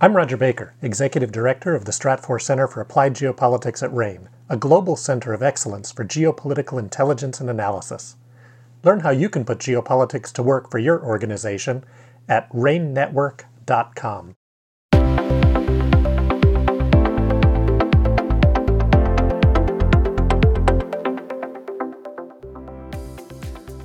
I'm 0.00 0.14
Roger 0.14 0.36
Baker, 0.36 0.74
Executive 0.80 1.32
Director 1.32 1.74
of 1.74 1.84
the 1.84 1.90
Stratfor 1.90 2.40
Center 2.40 2.68
for 2.68 2.80
Applied 2.80 3.14
Geopolitics 3.14 3.82
at 3.82 3.92
RANE, 3.92 4.28
a 4.48 4.56
global 4.56 4.94
center 4.94 5.32
of 5.32 5.42
excellence 5.42 5.90
for 5.90 6.04
geopolitical 6.04 6.78
intelligence 6.78 7.40
and 7.40 7.50
analysis. 7.50 8.14
Learn 8.84 9.00
how 9.00 9.10
you 9.10 9.28
can 9.28 9.44
put 9.44 9.58
geopolitics 9.58 10.30
to 10.34 10.42
work 10.44 10.70
for 10.70 10.78
your 10.78 11.04
organization 11.04 11.82
at 12.28 12.48
ranenetwork.com. 12.52 14.36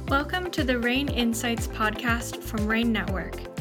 Welcome 0.10 0.52
to 0.52 0.64
the 0.64 0.78
RANE 0.78 1.10
Insights 1.10 1.68
podcast 1.70 2.38
from 2.38 2.68
RANE 2.68 2.92
Network. 2.92 3.53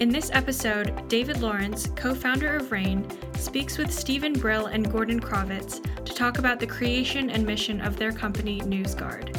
In 0.00 0.08
this 0.08 0.30
episode, 0.32 1.06
David 1.08 1.42
Lawrence, 1.42 1.86
co 1.94 2.14
founder 2.14 2.56
of 2.56 2.72
RANE, 2.72 3.06
speaks 3.36 3.76
with 3.76 3.92
Steven 3.92 4.32
Brill 4.32 4.64
and 4.64 4.90
Gordon 4.90 5.20
Crovitz 5.20 5.78
to 6.06 6.14
talk 6.14 6.38
about 6.38 6.58
the 6.58 6.66
creation 6.66 7.28
and 7.28 7.44
mission 7.46 7.82
of 7.82 7.98
their 7.98 8.10
company, 8.10 8.62
NewsGuard. 8.62 9.36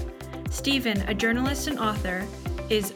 Stephen, 0.54 1.02
a 1.10 1.16
journalist 1.16 1.66
and 1.66 1.80
author, 1.80 2.28
is 2.70 2.94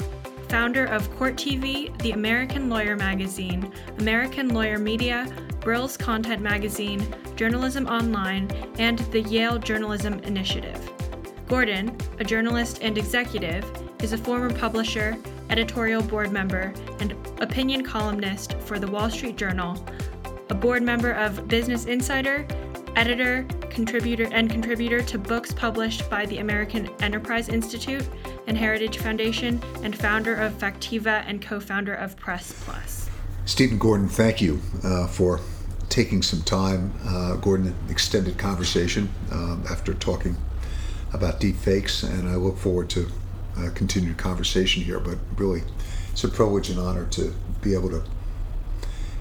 founder 0.48 0.86
of 0.86 1.10
Court 1.18 1.38
TV, 1.38 1.98
the 2.04 2.12
American 2.12 2.70
Lawyer 2.70 2.96
magazine, 2.96 3.74
American 3.98 4.50
Lawyer 4.50 4.78
Media, 4.78 5.28
Brill's 5.60 5.98
Content 5.98 6.44
Magazine, 6.44 7.04
Journalism 7.36 7.88
Online, 7.88 8.48
and 8.78 9.00
the 9.12 9.22
Yale 9.22 9.58
Journalism 9.58 10.20
Initiative. 10.20 10.92
Gordon, 11.48 11.98
a 12.20 12.24
journalist 12.24 12.84
and 12.84 12.96
executive, 12.96 13.66
is 14.04 14.14
a 14.14 14.20
former 14.20 14.54
publisher, 14.54 15.18
editorial 15.50 16.02
board 16.02 16.32
member, 16.32 16.74
and 17.00 17.16
opinion 17.42 17.84
columnist 17.84 18.54
for 18.60 18.80
the 18.80 18.88
Wall 18.88 19.10
Street 19.10 19.36
Journal, 19.36 19.84
a 20.50 20.56
board 20.56 20.84
member 20.84 21.12
of 21.12 21.48
Business 21.48 21.86
Insider, 21.86 22.48
editor, 22.96 23.46
contributor, 23.70 24.28
and 24.32 24.50
contributor 24.50 25.02
to 25.02 25.18
books 25.18 25.52
published 25.52 26.10
by 26.10 26.26
the 26.26 26.38
American 26.38 26.90
Enterprise 27.02 27.50
Institute 27.50 28.08
and 28.48 28.58
Heritage 28.58 28.98
Foundation, 28.98 29.62
and 29.84 29.96
founder 29.98 30.36
of 30.36 30.54
Factiva 30.54 31.24
and 31.28 31.42
co 31.42 31.60
founder 31.60 31.94
of 31.94 32.16
Press 32.16 32.54
Plus. 32.64 33.10
Steven 33.46 33.78
Gordon, 33.78 34.08
thank 34.08 34.42
you 34.42 34.62
uh, 34.84 35.08
for 35.08 35.40
taking 35.90 36.22
some 36.22 36.42
time. 36.42 36.94
Uh, 37.06 37.36
Gordon, 37.36 37.76
extended 37.90 38.38
conversation 38.38 39.10
um, 39.32 39.64
after 39.70 39.94
talking 39.94 40.36
about 41.14 41.40
deep 41.40 41.56
fakes, 41.56 42.04
and 42.04 42.28
I 42.28 42.36
look 42.36 42.58
forward 42.58 42.90
to 42.92 43.10
uh, 43.58 43.70
continued 43.74 44.18
conversation 44.18 44.84
here. 44.84 45.00
But 45.00 45.18
really, 45.38 45.64
it's 46.12 46.24
a 46.24 46.30
privilege 46.30 46.70
and 46.70 46.80
honor 46.80 47.06
to 47.12 47.34
be 47.62 47.74
able 47.74 47.90
to 47.90 48.04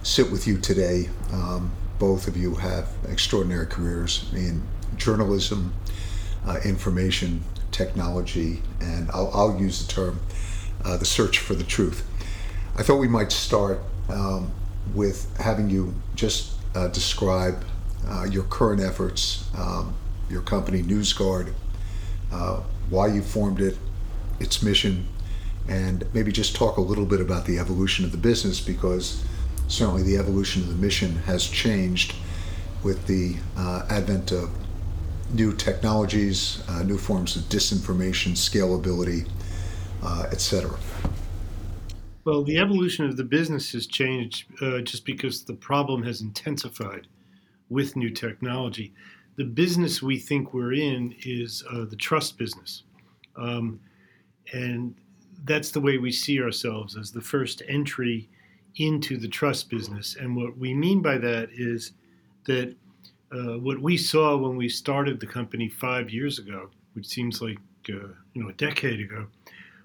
sit 0.02 0.30
with 0.30 0.46
you 0.46 0.58
today. 0.58 1.08
Um, 1.32 1.72
both 1.98 2.28
of 2.28 2.36
you 2.36 2.56
have 2.56 2.88
extraordinary 3.08 3.66
careers 3.66 4.30
in 4.34 4.62
journalism, 4.96 5.74
uh, 6.46 6.58
information 6.64 7.42
technology, 7.70 8.62
and 8.80 9.10
I'll, 9.10 9.30
I'll 9.32 9.60
use 9.60 9.86
the 9.86 9.92
term 9.92 10.20
uh, 10.84 10.96
the 10.96 11.04
search 11.04 11.38
for 11.38 11.54
the 11.54 11.64
truth. 11.64 12.06
I 12.76 12.82
thought 12.82 12.96
we 12.96 13.08
might 13.08 13.32
start 13.32 13.80
um, 14.08 14.52
with 14.94 15.34
having 15.38 15.70
you 15.70 15.94
just 16.14 16.52
uh, 16.74 16.88
describe 16.88 17.64
uh, 18.06 18.24
your 18.24 18.44
current 18.44 18.82
efforts, 18.82 19.48
um, 19.56 19.94
your 20.28 20.42
company, 20.42 20.82
NewsGuard, 20.82 21.54
uh, 22.32 22.60
why 22.90 23.06
you 23.06 23.22
formed 23.22 23.60
it, 23.60 23.78
its 24.40 24.62
mission, 24.62 25.06
and 25.68 26.04
maybe 26.12 26.32
just 26.32 26.54
talk 26.54 26.76
a 26.76 26.80
little 26.80 27.06
bit 27.06 27.20
about 27.20 27.46
the 27.46 27.58
evolution 27.58 28.04
of 28.04 28.12
the 28.12 28.18
business 28.18 28.60
because 28.60 29.24
certainly 29.68 30.02
the 30.02 30.16
evolution 30.16 30.62
of 30.62 30.68
the 30.68 30.74
mission 30.74 31.16
has 31.26 31.46
changed 31.46 32.14
with 32.82 33.06
the 33.06 33.36
uh, 33.56 33.86
advent 33.88 34.30
of 34.30 34.50
new 35.32 35.52
technologies, 35.52 36.62
uh, 36.68 36.82
new 36.82 36.98
forms 36.98 37.36
of 37.36 37.42
disinformation, 37.44 38.32
scalability, 38.32 39.28
uh, 40.02 40.26
etc. 40.30 40.78
Well, 42.24 42.42
the 42.42 42.58
evolution 42.58 43.04
of 43.06 43.16
the 43.16 43.24
business 43.24 43.72
has 43.72 43.86
changed 43.86 44.46
uh, 44.62 44.80
just 44.80 45.04
because 45.04 45.44
the 45.44 45.54
problem 45.54 46.02
has 46.04 46.20
intensified 46.20 47.06
with 47.68 47.96
new 47.96 48.10
technology. 48.10 48.92
The 49.36 49.44
business 49.44 50.02
we 50.02 50.18
think 50.18 50.54
we're 50.54 50.74
in 50.74 51.14
is 51.24 51.64
uh, 51.70 51.84
the 51.84 51.96
trust 51.96 52.38
business. 52.38 52.84
Um, 53.36 53.80
and 54.54 54.94
that's 55.44 55.72
the 55.72 55.80
way 55.80 55.98
we 55.98 56.12
see 56.12 56.40
ourselves 56.40 56.96
as 56.96 57.10
the 57.10 57.20
first 57.20 57.62
entry 57.68 58.28
into 58.76 59.16
the 59.16 59.28
trust 59.28 59.68
business. 59.68 60.16
And 60.18 60.34
what 60.36 60.56
we 60.56 60.72
mean 60.72 61.02
by 61.02 61.18
that 61.18 61.48
is 61.52 61.92
that 62.46 62.74
uh, 63.32 63.58
what 63.58 63.80
we 63.80 63.96
saw 63.96 64.36
when 64.36 64.56
we 64.56 64.68
started 64.68 65.18
the 65.18 65.26
company 65.26 65.68
five 65.68 66.10
years 66.10 66.38
ago, 66.38 66.70
which 66.94 67.06
seems 67.06 67.42
like 67.42 67.58
uh, 67.88 68.14
you 68.32 68.42
know 68.42 68.48
a 68.48 68.54
decade 68.54 69.00
ago, 69.00 69.26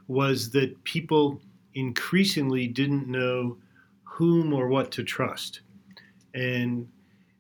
was 0.07 0.52
that 0.52 0.84
people 0.84 1.41
increasingly 1.74 2.68
didn't 2.68 3.07
know 3.07 3.57
whom 4.03 4.53
or 4.53 4.68
what 4.68 4.91
to 4.91 5.03
trust. 5.03 5.62
And 6.36 6.88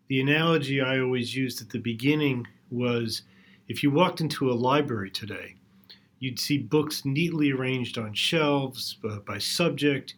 the 0.07 0.19
analogy 0.19 0.81
I 0.81 0.99
always 0.99 1.35
used 1.35 1.61
at 1.61 1.69
the 1.69 1.79
beginning 1.79 2.47
was 2.71 3.21
if 3.67 3.83
you 3.83 3.91
walked 3.91 4.19
into 4.19 4.51
a 4.51 4.53
library 4.53 5.11
today, 5.11 5.55
you'd 6.19 6.39
see 6.39 6.57
books 6.57 7.05
neatly 7.05 7.51
arranged 7.51 7.97
on 7.97 8.13
shelves 8.13 8.97
uh, 9.09 9.19
by 9.19 9.37
subject. 9.37 10.15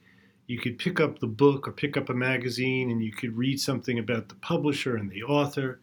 You 0.47 0.59
could 0.59 0.77
pick 0.77 0.99
up 0.99 1.19
the 1.19 1.27
book 1.27 1.67
or 1.67 1.71
pick 1.71 1.95
up 1.95 2.09
a 2.09 2.13
magazine 2.13 2.91
and 2.91 3.03
you 3.03 3.11
could 3.11 3.37
read 3.37 3.59
something 3.59 3.99
about 3.99 4.27
the 4.27 4.35
publisher 4.35 4.97
and 4.97 5.09
the 5.09 5.23
author. 5.23 5.79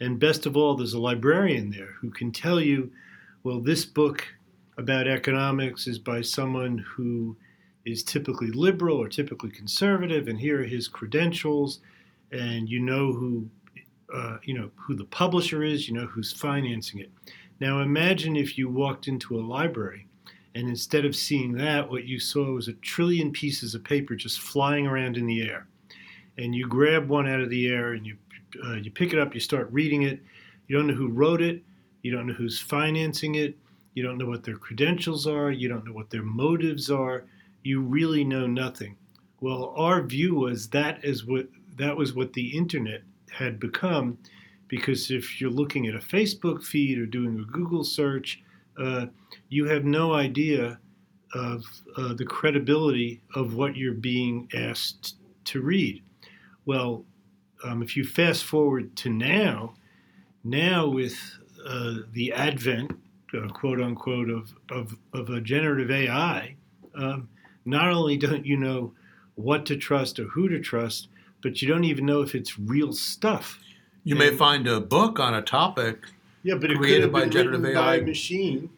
And 0.00 0.18
best 0.18 0.46
of 0.46 0.56
all, 0.56 0.74
there's 0.74 0.94
a 0.94 1.00
librarian 1.00 1.70
there 1.70 1.94
who 2.00 2.10
can 2.10 2.32
tell 2.32 2.60
you, 2.60 2.90
well, 3.42 3.60
this 3.60 3.84
book 3.84 4.26
about 4.78 5.06
economics 5.06 5.86
is 5.86 5.98
by 5.98 6.22
someone 6.22 6.78
who 6.78 7.36
is 7.84 8.02
typically 8.02 8.50
liberal 8.50 8.96
or 8.96 9.08
typically 9.08 9.50
conservative, 9.50 10.28
and 10.28 10.38
here 10.38 10.62
are 10.62 10.64
his 10.64 10.88
credentials, 10.88 11.80
and 12.32 12.68
you 12.68 12.80
know 12.80 13.12
who, 13.12 13.48
uh, 14.12 14.38
you 14.42 14.54
know 14.54 14.70
who 14.76 14.94
the 14.94 15.04
publisher 15.04 15.62
is, 15.62 15.88
you 15.88 15.94
know 15.94 16.06
who's 16.06 16.32
financing 16.32 17.00
it. 17.00 17.10
Now 17.60 17.82
imagine 17.82 18.36
if 18.36 18.56
you 18.56 18.68
walked 18.68 19.06
into 19.06 19.38
a 19.38 19.42
library, 19.42 20.06
and 20.54 20.68
instead 20.68 21.04
of 21.04 21.14
seeing 21.14 21.52
that, 21.52 21.88
what 21.88 22.04
you 22.04 22.18
saw 22.18 22.52
was 22.52 22.68
a 22.68 22.72
trillion 22.74 23.30
pieces 23.30 23.74
of 23.74 23.84
paper 23.84 24.16
just 24.16 24.40
flying 24.40 24.86
around 24.86 25.16
in 25.16 25.26
the 25.26 25.42
air, 25.42 25.66
and 26.38 26.54
you 26.54 26.66
grab 26.66 27.08
one 27.08 27.28
out 27.28 27.40
of 27.40 27.50
the 27.50 27.68
air 27.68 27.92
and 27.92 28.06
you 28.06 28.16
uh, 28.64 28.74
you 28.74 28.90
pick 28.90 29.12
it 29.12 29.18
up, 29.18 29.34
you 29.34 29.40
start 29.40 29.68
reading 29.70 30.02
it. 30.02 30.20
You 30.66 30.76
don't 30.76 30.88
know 30.88 30.94
who 30.94 31.08
wrote 31.08 31.40
it, 31.42 31.62
you 32.02 32.10
don't 32.10 32.26
know 32.26 32.32
who's 32.32 32.58
financing 32.58 33.36
it, 33.36 33.56
you 33.94 34.02
don't 34.02 34.18
know 34.18 34.26
what 34.26 34.44
their 34.44 34.56
credentials 34.56 35.26
are, 35.26 35.50
you 35.50 35.68
don't 35.68 35.84
know 35.84 35.92
what 35.92 36.10
their 36.10 36.22
motives 36.22 36.90
are. 36.90 37.24
You 37.62 37.80
really 37.80 38.24
know 38.24 38.46
nothing. 38.46 38.96
Well, 39.40 39.74
our 39.76 40.02
view 40.02 40.34
was 40.34 40.68
that 40.68 41.04
is 41.04 41.24
what 41.24 41.46
that 41.76 41.96
was 41.96 42.14
what 42.14 42.32
the 42.32 42.56
internet 42.56 43.02
had 43.30 43.60
become, 43.60 44.18
because 44.70 45.10
if 45.10 45.40
you're 45.40 45.50
looking 45.50 45.88
at 45.88 45.96
a 45.96 45.98
Facebook 45.98 46.62
feed 46.62 46.96
or 46.96 47.04
doing 47.04 47.38
a 47.40 47.52
Google 47.52 47.82
search, 47.82 48.40
uh, 48.78 49.06
you 49.48 49.66
have 49.66 49.84
no 49.84 50.14
idea 50.14 50.78
of 51.34 51.64
uh, 51.96 52.14
the 52.14 52.24
credibility 52.24 53.20
of 53.34 53.54
what 53.54 53.76
you're 53.76 53.92
being 53.92 54.48
asked 54.54 55.16
to 55.44 55.60
read. 55.60 56.02
Well, 56.66 57.04
um, 57.64 57.82
if 57.82 57.96
you 57.96 58.04
fast 58.04 58.44
forward 58.44 58.96
to 58.98 59.10
now, 59.10 59.74
now 60.44 60.86
with 60.86 61.18
uh, 61.66 61.96
the 62.12 62.32
advent, 62.32 62.92
uh, 63.36 63.48
quote 63.48 63.80
unquote, 63.80 64.30
of, 64.30 64.54
of, 64.70 64.96
of 65.12 65.30
a 65.30 65.40
generative 65.40 65.90
AI, 65.90 66.54
um, 66.94 67.28
not 67.64 67.88
only 67.88 68.16
don't 68.16 68.46
you 68.46 68.56
know 68.56 68.92
what 69.34 69.66
to 69.66 69.76
trust 69.76 70.20
or 70.20 70.24
who 70.24 70.48
to 70.48 70.60
trust, 70.60 71.08
but 71.42 71.60
you 71.60 71.66
don't 71.66 71.84
even 71.84 72.06
know 72.06 72.22
if 72.22 72.36
it's 72.36 72.58
real 72.58 72.92
stuff. 72.92 73.58
You 74.04 74.16
and, 74.16 74.18
may 74.18 74.36
find 74.36 74.66
a 74.66 74.80
book 74.80 75.20
on 75.20 75.34
a 75.34 75.42
topic 75.42 76.06
yeah, 76.42 76.54
but 76.54 76.70
it 76.70 76.78
created 76.78 77.12
by 77.12 77.28
generative 77.28 77.64
AI, 77.64 77.98
by 77.98 78.04
machine, 78.04 78.70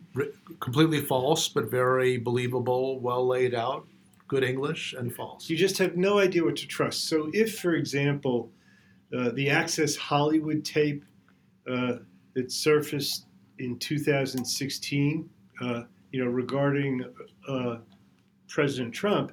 completely 0.60 1.00
false 1.00 1.48
but 1.48 1.70
very 1.70 2.18
believable, 2.18 2.98
well 2.98 3.26
laid 3.26 3.54
out, 3.54 3.86
good 4.26 4.42
English, 4.42 4.94
and 4.94 5.14
false. 5.14 5.48
You 5.48 5.56
just 5.56 5.78
have 5.78 5.96
no 5.96 6.18
idea 6.18 6.44
what 6.44 6.56
to 6.56 6.66
trust. 6.66 7.08
So, 7.08 7.30
if, 7.32 7.60
for 7.60 7.74
example, 7.74 8.50
uh, 9.16 9.30
the 9.34 9.48
Access 9.48 9.94
Hollywood 9.94 10.64
tape 10.64 11.04
uh, 11.70 11.98
that 12.34 12.50
surfaced 12.50 13.26
in 13.58 13.78
2016, 13.78 15.30
uh, 15.60 15.82
you 16.10 16.24
know, 16.24 16.30
regarding 16.30 17.04
uh, 17.48 17.76
President 18.48 18.92
Trump, 18.92 19.32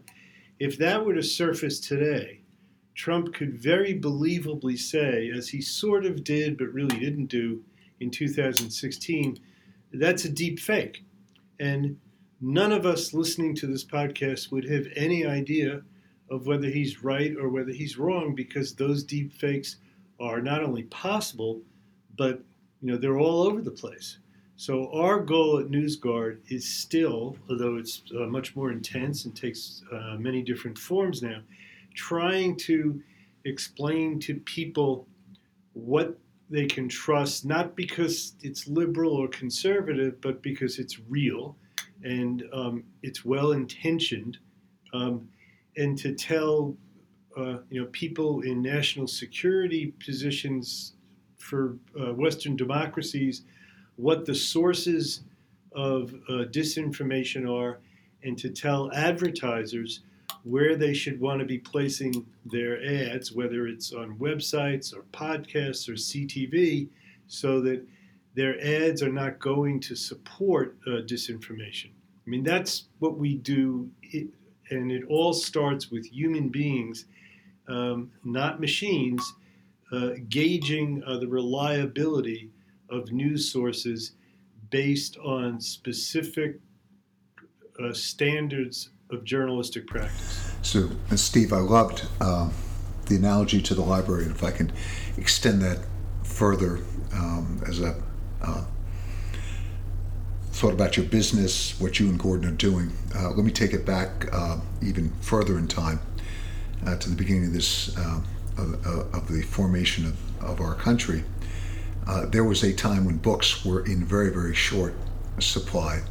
if 0.59 0.77
that 0.77 1.03
were 1.03 1.15
to 1.15 1.23
surface 1.23 1.79
today, 1.79 2.38
Trump 2.99 3.33
could 3.33 3.53
very 3.53 3.97
believably 3.97 4.77
say, 4.77 5.31
as 5.33 5.47
he 5.47 5.61
sort 5.61 6.05
of 6.05 6.21
did 6.21 6.57
but 6.57 6.73
really 6.73 6.99
didn't 6.99 7.27
do 7.27 7.63
in 8.01 8.11
2016, 8.11 9.39
that's 9.93 10.25
a 10.25 10.29
deep 10.29 10.59
fake. 10.59 11.05
And 11.61 11.97
none 12.41 12.73
of 12.73 12.85
us 12.85 13.13
listening 13.13 13.55
to 13.55 13.67
this 13.67 13.85
podcast 13.85 14.51
would 14.51 14.65
have 14.65 14.85
any 14.97 15.25
idea 15.25 15.81
of 16.29 16.45
whether 16.45 16.67
he's 16.67 17.01
right 17.01 17.33
or 17.37 17.47
whether 17.47 17.71
he's 17.71 17.97
wrong 17.97 18.35
because 18.35 18.75
those 18.75 19.01
deep 19.01 19.31
fakes 19.31 19.77
are 20.19 20.41
not 20.41 20.61
only 20.61 20.83
possible, 20.83 21.61
but 22.17 22.43
you 22.81 22.91
know 22.91 22.97
they're 22.97 23.17
all 23.17 23.43
over 23.43 23.61
the 23.61 23.71
place. 23.71 24.17
So 24.57 24.91
our 24.91 25.21
goal 25.21 25.59
at 25.59 25.71
NewsGuard 25.71 26.39
is 26.49 26.67
still, 26.67 27.37
although 27.49 27.77
it's 27.77 28.01
uh, 28.13 28.25
much 28.25 28.57
more 28.57 28.73
intense 28.73 29.23
and 29.23 29.33
takes 29.33 29.83
uh, 29.89 30.17
many 30.19 30.41
different 30.41 30.77
forms 30.77 31.21
now, 31.21 31.39
trying 31.93 32.55
to 32.57 33.01
explain 33.45 34.19
to 34.19 34.35
people 34.35 35.07
what 35.73 36.17
they 36.49 36.65
can 36.65 36.89
trust, 36.89 37.45
not 37.45 37.75
because 37.75 38.33
it's 38.41 38.67
liberal 38.67 39.13
or 39.13 39.27
conservative, 39.27 40.19
but 40.21 40.41
because 40.41 40.79
it's 40.79 40.99
real 41.07 41.55
and 42.03 42.43
um, 42.53 42.83
it's 43.03 43.23
well 43.23 43.51
intentioned, 43.51 44.37
um, 44.93 45.27
and 45.77 45.97
to 45.97 46.13
tell 46.13 46.75
uh, 47.37 47.57
you 47.69 47.81
know 47.81 47.87
people 47.91 48.41
in 48.41 48.61
national 48.61 49.07
security 49.07 49.93
positions 50.03 50.93
for 51.37 51.77
uh, 51.99 52.13
Western 52.13 52.55
democracies 52.55 53.43
what 53.97 54.25
the 54.25 54.33
sources 54.33 55.21
of 55.73 56.13
uh, 56.29 56.45
disinformation 56.51 57.49
are, 57.49 57.79
and 58.23 58.37
to 58.37 58.49
tell 58.49 58.91
advertisers 58.93 60.01
where 60.43 60.75
they 60.75 60.93
should 60.93 61.19
want 61.19 61.39
to 61.39 61.45
be 61.45 61.57
placing 61.57 62.25
their 62.45 62.83
ads, 62.83 63.31
whether 63.31 63.67
it's 63.67 63.93
on 63.93 64.17
websites 64.17 64.95
or 64.95 65.03
podcasts 65.11 65.89
or 65.89 65.93
CTV, 65.93 66.87
so 67.27 67.61
that 67.61 67.85
their 68.35 68.59
ads 68.63 69.03
are 69.03 69.11
not 69.11 69.39
going 69.39 69.79
to 69.81 69.95
support 69.95 70.77
uh, 70.87 71.01
disinformation. 71.01 71.87
I 72.25 72.29
mean, 72.29 72.43
that's 72.43 72.85
what 72.99 73.17
we 73.17 73.35
do, 73.35 73.89
it, 74.01 74.27
and 74.69 74.91
it 74.91 75.03
all 75.09 75.33
starts 75.33 75.89
with 75.91 76.05
human 76.05 76.49
beings, 76.49 77.05
um, 77.67 78.11
not 78.23 78.59
machines, 78.59 79.33
uh, 79.91 80.11
gauging 80.29 81.03
uh, 81.05 81.17
the 81.17 81.27
reliability 81.27 82.51
of 82.89 83.11
news 83.11 83.51
sources 83.51 84.13
based 84.69 85.17
on 85.17 85.59
specific 85.59 86.59
uh, 87.83 87.91
standards 87.93 88.91
of 89.09 89.23
journalistic 89.23 89.87
practice. 89.87 90.53
So, 90.61 90.89
uh, 91.09 91.15
Steve, 91.15 91.51
I 91.51 91.57
loved 91.57 92.07
uh, 92.21 92.49
the 93.07 93.15
analogy 93.15 93.61
to 93.61 93.73
the 93.73 93.81
library. 93.81 94.23
And 94.23 94.31
if 94.31 94.43
I 94.43 94.51
can 94.51 94.71
extend 95.17 95.61
that 95.61 95.79
further 96.23 96.79
um, 97.13 97.61
as 97.67 97.81
a 97.81 97.95
uh, 98.41 98.65
thought 100.51 100.73
about 100.73 100.95
your 100.95 101.07
business, 101.07 101.79
what 101.79 101.99
you 101.99 102.07
and 102.07 102.19
Gordon 102.19 102.47
are 102.49 102.55
doing, 102.55 102.91
uh, 103.15 103.31
let 103.31 103.43
me 103.43 103.51
take 103.51 103.73
it 103.73 103.85
back 103.85 104.31
uh, 104.31 104.59
even 104.81 105.11
further 105.21 105.57
in 105.57 105.67
time 105.67 105.99
to 106.99 107.09
the 107.09 107.15
beginning 107.15 107.47
of 107.47 107.53
this 107.53 107.95
of, 107.97 108.25
of, 108.85 109.27
the 109.27 109.41
formation 109.41 110.05
of, 110.05 110.43
of 110.43 110.61
our 110.61 110.73
country. 110.75 111.23
There 112.29 112.43
was 112.43 112.63
a 112.63 112.73
time 112.73 113.05
when 113.05 113.17
books 113.17 113.65
were 113.65 113.85
in 113.85 114.05
very, 114.05 114.31
very 114.31 114.55
short 114.55 114.93
supply. 115.39 116.03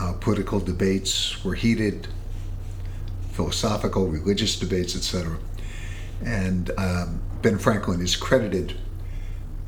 Uh, 0.00 0.12
political 0.20 0.60
debates 0.60 1.42
were 1.44 1.54
heated, 1.54 2.06
philosophical, 3.32 4.06
religious 4.06 4.58
debates, 4.58 4.94
etc. 4.94 5.38
And 6.24 6.70
um, 6.78 7.20
Ben 7.42 7.58
Franklin 7.58 8.00
is 8.00 8.14
credited 8.14 8.74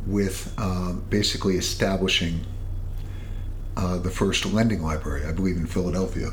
with 0.06 0.54
um, 0.58 1.04
basically 1.10 1.56
establishing 1.56 2.46
uh, 3.76 3.98
the 3.98 4.10
first 4.10 4.46
lending 4.46 4.82
library, 4.82 5.24
I 5.24 5.32
believe 5.32 5.56
in 5.56 5.66
Philadelphia, 5.66 6.30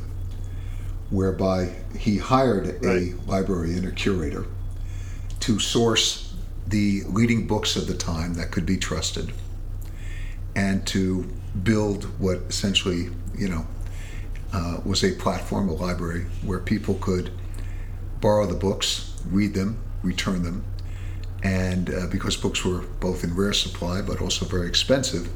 whereby 1.10 1.76
he 1.98 2.18
hired 2.18 2.84
right. 2.84 2.84
a 2.84 3.16
librarian 3.26 3.86
or 3.86 3.92
curator 3.92 4.46
to 5.42 5.60
source 5.60 6.36
the 6.68 7.04
leading 7.08 7.48
books 7.48 7.76
of 7.76 7.88
the 7.88 7.94
time 7.94 8.34
that 8.36 8.52
could 8.52 8.66
be 8.66 8.78
trusted 8.78 9.32
and 10.56 10.86
to 10.88 11.24
build 11.64 12.04
what 12.20 12.40
essentially, 12.50 13.10
you 13.38 13.48
know, 13.48 13.66
uh, 14.54 14.80
was 14.86 15.04
a 15.04 15.12
platform, 15.14 15.70
a 15.70 15.74
library, 15.74 16.26
where 16.44 16.60
people 16.60 16.96
could 16.96 17.32
borrow 18.22 18.46
the 18.46 18.56
books, 18.56 19.14
read 19.26 19.54
them, 19.54 19.80
return 20.04 20.44
them. 20.44 20.64
And 21.44 21.94
uh, 21.94 22.08
because 22.08 22.36
books 22.36 22.66
were 22.66 22.82
both 23.00 23.24
in 23.24 23.36
rare 23.36 23.54
supply 23.54 24.02
but 24.02 24.22
also 24.22 24.46
very 24.46 24.68
expensive, 24.68 25.30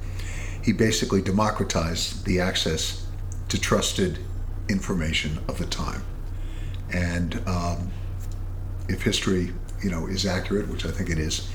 he 0.63 0.73
basically 0.73 1.21
democratized 1.21 2.25
the 2.25 2.39
access 2.39 3.05
to 3.49 3.59
trusted 3.59 4.19
information 4.69 5.39
of 5.47 5.57
the 5.57 5.65
time. 5.65 6.03
And 6.93 7.41
um, 7.47 7.91
if 8.87 9.03
history 9.03 9.53
you 9.83 9.89
know 9.89 10.07
is 10.07 10.25
accurate, 10.25 10.67
which 10.69 10.85
I 10.85 10.91
think 10.91 11.09
it 11.09 11.19
is, 11.19 11.49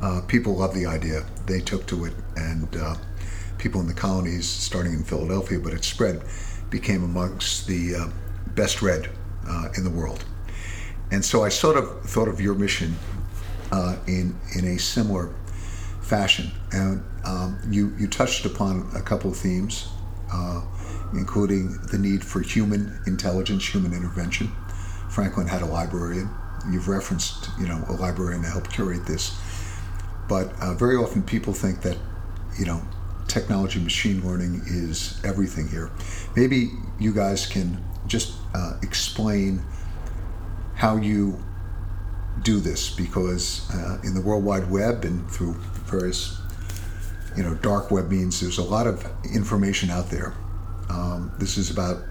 uh, 0.00 0.20
people 0.26 0.56
love 0.56 0.74
the 0.74 0.86
idea. 0.86 1.24
They 1.46 1.60
took 1.60 1.86
to 1.86 2.04
it, 2.04 2.14
and 2.36 2.74
uh, 2.76 2.96
people 3.58 3.80
in 3.80 3.86
the 3.86 3.94
colonies, 3.94 4.48
starting 4.48 4.92
in 4.92 5.04
Philadelphia, 5.04 5.58
but 5.58 5.72
it 5.72 5.84
spread, 5.84 6.22
became 6.70 7.04
amongst 7.04 7.66
the 7.66 7.94
uh, 7.94 8.08
best 8.54 8.82
read 8.82 9.10
uh, 9.48 9.68
in 9.76 9.84
the 9.84 9.90
world. 9.90 10.24
And 11.10 11.24
so 11.24 11.44
I 11.44 11.48
sort 11.48 11.76
of 11.76 12.02
thought 12.02 12.28
of 12.28 12.40
your 12.40 12.54
mission 12.54 12.96
uh, 13.72 13.96
in 14.06 14.38
in 14.56 14.64
a 14.74 14.78
similar 14.78 15.34
fashion, 16.02 16.50
and 16.72 17.02
um, 17.24 17.58
you 17.70 17.94
you 17.98 18.08
touched 18.08 18.44
upon 18.44 18.88
a 18.94 19.02
couple 19.02 19.30
of 19.30 19.36
themes, 19.36 19.88
uh, 20.32 20.62
including 21.12 21.78
the 21.92 21.98
need 21.98 22.24
for 22.24 22.40
human 22.40 23.00
intelligence, 23.06 23.66
human 23.66 23.92
intervention. 23.92 24.50
Franklin 25.10 25.46
had 25.46 25.62
a 25.62 25.66
librarian 25.66 26.28
you've 26.70 26.88
referenced, 26.88 27.50
you 27.58 27.66
know, 27.66 27.84
a 27.88 27.92
librarian 27.92 28.42
to 28.42 28.48
help 28.48 28.68
curate 28.70 29.06
this. 29.06 29.38
But 30.28 30.52
uh, 30.60 30.74
very 30.74 30.96
often 30.96 31.22
people 31.22 31.52
think 31.52 31.82
that, 31.82 31.96
you 32.58 32.64
know, 32.64 32.82
technology, 33.28 33.80
machine 33.80 34.26
learning 34.26 34.62
is 34.66 35.20
everything 35.24 35.68
here. 35.68 35.90
Maybe 36.34 36.70
you 36.98 37.12
guys 37.12 37.46
can 37.46 37.82
just 38.06 38.34
uh, 38.54 38.74
explain 38.82 39.62
how 40.74 40.96
you 40.96 41.42
do 42.42 42.60
this 42.60 42.90
because 42.90 43.68
uh, 43.74 43.98
in 44.04 44.14
the 44.14 44.20
World 44.20 44.44
Wide 44.44 44.70
Web 44.70 45.04
and 45.04 45.28
through 45.30 45.54
various, 45.84 46.38
you 47.36 47.42
know, 47.42 47.54
dark 47.54 47.90
web 47.90 48.10
means 48.10 48.40
there's 48.40 48.58
a 48.58 48.62
lot 48.62 48.86
of 48.86 49.06
information 49.32 49.90
out 49.90 50.10
there. 50.10 50.34
Um, 50.88 51.32
this 51.38 51.56
is 51.56 51.70
about 51.70 52.02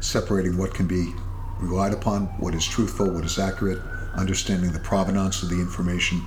separating 0.00 0.56
what 0.56 0.74
can 0.74 0.86
be 0.86 1.12
relied 1.58 1.92
upon, 1.92 2.26
what 2.38 2.54
is 2.54 2.66
truthful, 2.66 3.10
what 3.10 3.24
is 3.24 3.38
accurate, 3.38 3.80
understanding 4.14 4.72
the 4.72 4.80
provenance 4.80 5.42
of 5.42 5.48
the 5.48 5.60
information, 5.60 6.22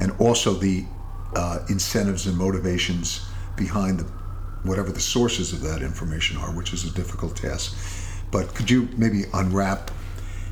and 0.00 0.12
also 0.18 0.52
the 0.52 0.84
uh, 1.36 1.60
incentives 1.68 2.26
and 2.26 2.36
motivations 2.36 3.26
behind 3.56 4.00
the, 4.00 4.04
whatever 4.62 4.92
the 4.92 5.00
sources 5.00 5.52
of 5.52 5.60
that 5.62 5.82
information 5.82 6.36
are, 6.36 6.54
which 6.54 6.72
is 6.72 6.84
a 6.84 6.94
difficult 6.94 7.36
task. 7.36 7.76
But 8.30 8.54
could 8.54 8.70
you 8.70 8.88
maybe 8.96 9.24
unwrap 9.32 9.90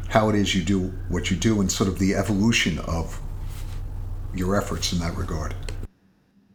how 0.08 0.28
it 0.28 0.34
is 0.34 0.54
you 0.54 0.62
do 0.62 0.88
what 1.08 1.30
you 1.30 1.36
do 1.36 1.60
and 1.60 1.70
sort 1.70 1.88
of 1.88 1.98
the 1.98 2.14
evolution 2.14 2.78
of 2.80 3.20
your 4.34 4.56
efforts 4.56 4.92
in 4.92 4.98
that 5.00 5.16
regard? 5.16 5.54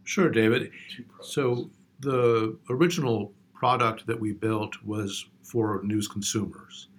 Sure, 0.04 0.30
David. 0.30 0.72
So 1.22 1.70
the 2.00 2.58
original 2.70 3.34
product 3.54 4.06
that 4.08 4.20
we 4.20 4.34
built 4.34 4.76
was 4.84 5.26
for 5.44 5.82
news 5.84 6.08
consumers 6.08 6.90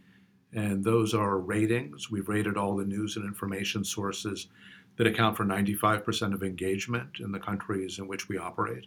and 0.53 0.83
those 0.83 1.15
are 1.15 1.39
ratings. 1.39 2.11
We've 2.11 2.29
rated 2.29 2.57
all 2.57 2.77
the 2.77 2.85
news 2.85 3.17
and 3.17 3.25
information 3.25 3.85
sources 3.85 4.49
that 4.97 5.07
account 5.07 5.37
for 5.37 5.45
95% 5.45 6.35
of 6.35 6.43
engagement 6.43 7.21
in 7.21 7.31
the 7.31 7.39
countries 7.39 7.99
in 7.99 8.09
which 8.09 8.29
we 8.29 8.39
operate. 8.39 8.87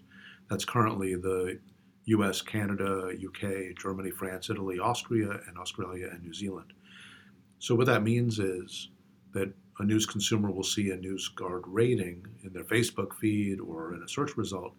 That's 0.52 0.66
currently 0.66 1.16
the 1.16 1.60
US, 2.06 2.42
Canada, 2.42 3.12
UK, 3.26 3.76
Germany, 3.76 4.12
France, 4.12 4.50
Italy, 4.50 4.78
Austria, 4.78 5.40
and 5.48 5.58
Australia 5.58 6.10
and 6.12 6.22
New 6.22 6.34
Zealand. 6.34 6.74
So, 7.58 7.74
what 7.74 7.88
that 7.88 8.04
means 8.04 8.38
is 8.38 8.90
that 9.34 9.52
a 9.80 9.84
news 9.84 10.06
consumer 10.06 10.52
will 10.52 10.64
see 10.64 10.92
a 10.92 10.98
NewsGuard 10.98 11.62
rating 11.66 12.28
in 12.44 12.54
their 12.54 12.66
Facebook 12.66 13.16
feed 13.16 13.60
or 13.60 13.96
in 13.96 14.04
a 14.04 14.08
search 14.08 14.38
result 14.38 14.74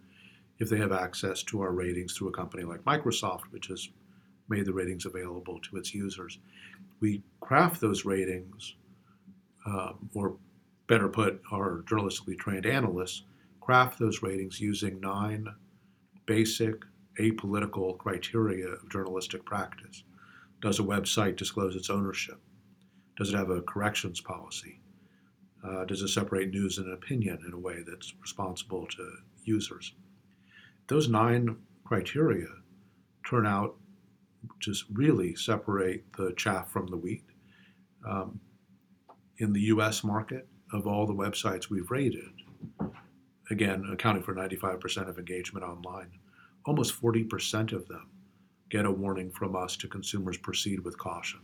if 0.59 0.69
they 0.69 0.77
have 0.77 0.93
access 0.93 1.43
to 1.43 1.61
our 1.61 1.71
ratings 1.71 2.15
through 2.15 2.29
a 2.29 2.33
company 2.33 2.63
like 2.63 2.83
Microsoft, 2.85 3.51
which 3.51 3.67
has 3.67 3.89
made 4.47 4.65
the 4.65 4.73
ratings 4.73 5.05
available 5.05 5.59
to 5.59 5.77
its 5.77 5.93
users 5.93 6.39
we 7.03 7.21
craft 7.41 7.81
those 7.81 8.05
ratings, 8.05 8.75
um, 9.65 10.09
or 10.13 10.37
better 10.87 11.09
put, 11.09 11.41
our 11.51 11.83
journalistically 11.85 12.37
trained 12.37 12.65
analysts 12.65 13.23
craft 13.59 13.99
those 13.99 14.21
ratings 14.21 14.59
using 14.59 14.99
nine 14.99 15.47
basic 16.25 16.83
apolitical 17.19 17.97
criteria 17.97 18.67
of 18.67 18.89
journalistic 18.89 19.45
practice. 19.45 20.03
Does 20.61 20.79
a 20.79 20.83
website 20.83 21.35
disclose 21.35 21.75
its 21.75 21.89
ownership? 21.89 22.39
Does 23.17 23.33
it 23.33 23.37
have 23.37 23.49
a 23.49 23.61
corrections 23.61 24.21
policy? 24.21 24.79
Uh, 25.63 25.85
does 25.85 26.01
it 26.01 26.09
separate 26.09 26.51
news 26.51 26.77
and 26.77 26.91
opinion 26.91 27.39
in 27.47 27.53
a 27.53 27.59
way 27.59 27.83
that's 27.87 28.13
responsible 28.21 28.85
to 28.87 29.17
users? 29.43 29.93
Those 30.87 31.07
nine 31.07 31.57
criteria 31.85 32.47
turn 33.27 33.45
out 33.45 33.75
to 34.61 34.73
really 34.91 35.35
separate 35.35 36.03
the 36.17 36.33
chaff 36.35 36.69
from 36.69 36.87
the 36.87 36.97
wheat. 36.97 37.23
Um, 38.07 38.39
in 39.37 39.53
the 39.53 39.61
U.S. 39.61 40.03
market, 40.03 40.47
of 40.73 40.87
all 40.87 41.05
the 41.05 41.13
websites 41.13 41.69
we've 41.69 41.89
rated, 41.91 42.31
again 43.49 43.87
accounting 43.91 44.23
for 44.23 44.33
95% 44.33 45.09
of 45.09 45.19
engagement 45.19 45.65
online, 45.65 46.11
almost 46.65 47.01
40% 47.01 47.73
of 47.73 47.87
them 47.87 48.09
get 48.69 48.85
a 48.85 48.91
warning 48.91 49.29
from 49.29 49.55
us 49.55 49.75
to 49.77 49.87
consumers 49.87 50.37
proceed 50.37 50.79
with 50.79 50.97
caution. 50.97 51.39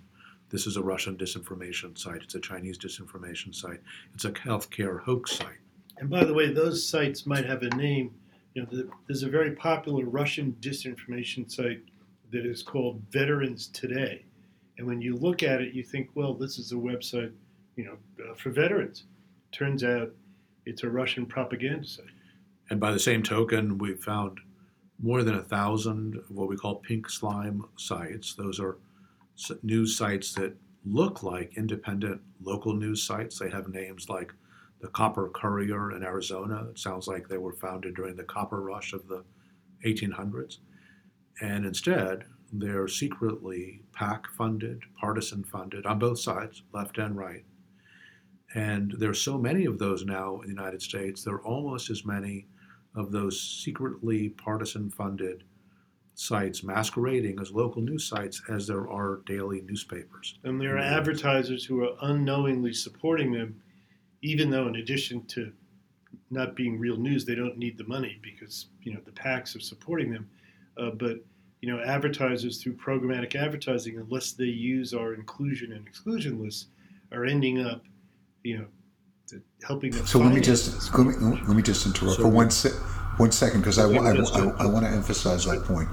This 0.49 0.65
is 0.65 0.77
a 0.77 0.81
Russian 0.81 1.15
disinformation 1.15 1.97
site. 1.97 2.23
It's 2.23 2.35
a 2.35 2.39
Chinese 2.39 2.77
disinformation 2.77 3.53
site. 3.53 3.81
It's 4.15 4.25
a 4.25 4.31
healthcare 4.31 5.03
hoax 5.03 5.33
site. 5.33 5.59
And 5.99 6.09
by 6.09 6.23
the 6.23 6.33
way, 6.33 6.51
those 6.51 6.87
sites 6.87 7.27
might 7.27 7.45
have 7.45 7.61
a 7.61 7.69
name. 7.75 8.15
You 8.55 8.63
know, 8.63 8.83
there's 9.07 9.23
a 9.23 9.29
very 9.29 9.51
popular 9.51 10.05
Russian 10.05 10.55
disinformation 10.59 11.51
site 11.51 11.83
that 12.31 12.45
is 12.45 12.63
called 12.63 13.01
Veterans 13.11 13.67
Today. 13.67 14.25
And 14.77 14.87
when 14.87 15.01
you 15.01 15.15
look 15.15 15.43
at 15.43 15.61
it, 15.61 15.73
you 15.73 15.83
think, 15.83 16.09
well, 16.15 16.33
this 16.33 16.57
is 16.57 16.71
a 16.71 16.75
website, 16.75 17.33
you 17.75 17.85
know, 17.85 17.97
uh, 18.23 18.33
for 18.33 18.49
veterans. 18.49 19.03
Turns 19.51 19.83
out 19.83 20.11
it's 20.65 20.83
a 20.83 20.89
Russian 20.89 21.25
propaganda 21.25 21.87
site. 21.87 22.05
And 22.69 22.79
by 22.79 22.91
the 22.91 22.99
same 22.99 23.23
token, 23.23 23.77
we've 23.77 24.03
found 24.03 24.39
more 25.01 25.23
than 25.23 25.35
a 25.35 25.43
thousand 25.43 26.15
of 26.15 26.29
what 26.31 26.49
we 26.49 26.57
call 26.57 26.75
pink 26.75 27.09
slime 27.09 27.63
sites. 27.77 28.35
Those 28.35 28.59
are 28.59 28.77
news 29.63 29.97
sites 29.97 30.33
that 30.33 30.55
look 30.85 31.23
like 31.23 31.57
independent 31.57 32.21
local 32.41 32.73
news 32.73 33.03
sites. 33.03 33.39
They 33.39 33.49
have 33.49 33.69
names 33.69 34.09
like 34.09 34.33
the 34.81 34.89
Copper 34.89 35.29
Courier 35.29 35.91
in 35.95 36.03
Arizona. 36.03 36.67
It 36.69 36.79
sounds 36.79 37.07
like 37.07 37.27
they 37.27 37.37
were 37.37 37.53
founded 37.53 37.95
during 37.95 38.15
the 38.15 38.23
copper 38.23 38.61
rush 38.61 38.93
of 38.93 39.07
the 39.07 39.23
1800s. 39.85 40.57
And 41.41 41.65
instead, 41.65 42.25
they're 42.51 42.87
secretly 42.87 43.81
PAC 43.93 44.27
funded, 44.37 44.81
partisan 44.99 45.43
funded 45.43 45.85
on 45.85 45.99
both 45.99 46.19
sides, 46.19 46.63
left 46.73 46.97
and 46.97 47.15
right. 47.15 47.43
And 48.55 48.93
there 48.97 49.09
are 49.09 49.15
so 49.15 49.37
many 49.37 49.65
of 49.65 49.77
those 49.77 50.05
now 50.05 50.35
in 50.41 50.47
the 50.49 50.55
United 50.55 50.81
States, 50.81 51.23
there 51.23 51.35
are 51.35 51.45
almost 51.45 51.89
as 51.89 52.05
many 52.05 52.47
of 52.95 53.11
those 53.11 53.39
secretly 53.39 54.29
partisan 54.29 54.89
funded 54.89 55.43
sites 56.15 56.63
masquerading 56.63 57.39
as 57.39 57.51
local 57.51 57.81
news 57.81 58.05
sites 58.05 58.41
as 58.49 58.67
there 58.67 58.89
are 58.89 59.21
daily 59.25 59.61
newspapers. 59.61 60.37
And 60.43 60.59
there 60.59 60.75
are 60.75 60.79
advertisers 60.79 61.63
who 61.63 61.83
are 61.83 61.95
unknowingly 62.01 62.73
supporting 62.73 63.31
them, 63.31 63.61
even 64.21 64.49
though, 64.49 64.67
in 64.67 64.75
addition 64.75 65.25
to 65.27 65.53
not 66.29 66.55
being 66.55 66.77
real 66.77 66.97
news, 66.97 67.23
they 67.23 67.35
don't 67.35 67.57
need 67.57 67.77
the 67.77 67.85
money 67.85 68.19
because 68.21 68.67
you 68.81 68.93
know 68.93 68.99
the 69.05 69.11
PACs 69.11 69.55
are 69.55 69.61
supporting 69.61 70.11
them. 70.11 70.29
Uh, 70.77 70.91
but 70.91 71.19
you 71.61 71.69
know, 71.71 71.81
advertisers 71.81 72.61
through 72.61 72.73
programmatic 72.75 73.35
advertising, 73.35 73.97
unless 73.97 74.31
they 74.31 74.45
use 74.45 74.93
our 74.93 75.13
inclusion 75.13 75.73
and 75.73 75.85
exclusion 75.87 76.41
lists, 76.41 76.67
are 77.11 77.25
ending 77.25 77.61
up, 77.61 77.83
you 78.43 78.57
know, 78.59 78.65
helping 79.63 79.91
them. 79.91 80.05
So 80.05 80.19
let 80.19 80.33
me 80.33 80.41
just 80.41 80.93
let 80.93 81.05
me, 81.05 81.13
let 81.47 81.55
me 81.55 81.61
just 81.61 81.85
interrupt 81.85 82.17
so, 82.17 82.23
for 82.23 82.29
one 82.29 82.51
se- 82.51 82.77
one 83.17 83.31
second 83.31 83.61
because 83.61 83.77
I, 83.77 83.83
I, 83.83 84.13
I, 84.13 84.63
I 84.63 84.65
want 84.65 84.85
to 84.85 84.91
emphasize 84.91 85.45
that 85.45 85.63
point. 85.65 85.89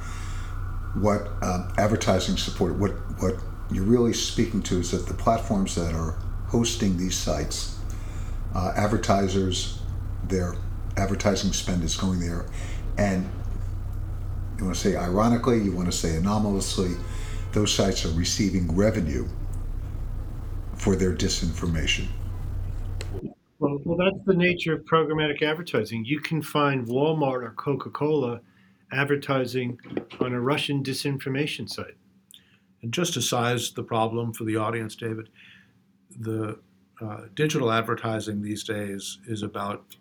What 0.95 1.29
um, 1.43 1.73
advertising 1.77 2.37
support, 2.37 2.77
what, 2.77 2.93
what 3.21 3.35
you're 3.71 3.85
really 3.85 4.15
speaking 4.15 4.63
to 4.63 4.79
is 4.79 4.93
that 4.93 5.07
the 5.07 5.15
platforms 5.15 5.75
that 5.75 5.93
are 5.93 6.13
hosting 6.47 6.97
these 6.97 7.17
sites, 7.17 7.79
uh, 8.55 8.73
advertisers, 8.77 9.81
their 10.29 10.55
advertising 10.97 11.53
spend 11.53 11.83
is 11.83 11.97
going 11.97 12.21
there. 12.21 12.47
And 12.97 13.29
you 14.57 14.65
want 14.65 14.77
to 14.77 14.81
say 14.81 14.97
ironically, 14.97 15.61
you 15.61 15.73
want 15.73 15.91
to 15.91 15.97
say 15.97 16.17
anomalously, 16.17 16.93
those 17.53 17.75
sites 17.75 18.07
are 18.07 18.11
receiving 18.11 18.75
revenue 18.75 19.29
for 20.77 20.97
their 20.97 21.15
disinformation. 21.15 22.07
Well, 23.67 23.81
well, 23.85 23.99
that's 23.99 24.25
the 24.25 24.35
nature 24.35 24.75
of 24.75 24.85
programmatic 24.85 25.43
advertising. 25.43 26.05
You 26.05 26.21
can 26.21 26.41
find 26.41 26.87
Walmart 26.87 27.43
or 27.43 27.53
Coca 27.57 27.91
Cola 27.91 28.41
advertising 28.93 29.81
on 30.21 30.33
a 30.33 30.41
Russian 30.41 30.85
disinformation 30.85 31.69
site. 31.69 31.97
And 32.83 32.93
just 32.93 33.15
to 33.15 33.23
size 33.23 33.73
the 33.73 33.83
problem 33.83 34.33
for 34.33 34.45
the 34.45 34.55
audience, 34.55 34.95
David, 34.95 35.31
the 36.17 36.61
uh, 37.01 37.23
digital 37.35 37.73
advertising 37.73 38.41
these 38.41 38.63
days 38.63 39.19
is 39.27 39.43
about 39.43 39.97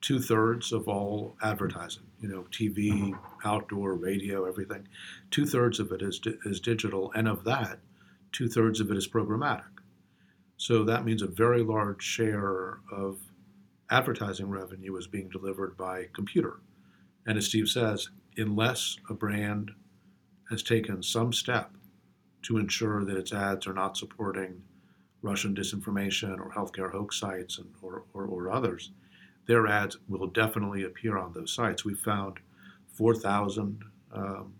two 0.00 0.20
thirds 0.20 0.70
of 0.70 0.86
all 0.86 1.36
advertising. 1.42 2.04
You 2.20 2.28
know, 2.28 2.46
TV, 2.52 3.18
outdoor, 3.44 3.94
radio, 3.94 4.44
everything. 4.44 4.86
Two 5.32 5.46
thirds 5.46 5.80
of 5.80 5.90
it 5.90 6.00
is 6.00 6.20
di- 6.20 6.38
is 6.44 6.60
digital, 6.60 7.10
and 7.16 7.26
of 7.26 7.42
that, 7.42 7.80
two 8.30 8.48
thirds 8.48 8.78
of 8.78 8.88
it 8.92 8.96
is 8.96 9.08
programmatic. 9.08 9.79
So 10.60 10.84
that 10.84 11.06
means 11.06 11.22
a 11.22 11.26
very 11.26 11.62
large 11.62 12.02
share 12.02 12.80
of 12.92 13.18
advertising 13.88 14.50
revenue 14.50 14.94
is 14.96 15.06
being 15.06 15.30
delivered 15.30 15.74
by 15.74 16.08
computer. 16.12 16.60
And 17.26 17.38
as 17.38 17.46
Steve 17.46 17.66
says, 17.66 18.10
unless 18.36 18.98
a 19.08 19.14
brand 19.14 19.70
has 20.50 20.62
taken 20.62 21.02
some 21.02 21.32
step 21.32 21.70
to 22.42 22.58
ensure 22.58 23.06
that 23.06 23.16
its 23.16 23.32
ads 23.32 23.66
are 23.66 23.72
not 23.72 23.96
supporting 23.96 24.60
Russian 25.22 25.54
disinformation 25.54 26.38
or 26.38 26.50
healthcare 26.50 26.92
hoax 26.92 27.18
sites 27.18 27.56
and, 27.56 27.72
or, 27.80 28.04
or, 28.12 28.26
or 28.26 28.52
others, 28.52 28.92
their 29.46 29.66
ads 29.66 29.96
will 30.08 30.26
definitely 30.26 30.82
appear 30.84 31.16
on 31.16 31.32
those 31.32 31.54
sites. 31.54 31.86
We 31.86 31.94
found 31.94 32.36
4,000 32.92 33.82
um, 34.12 34.52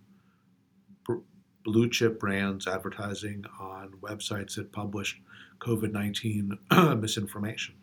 blue 1.62 1.90
chip 1.90 2.18
brands 2.18 2.66
advertising 2.66 3.44
on 3.60 3.90
websites 4.00 4.54
that 4.54 4.72
published 4.72 5.18
COVID 5.60 5.92
19 5.92 6.58
misinformation. 7.00 7.74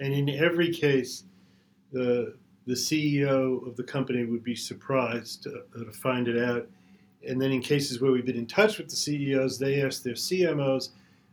And 0.00 0.12
in 0.12 0.28
every 0.30 0.72
case, 0.72 1.24
the, 1.92 2.34
the 2.66 2.74
CEO 2.74 3.66
of 3.66 3.76
the 3.76 3.82
company 3.82 4.24
would 4.24 4.42
be 4.42 4.56
surprised 4.56 5.44
to, 5.44 5.62
to 5.72 5.92
find 5.92 6.28
it 6.28 6.42
out. 6.42 6.66
And 7.26 7.40
then 7.40 7.52
in 7.52 7.60
cases 7.60 8.00
where 8.00 8.12
we've 8.12 8.26
been 8.26 8.36
in 8.36 8.46
touch 8.46 8.78
with 8.78 8.88
the 8.88 8.96
CEOs, 8.96 9.58
they 9.58 9.82
ask 9.82 10.02
their 10.02 10.14
CMOs, 10.14 10.90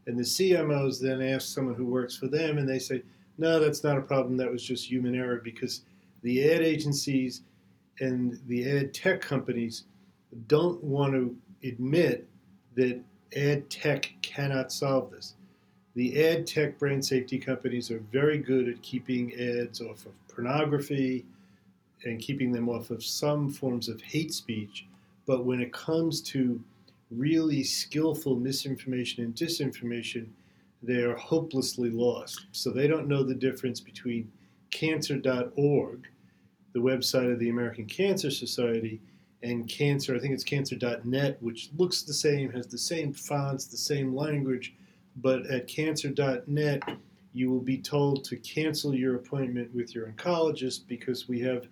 and 0.08 0.18
the 0.18 0.24
CMOs 0.24 1.00
then 1.02 1.22
ask 1.22 1.54
someone 1.54 1.76
who 1.76 1.86
works 1.86 2.18
for 2.18 2.28
them, 2.28 2.58
and 2.58 2.68
they 2.68 2.80
say, 2.80 3.04
no, 3.38 3.60
that's 3.60 3.84
not 3.84 3.98
a 3.98 4.02
problem. 4.02 4.38
That 4.38 4.52
was 4.52 4.64
just 4.64 4.90
human 4.90 5.16
error 5.16 5.42
because 5.44 5.82
the 6.22 6.52
ad 6.52 6.62
agencies 6.62 7.42
and 8.00 8.40
the 8.48 8.70
ad 8.78 8.94
tech 8.94 9.22
companies 9.22 9.86
don't 10.48 10.84
want 10.84 11.14
to 11.14 11.36
admit 11.68 12.28
that 12.76 13.00
ad 13.36 13.70
tech 13.70 14.14
cannot 14.22 14.72
solve 14.72 15.12
this. 15.12 15.36
The 15.96 16.26
ad 16.26 16.48
tech 16.48 16.80
brand 16.80 17.06
safety 17.06 17.38
companies 17.38 17.92
are 17.92 18.00
very 18.12 18.40
good 18.40 18.68
at 18.68 18.82
keeping 18.82 19.34
ads 19.34 19.80
off 19.80 20.06
of 20.06 20.28
pornography 20.28 21.26
and 22.04 22.20
keeping 22.20 22.52
them 22.52 22.68
off 22.68 22.90
of 22.90 23.04
some 23.04 23.50
forms 23.50 23.88
of 23.88 24.02
hate 24.02 24.34
speech. 24.34 24.86
But 25.26 25.46
when 25.46 25.62
it 25.62 25.72
comes 25.72 26.22
to 26.22 26.62
really 27.12 27.64
skillful 27.64 28.36
misinformation 28.36 29.24
and 29.24 29.36
disinformation, 29.36 30.28
they're 30.82 31.16
hopelessly 31.16 31.90
lost. 31.90 32.48
So 32.52 32.72
they 32.72 32.88
don't 32.88 33.08
know 33.08 33.24
the 33.24 33.36
difference 33.36 33.80
between 33.80 34.32
cancer.org, 34.72 36.08
the 36.74 36.80
website 36.80 37.32
of 37.32 37.40
the 37.40 37.50
American 37.50 37.86
Cancer 37.86 38.32
Society, 38.32 39.00
and 39.44 39.68
cancer, 39.68 40.16
I 40.16 40.20
think 40.20 40.34
it's 40.34 40.44
cancer.net, 40.44 41.38
which 41.42 41.70
looks 41.78 42.02
the 42.02 42.14
same, 42.14 42.52
has 42.52 42.66
the 42.66 42.78
same 42.78 43.14
fonts, 43.14 43.66
the 43.66 43.78
same 43.78 44.16
language, 44.16 44.74
but 45.18 45.46
at 45.48 45.68
cancer.net, 45.68 46.82
you 47.34 47.50
will 47.50 47.60
be 47.60 47.78
told 47.78 48.24
to 48.26 48.38
cancel 48.38 48.94
your 48.94 49.16
appointment 49.16 49.74
with 49.74 49.96
your 49.96 50.08
oncologist 50.08 50.88
because 50.88 51.28
we 51.28 51.40
have 51.42 51.68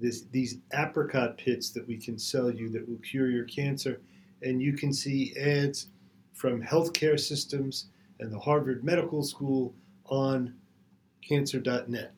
this, 0.00 0.24
these 0.30 0.58
apricot 0.74 1.36
pits 1.38 1.70
that 1.70 1.86
we 1.86 1.96
can 1.96 2.18
sell 2.18 2.50
you 2.50 2.68
that 2.70 2.88
will 2.88 2.98
cure 2.98 3.30
your 3.30 3.44
cancer. 3.44 4.00
And 4.42 4.60
you 4.60 4.74
can 4.74 4.92
see 4.92 5.34
ads 5.36 5.88
from 6.32 6.62
healthcare 6.62 7.18
systems 7.18 7.86
and 8.20 8.32
the 8.32 8.38
Harvard 8.38 8.84
Medical 8.84 9.22
School 9.22 9.74
on 10.06 10.54
cancer.net. 11.26 12.12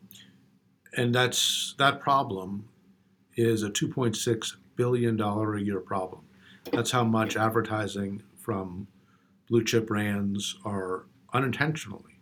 And 0.97 1.15
that's 1.15 1.75
that 1.79 2.01
problem 2.01 2.69
is 3.37 3.63
a 3.63 3.71
2.6 3.71 4.57
billion 4.75 5.17
dollar 5.17 5.55
a 5.55 5.61
year 5.61 5.81
problem. 5.81 6.23
That's 6.73 6.91
how 6.91 7.05
much 7.05 7.37
advertising 7.37 8.23
from 8.37 8.89
blue 9.49 9.65
chip 9.65 9.87
brands 9.87 10.57
are 10.65 11.07
unintentionally 11.33 12.21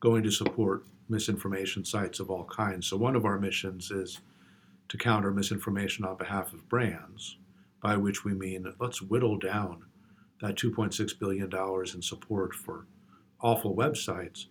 going 0.00 0.22
to 0.22 0.30
support 0.30 0.84
misinformation 1.08 1.84
sites 1.84 2.20
of 2.20 2.30
all 2.30 2.44
kinds. 2.44 2.86
So 2.86 2.96
one 2.96 3.16
of 3.16 3.24
our 3.24 3.38
missions 3.38 3.90
is 3.90 4.20
to 4.88 4.98
counter 4.98 5.30
misinformation 5.30 6.04
on 6.04 6.16
behalf 6.16 6.52
of 6.52 6.68
brands, 6.68 7.38
by 7.82 7.96
which 7.96 8.24
we 8.24 8.34
mean 8.34 8.72
let's 8.80 9.02
whittle 9.02 9.38
down 9.38 9.84
that 10.40 10.56
2.6 10.56 11.18
billion 11.18 11.48
dollars 11.48 11.94
in 11.94 12.02
support 12.02 12.54
for 12.54 12.86
awful 13.40 13.74
websites, 13.74 14.46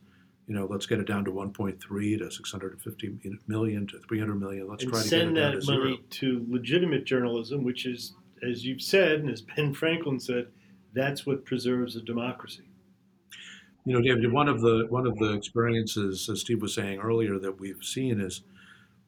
you 0.47 0.53
know, 0.53 0.65
let's 0.69 0.85
get 0.85 0.99
it 0.99 1.07
down 1.07 1.25
to 1.25 1.31
1.3 1.31 1.79
to 2.19 2.31
650 2.31 3.39
million 3.47 3.87
to 3.87 3.99
300 3.99 4.35
million. 4.35 4.67
Let's 4.67 4.83
and 4.83 4.91
try 4.91 5.01
to 5.01 5.07
send 5.07 5.35
get 5.35 5.53
it 5.53 5.65
that 5.65 5.71
money 5.71 6.01
to 6.09 6.45
legitimate 6.49 7.05
journalism, 7.05 7.63
which 7.63 7.85
is, 7.85 8.13
as 8.47 8.65
you've 8.65 8.81
said, 8.81 9.21
and 9.21 9.29
as 9.29 9.41
Ben 9.41 9.73
Franklin 9.73 10.19
said, 10.19 10.47
that's 10.93 11.25
what 11.25 11.45
preserves 11.45 11.95
a 11.95 12.01
democracy. 12.01 12.63
You 13.85 13.93
know, 13.93 14.01
David, 14.01 14.31
one 14.31 14.47
of 14.47 14.61
the 14.61 14.85
one 14.89 15.05
of 15.05 15.17
the 15.17 15.33
experiences, 15.33 16.29
as 16.29 16.41
Steve 16.41 16.61
was 16.61 16.73
saying 16.73 16.99
earlier, 16.99 17.37
that 17.39 17.59
we've 17.59 17.83
seen 17.83 18.21
is 18.21 18.43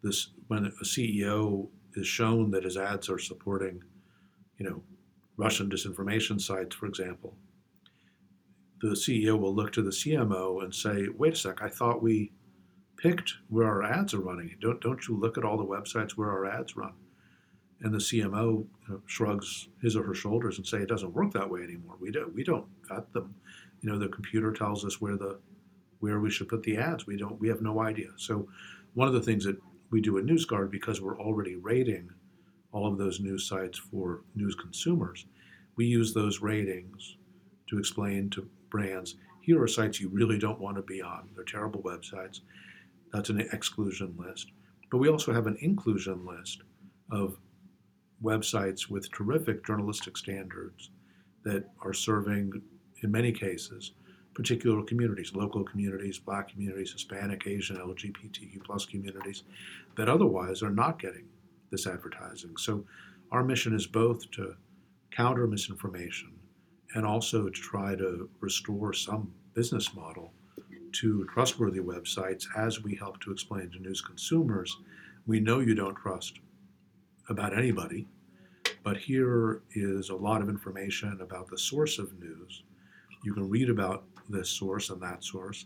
this 0.02 0.32
when 0.48 0.66
a 0.66 0.72
CEO 0.84 1.70
is 1.94 2.08
shown 2.08 2.52
that 2.52 2.66
his 2.66 2.76
ads 2.76 3.10
are 3.10 3.20
supporting, 3.20 3.84
you 4.58 4.70
know, 4.70 4.84
Russian 5.38 5.70
disinformation 5.70 6.42
sites, 6.42 6.76
for 6.76 6.88
example, 6.88 7.38
the 8.82 8.90
CEO 8.90 9.40
will 9.40 9.56
look 9.56 9.72
to 9.74 9.82
the 9.82 9.92
CMO 9.92 10.62
and 10.62 10.76
say, 10.76 11.08
"Wait 11.08 11.34
a 11.34 11.36
sec, 11.38 11.62
I 11.62 11.70
thought 11.70 12.04
we 12.04 12.34
picked 12.98 13.36
where 13.48 13.68
our 13.68 13.84
ads 13.84 14.14
are 14.14 14.20
running. 14.20 14.58
Don't 14.60 14.82
don't 14.82 15.08
you 15.08 15.16
look 15.16 15.38
at 15.38 15.46
all 15.46 15.58
the 15.58 15.64
websites 15.64 16.12
where 16.12 16.32
our 16.32 16.46
ads 16.46 16.76
run?" 16.76 16.94
And 17.82 17.94
the 17.94 18.00
CMO 18.00 18.66
you 18.66 18.70
know, 18.88 19.02
shrugs 19.06 19.68
his 19.82 19.96
or 19.96 20.04
her 20.04 20.16
shoulders 20.16 20.58
and 20.58 20.66
say, 20.66 20.80
"It 20.80 20.90
doesn't 20.90 21.14
work 21.14 21.34
that 21.34 21.50
way 21.50 21.62
anymore. 21.62 21.98
We 22.00 22.12
don't 22.12 22.34
we 22.34 22.44
don't 22.44 22.66
vet 22.88 23.12
them. 23.14 23.36
You 23.82 23.92
know, 23.92 24.00
the 24.00 24.08
computer 24.08 24.54
tells 24.54 24.86
us 24.86 25.02
where 25.02 25.18
the 25.18 25.40
where 26.00 26.20
we 26.20 26.30
should 26.30 26.48
put 26.48 26.64
the 26.64 26.78
ads. 26.78 27.06
We 27.06 27.18
don't 27.18 27.40
we 27.40 27.50
have 27.50 27.62
no 27.62 27.82
idea." 27.82 28.12
So, 28.16 28.48
one 28.94 29.08
of 29.08 29.14
the 29.14 29.22
things 29.22 29.44
that 29.46 29.62
we 29.92 30.02
do 30.02 30.18
at 30.18 30.26
NewsGuard 30.26 30.72
because 30.72 31.02
we're 31.02 31.20
already 31.20 31.56
rating 31.56 32.10
all 32.72 32.88
of 32.88 32.98
those 32.98 33.20
news 33.20 33.48
sites 33.48 33.78
for 33.78 34.22
news 34.36 34.56
consumers, 34.56 35.26
we 35.76 35.86
use 35.86 36.14
those 36.14 36.42
ratings 36.42 37.18
to 37.68 37.78
explain 37.78 38.30
to 38.32 38.50
brands 38.70 39.16
here 39.46 39.62
are 39.62 39.68
sites 39.68 40.02
you 40.02 40.10
really 40.10 40.40
don't 40.40 40.60
want 40.60 40.76
to 40.76 40.82
be 40.82 41.04
on. 41.04 41.30
They're 41.36 41.44
terrible 41.44 41.84
websites. 41.84 42.40
That's 43.14 43.30
an 43.30 43.42
exclusion 43.54 44.16
list. 44.18 44.52
But 44.90 44.98
we 44.98 45.08
also 45.08 45.32
have 45.32 45.46
an 45.46 45.58
inclusion 45.62 46.26
list 46.26 46.64
of 47.12 47.38
websites 48.24 48.90
with 48.90 49.12
terrific 49.12 49.66
journalistic 49.66 50.18
standards 50.18 50.90
that 51.44 51.70
are 51.82 51.94
serving, 51.94 52.62
in 53.04 53.12
many 53.12 53.32
cases, 53.32 53.92
particular 54.34 54.84
communities, 54.84 55.34
local 55.34 55.64
communities, 55.64 56.20
black 56.20 56.50
communities, 56.50 56.92
Hispanic, 56.92 57.48
Asian, 57.48 57.78
LGBTQ 57.78 58.64
plus 58.64 58.86
communities 58.86 59.44
that 59.96 60.10
otherwise 60.10 60.62
are 60.62 60.72
not 60.72 61.00
getting 61.00 61.26
this 61.72 61.88
advertising. 61.88 62.56
So 62.58 62.84
our 63.32 63.44
mission 63.44 63.74
is 63.74 63.88
both 63.88 64.30
to 64.32 64.56
counter 65.12 65.48
misinformation 65.48 66.34
and 66.96 67.06
also 67.06 67.46
to 67.46 67.62
try 67.62 67.96
to 67.96 68.30
restore 68.40 68.94
some 68.94 69.32
business 69.54 69.94
model 69.96 70.34
to 70.94 71.26
trustworthy 71.34 71.80
websites 71.80 72.46
as 72.58 72.84
we 72.84 72.96
help 72.96 73.20
to 73.22 73.32
explain 73.32 73.70
to 73.72 73.80
news 73.80 74.02
consumers. 74.02 74.78
We 75.26 75.40
know 75.40 75.60
you 75.60 75.76
don't 75.76 75.96
trust 75.96 76.40
about 77.30 77.58
anybody, 77.58 78.08
but 78.84 78.98
here 78.98 79.62
is 79.74 80.10
a 80.10 80.16
lot 80.16 80.42
of 80.42 80.50
information 80.50 81.20
about 81.22 81.48
the 81.48 81.58
source 81.58 82.00
of 82.00 82.18
news. 82.20 82.64
You 83.24 83.34
can 83.34 83.50
read 83.50 83.70
about 83.70 84.04
this 84.30 84.50
source 84.50 84.90
and 84.90 85.02
that 85.02 85.24
source, 85.24 85.66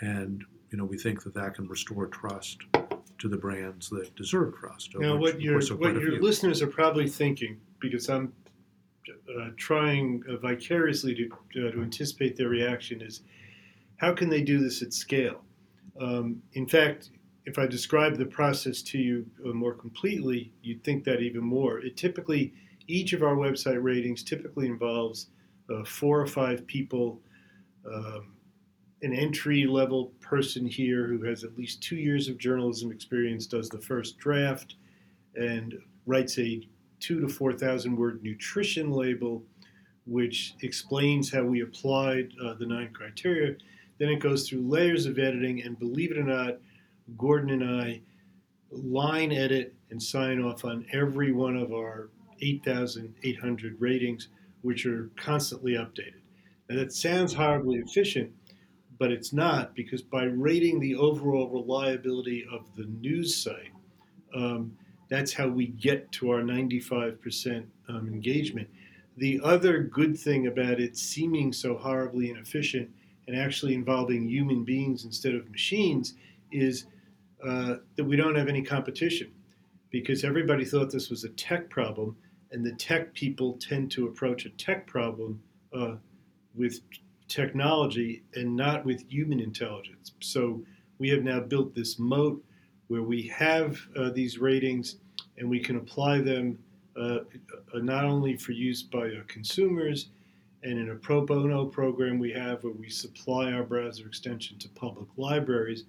and 0.00 0.44
you 0.70 0.78
know 0.78 0.84
we 0.84 0.98
think 0.98 1.22
that 1.24 1.34
that 1.34 1.54
can 1.54 1.68
restore 1.68 2.06
trust 2.06 2.58
to 3.18 3.28
the 3.28 3.36
brands 3.36 3.88
that 3.90 4.14
deserve 4.16 4.54
trust. 4.56 4.96
Now, 4.98 5.16
what 5.16 5.40
your 5.40 5.60
what 5.76 5.94
your 5.94 6.20
listeners 6.20 6.60
are 6.62 6.66
probably 6.66 7.08
thinking, 7.08 7.60
because 7.78 8.08
I'm 8.08 8.32
uh, 9.08 9.50
trying 9.56 10.22
uh, 10.28 10.36
vicariously 10.36 11.14
to, 11.14 11.66
uh, 11.66 11.70
to 11.72 11.82
anticipate 11.82 12.36
their 12.36 12.48
reaction 12.48 13.00
is 13.00 13.22
how 13.96 14.12
can 14.12 14.28
they 14.28 14.42
do 14.42 14.58
this 14.58 14.82
at 14.82 14.92
scale? 14.92 15.44
Um, 16.00 16.42
in 16.54 16.66
fact, 16.66 17.10
if 17.44 17.58
I 17.58 17.66
describe 17.66 18.16
the 18.16 18.26
process 18.26 18.82
to 18.82 18.98
you 18.98 19.26
uh, 19.44 19.52
more 19.52 19.74
completely, 19.74 20.52
you'd 20.62 20.84
think 20.84 21.04
that 21.04 21.20
even 21.20 21.42
more. 21.42 21.80
It 21.80 21.96
typically, 21.96 22.52
each 22.86 23.12
of 23.12 23.22
our 23.22 23.34
website 23.34 23.82
ratings 23.82 24.22
typically 24.22 24.66
involves 24.66 25.28
uh, 25.72 25.84
four 25.84 26.20
or 26.20 26.26
five 26.26 26.66
people, 26.66 27.20
um, 27.86 28.34
an 29.02 29.12
entry 29.12 29.66
level 29.66 30.12
person 30.20 30.66
here 30.66 31.06
who 31.06 31.22
has 31.24 31.42
at 31.42 31.56
least 31.58 31.82
two 31.82 31.96
years 31.96 32.28
of 32.28 32.38
journalism 32.38 32.92
experience 32.92 33.46
does 33.46 33.68
the 33.68 33.80
first 33.80 34.18
draft 34.18 34.76
and 35.34 35.74
writes 36.06 36.38
a 36.38 36.66
two 37.00 37.20
to 37.20 37.28
4,000 37.28 37.96
word 37.96 38.22
nutrition 38.22 38.92
label, 38.92 39.42
which 40.06 40.54
explains 40.62 41.32
how 41.32 41.42
we 41.42 41.62
applied 41.62 42.32
uh, 42.44 42.54
the 42.54 42.66
nine 42.66 42.92
criteria. 42.92 43.56
Then 43.98 44.08
it 44.08 44.20
goes 44.20 44.48
through 44.48 44.68
layers 44.68 45.06
of 45.06 45.18
editing, 45.18 45.62
and 45.62 45.78
believe 45.78 46.12
it 46.12 46.18
or 46.18 46.22
not, 46.22 46.58
Gordon 47.16 47.62
and 47.62 47.82
I 47.82 48.00
line 48.70 49.32
edit 49.32 49.74
and 49.90 50.02
sign 50.02 50.42
off 50.42 50.64
on 50.64 50.86
every 50.92 51.32
one 51.32 51.56
of 51.56 51.72
our 51.72 52.10
8,800 52.40 53.80
ratings, 53.80 54.28
which 54.62 54.86
are 54.86 55.10
constantly 55.16 55.72
updated. 55.72 56.20
And 56.68 56.78
that 56.78 56.92
sounds 56.92 57.34
horribly 57.34 57.78
efficient, 57.78 58.32
but 58.98 59.12
it's 59.12 59.32
not 59.32 59.74
because 59.74 60.02
by 60.02 60.24
rating 60.24 60.80
the 60.80 60.94
overall 60.96 61.48
reliability 61.48 62.46
of 62.50 62.64
the 62.76 62.86
news 63.00 63.36
site, 63.36 63.72
um, 64.34 64.76
that's 65.08 65.32
how 65.32 65.48
we 65.48 65.66
get 65.66 66.10
to 66.12 66.30
our 66.30 66.40
95% 66.40 67.66
um, 67.88 68.08
engagement. 68.08 68.68
The 69.18 69.40
other 69.44 69.82
good 69.82 70.18
thing 70.18 70.46
about 70.46 70.80
it 70.80 70.96
seeming 70.96 71.52
so 71.52 71.76
horribly 71.76 72.30
inefficient 72.30 72.88
and 73.28 73.38
actually 73.38 73.74
involving 73.74 74.26
human 74.26 74.64
beings 74.64 75.04
instead 75.04 75.34
of 75.34 75.50
machines 75.50 76.14
is 76.50 76.86
uh, 77.46 77.76
that 77.96 78.04
we 78.04 78.16
don't 78.16 78.34
have 78.34 78.48
any 78.48 78.62
competition 78.62 79.32
because 79.90 80.24
everybody 80.24 80.64
thought 80.64 80.90
this 80.90 81.10
was 81.10 81.24
a 81.24 81.28
tech 81.30 81.68
problem, 81.68 82.16
and 82.50 82.64
the 82.64 82.72
tech 82.72 83.12
people 83.14 83.58
tend 83.60 83.90
to 83.90 84.06
approach 84.06 84.46
a 84.46 84.50
tech 84.50 84.86
problem 84.86 85.42
uh, 85.74 85.96
with 86.54 86.80
technology 87.28 88.22
and 88.34 88.54
not 88.54 88.84
with 88.84 89.04
human 89.08 89.40
intelligence. 89.40 90.12
So 90.20 90.62
we 90.98 91.08
have 91.10 91.22
now 91.22 91.40
built 91.40 91.74
this 91.74 91.98
moat 91.98 92.42
where 92.88 93.02
we 93.02 93.26
have 93.28 93.78
uh, 93.96 94.10
these 94.10 94.38
ratings 94.38 94.96
and 95.38 95.48
we 95.48 95.58
can 95.58 95.76
apply 95.76 96.20
them 96.20 96.58
uh, 96.96 97.20
not 97.74 98.04
only 98.04 98.36
for 98.36 98.52
use 98.52 98.82
by 98.82 99.10
consumers 99.28 100.10
and 100.62 100.78
in 100.78 100.90
a 100.90 100.94
pro 100.94 101.24
bono 101.24 101.64
program 101.64 102.18
we 102.18 102.30
have 102.32 102.62
where 102.62 102.72
we 102.72 102.88
supply 102.88 103.52
our 103.52 103.62
browser 103.62 104.06
extension 104.06 104.58
to 104.58 104.68
public 104.70 105.08
libraries, 105.16 105.84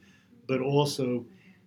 but 0.48 0.62
also 0.62 1.26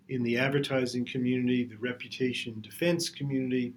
in 0.09 0.23
the 0.23 0.39
advertising 0.39 1.05
community, 1.05 1.65
the 1.65 1.77
reputation 1.77 2.61
defense 2.61 3.09
community, 3.09 3.75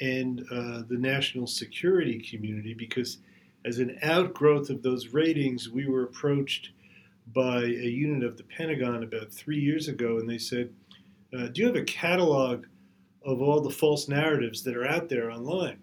and 0.00 0.40
uh, 0.50 0.82
the 0.88 0.96
national 0.98 1.46
security 1.46 2.20
community, 2.20 2.74
because 2.74 3.18
as 3.64 3.78
an 3.78 3.98
outgrowth 4.02 4.70
of 4.70 4.82
those 4.82 5.08
ratings, 5.08 5.68
we 5.68 5.86
were 5.86 6.04
approached 6.04 6.70
by 7.34 7.62
a 7.62 7.88
unit 7.88 8.22
of 8.22 8.36
the 8.36 8.44
Pentagon 8.44 9.02
about 9.02 9.32
three 9.32 9.58
years 9.58 9.88
ago, 9.88 10.18
and 10.18 10.28
they 10.28 10.38
said, 10.38 10.72
uh, 11.36 11.48
Do 11.48 11.62
you 11.62 11.66
have 11.66 11.76
a 11.76 11.84
catalog 11.84 12.66
of 13.26 13.42
all 13.42 13.60
the 13.60 13.70
false 13.70 14.08
narratives 14.08 14.62
that 14.62 14.76
are 14.76 14.86
out 14.86 15.08
there 15.08 15.30
online. 15.30 15.78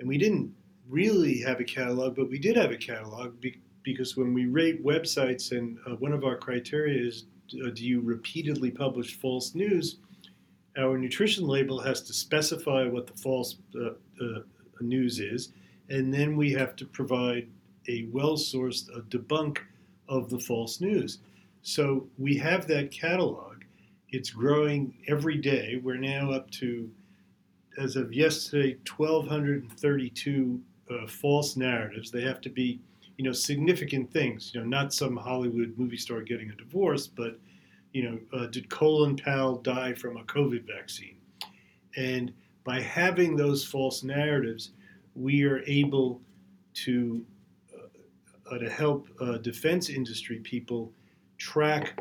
And 0.00 0.08
we 0.08 0.16
didn't 0.16 0.52
really 0.88 1.40
have 1.42 1.60
a 1.60 1.64
catalog, 1.64 2.16
but 2.16 2.30
we 2.30 2.38
did 2.38 2.56
have 2.56 2.70
a 2.70 2.76
catalog 2.76 3.38
be- 3.40 3.60
because 3.82 4.16
when 4.16 4.32
we 4.32 4.46
rate 4.46 4.84
websites, 4.84 5.52
and 5.52 5.78
uh, 5.86 5.96
one 5.96 6.12
of 6.12 6.24
our 6.24 6.36
criteria 6.36 7.06
is 7.06 7.26
do 7.48 7.84
you 7.84 8.00
repeatedly 8.00 8.70
publish 8.70 9.16
false 9.16 9.54
news, 9.54 9.96
our 10.76 10.96
nutrition 10.96 11.46
label 11.46 11.80
has 11.80 12.02
to 12.02 12.12
specify 12.12 12.86
what 12.86 13.06
the 13.06 13.14
false 13.14 13.56
uh, 13.74 13.90
uh 14.24 14.40
news 14.80 15.18
is, 15.18 15.52
and 15.88 16.14
then 16.14 16.36
we 16.36 16.52
have 16.52 16.76
to 16.76 16.84
provide 16.86 17.48
a 17.88 18.06
well 18.12 18.36
sourced 18.36 18.88
debunk 19.08 19.58
of 20.08 20.30
the 20.30 20.38
false 20.38 20.80
news. 20.80 21.18
So 21.62 22.06
we 22.16 22.36
have 22.36 22.66
that 22.68 22.90
catalog 22.90 23.58
it's 24.10 24.30
growing 24.30 24.94
every 25.06 25.36
day. 25.36 25.80
We're 25.82 25.96
now 25.96 26.30
up 26.30 26.50
to, 26.52 26.90
as 27.78 27.96
of 27.96 28.12
yesterday, 28.12 28.76
1,232 28.96 30.60
uh, 30.90 31.06
false 31.06 31.56
narratives. 31.56 32.10
They 32.10 32.22
have 32.22 32.40
to 32.42 32.48
be, 32.48 32.80
you 33.18 33.24
know, 33.24 33.32
significant 33.32 34.10
things. 34.10 34.52
You 34.54 34.60
know, 34.60 34.66
not 34.66 34.94
some 34.94 35.16
Hollywood 35.16 35.74
movie 35.76 35.98
star 35.98 36.22
getting 36.22 36.50
a 36.50 36.54
divorce, 36.54 37.06
but, 37.06 37.38
you 37.92 38.04
know, 38.04 38.18
uh, 38.32 38.46
did 38.46 38.70
Colin 38.70 39.16
Powell 39.16 39.56
die 39.56 39.92
from 39.92 40.16
a 40.16 40.24
COVID 40.24 40.64
vaccine? 40.66 41.16
And 41.96 42.32
by 42.64 42.80
having 42.80 43.36
those 43.36 43.64
false 43.64 44.02
narratives, 44.02 44.70
we 45.14 45.42
are 45.42 45.62
able 45.66 46.22
to 46.84 47.24
uh, 48.50 48.58
to 48.58 48.70
help 48.70 49.08
uh, 49.20 49.36
defense 49.38 49.90
industry 49.90 50.38
people 50.38 50.92
track 51.36 51.98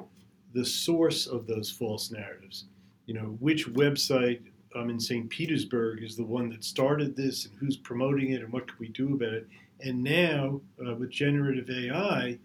the 0.53 0.63
source 0.63 1.27
of 1.27 1.45
those 1.45 1.69
false 1.69 2.11
narratives. 2.11 2.65
You 3.05 3.15
know, 3.15 3.37
which 3.39 3.67
website 3.67 4.41
um, 4.75 4.89
in 4.89 4.99
St. 4.99 5.29
Petersburg 5.29 6.03
is 6.03 6.15
the 6.15 6.23
one 6.23 6.49
that 6.49 6.63
started 6.63 7.15
this 7.15 7.45
and 7.45 7.55
who's 7.57 7.77
promoting 7.77 8.31
it 8.31 8.43
and 8.43 8.53
what 8.53 8.67
can 8.67 8.75
we 8.79 8.89
do 8.89 9.13
about 9.13 9.33
it. 9.33 9.47
And 9.81 10.03
now, 10.03 10.61
uh, 10.85 10.95
with 10.95 11.11
generative 11.11 11.69
AI, 11.69 12.37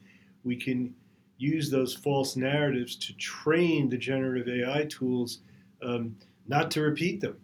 we 0.45 0.57
can 0.57 0.95
use 1.38 1.71
those 1.71 1.95
false 1.95 2.37
narratives 2.37 2.95
to 2.97 3.12
train 3.14 3.88
the 3.88 3.97
generative 3.97 4.49
AI 4.49 4.85
tools 4.85 5.38
um, 5.83 6.14
not 6.47 6.71
to 6.73 6.83
repeat 6.83 7.21
them. 7.21 7.37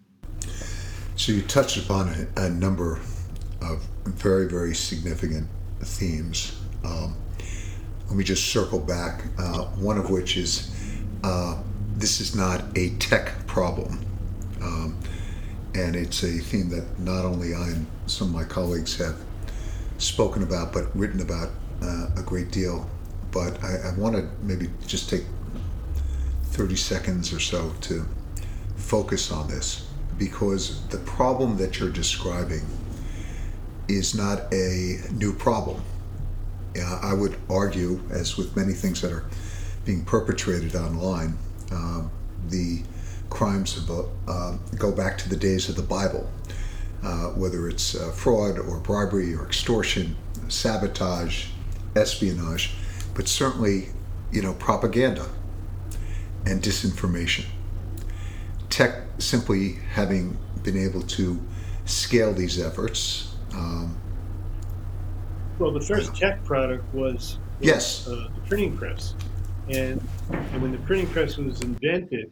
So 1.17 1.33
you 1.33 1.43
touched 1.43 1.79
upon 1.79 2.09
a, 2.37 2.43
a 2.43 2.51
number 2.51 3.01
of 3.61 3.85
very, 4.05 4.49
very 4.49 4.75
significant 4.75 5.49
themes. 5.81 6.61
Um, 6.85 7.17
let 8.07 8.17
me 8.17 8.25
just 8.25 8.47
circle 8.49 8.79
back. 8.79 9.25
Uh, 9.39 9.65
one 9.77 9.99
of 9.99 10.11
which 10.11 10.37
is 10.37 10.71
uh, 11.25 11.61
this 11.97 12.21
is 12.21 12.35
not 12.35 12.63
a 12.77 12.91
tech 12.97 13.47
problem. 13.47 13.99
Um, 14.63 14.97
and 15.75 15.97
it's 15.97 16.23
a 16.23 16.39
theme 16.39 16.71
that 16.71 16.99
not 16.99 17.25
only 17.25 17.55
I 17.55 17.69
and 17.69 17.87
some 18.07 18.29
of 18.29 18.35
my 18.35 18.45
colleagues 18.45 18.97
have 18.97 19.17
spoken 19.99 20.43
about, 20.43 20.73
but 20.73 20.95
written 20.97 21.21
about 21.21 21.51
uh, 21.83 22.09
a 22.17 22.23
great 22.23 22.51
deal. 22.51 22.89
But 23.31 23.63
I, 23.63 23.91
I 23.91 23.95
want 23.97 24.17
to 24.17 24.29
maybe 24.43 24.71
just 24.87 25.11
take 25.11 25.25
30 26.45 26.77
seconds 26.77 27.33
or 27.33 27.41
so 27.41 27.73
to 27.83 28.07
focus 28.77 29.31
on 29.31 29.49
this 29.49 29.89
because 30.17 30.87
the 30.89 30.99
problem 30.99 31.57
that 31.59 31.79
you're 31.79 31.91
describing 31.91 32.63
is 33.89 34.15
not 34.15 34.53
a 34.53 34.99
new 35.13 35.33
problem. 35.33 35.83
Uh, 36.77 37.01
I 37.03 37.15
would 37.15 37.37
argue, 37.49 38.01
as 38.11 38.37
with 38.37 38.57
many 38.57 38.73
things 38.73 39.01
that 39.01 39.13
are 39.13 39.25
being 39.85 40.05
perpetrated 40.05 40.77
online, 40.77 41.37
uh, 41.73 42.03
the 42.49 42.83
crimes 43.31 43.77
of, 43.77 44.09
uh, 44.29 44.57
go 44.77 44.93
back 44.93 45.19
to 45.19 45.29
the 45.29 45.37
days 45.37 45.69
of 45.69 45.77
the 45.77 45.83
Bible, 45.83 46.29
uh, 47.03 47.29
whether 47.29 47.69
it's 47.69 47.95
uh, 47.95 48.11
fraud 48.11 48.59
or 48.59 48.79
bribery 48.79 49.35
or 49.35 49.45
extortion, 49.45 50.17
sabotage, 50.49 51.49
espionage, 51.97 52.75
but 53.15 53.29
certainly, 53.29 53.89
you 54.33 54.43
know, 54.43 54.55
propaganda 54.55 55.29
and 56.47 56.63
disinformation. 56.63 57.45
Tech 58.69 59.03
simply 59.19 59.75
having 59.93 60.37
been 60.63 60.77
able 60.77 61.03
to 61.03 61.41
scale 61.85 62.33
these 62.33 62.61
efforts. 62.61 63.37
Um, 63.55 63.97
well, 65.59 65.73
the 65.73 65.81
first 65.81 66.15
tech 66.15 66.45
product 66.45 66.85
was, 66.95 67.13
was 67.15 67.39
yes 67.61 68.07
uh, 68.07 68.29
the 68.35 68.41
printing 68.47 68.77
press, 68.77 69.15
and, 69.69 70.01
and 70.31 70.63
when 70.63 70.71
the 70.71 70.79
printing 70.79 71.09
press 71.09 71.37
was 71.37 71.61
invented, 71.63 72.31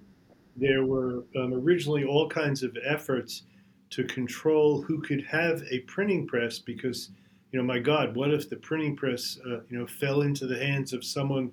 there 0.56 0.84
were 0.84 1.24
um, 1.36 1.52
originally 1.54 2.04
all 2.04 2.28
kinds 2.28 2.62
of 2.62 2.76
efforts 2.84 3.42
to 3.90 4.04
control 4.04 4.82
who 4.82 5.00
could 5.00 5.24
have 5.24 5.62
a 5.70 5.80
printing 5.80 6.26
press 6.26 6.58
because 6.58 7.10
you 7.52 7.58
know 7.58 7.64
my 7.64 7.78
god 7.78 8.16
what 8.16 8.32
if 8.32 8.48
the 8.48 8.56
printing 8.56 8.96
press 8.96 9.38
uh, 9.46 9.60
you 9.68 9.78
know 9.78 9.86
fell 9.86 10.22
into 10.22 10.46
the 10.46 10.58
hands 10.58 10.92
of 10.92 11.04
someone 11.04 11.50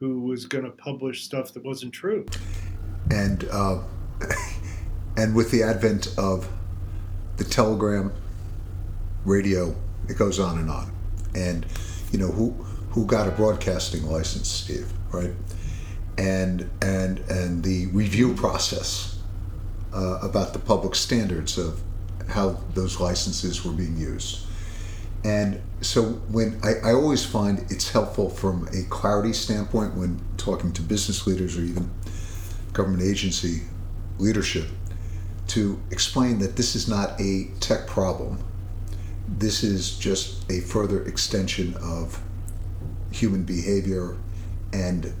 who 0.00 0.20
was 0.20 0.46
going 0.46 0.64
to 0.64 0.70
publish 0.70 1.24
stuff 1.24 1.52
that 1.52 1.62
wasn't 1.62 1.92
true? 1.92 2.24
And 3.10 3.46
uh, 3.50 3.82
and 5.16 5.34
with 5.34 5.50
the 5.50 5.62
advent 5.62 6.14
of 6.16 6.48
the 7.36 7.44
telegram 7.44 8.12
radio 9.24 9.74
it 10.08 10.16
goes 10.18 10.40
on 10.40 10.58
and 10.58 10.70
on. 10.70 10.92
And 11.34 11.66
you 12.12 12.18
know 12.18 12.28
who 12.28 12.50
who 12.90 13.06
got 13.06 13.28
a 13.28 13.30
broadcasting 13.30 14.04
license 14.06 14.48
steve 14.48 14.90
right? 15.12 15.32
And 16.18 16.70
and 16.82 17.18
and 17.30 17.62
the 17.62 17.86
review 17.86 18.34
process 18.34 19.09
uh, 19.92 20.18
about 20.22 20.52
the 20.52 20.58
public 20.58 20.94
standards 20.94 21.58
of 21.58 21.80
how 22.28 22.60
those 22.74 23.00
licenses 23.00 23.64
were 23.64 23.72
being 23.72 23.96
used. 23.96 24.46
And 25.24 25.60
so 25.80 26.04
when 26.30 26.58
I, 26.62 26.90
I 26.90 26.92
always 26.92 27.24
find 27.24 27.60
it's 27.70 27.90
helpful 27.90 28.30
from 28.30 28.68
a 28.68 28.84
clarity 28.88 29.32
standpoint 29.32 29.94
when 29.94 30.20
talking 30.36 30.72
to 30.72 30.82
business 30.82 31.26
leaders 31.26 31.58
or 31.58 31.62
even 31.62 31.90
government 32.72 33.02
agency 33.02 33.62
leadership 34.18 34.66
to 35.48 35.80
explain 35.90 36.38
that 36.38 36.56
this 36.56 36.74
is 36.74 36.88
not 36.88 37.20
a 37.20 37.48
tech 37.58 37.86
problem. 37.86 38.38
This 39.28 39.62
is 39.62 39.98
just 39.98 40.50
a 40.50 40.60
further 40.60 41.04
extension 41.04 41.74
of 41.82 42.22
human 43.10 43.42
behavior 43.42 44.16
and 44.72 45.12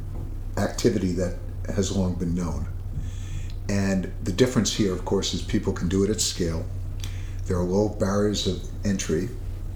activity 0.56 1.12
that 1.12 1.36
has 1.74 1.94
long 1.94 2.14
been 2.14 2.34
known. 2.34 2.68
And 3.70 4.12
the 4.24 4.32
difference 4.32 4.74
here, 4.74 4.92
of 4.92 5.04
course, 5.04 5.32
is 5.32 5.42
people 5.42 5.72
can 5.72 5.88
do 5.88 6.02
it 6.02 6.10
at 6.10 6.20
scale. 6.20 6.64
There 7.46 7.56
are 7.56 7.62
low 7.62 7.88
barriers 7.88 8.48
of 8.48 8.60
entry. 8.84 9.28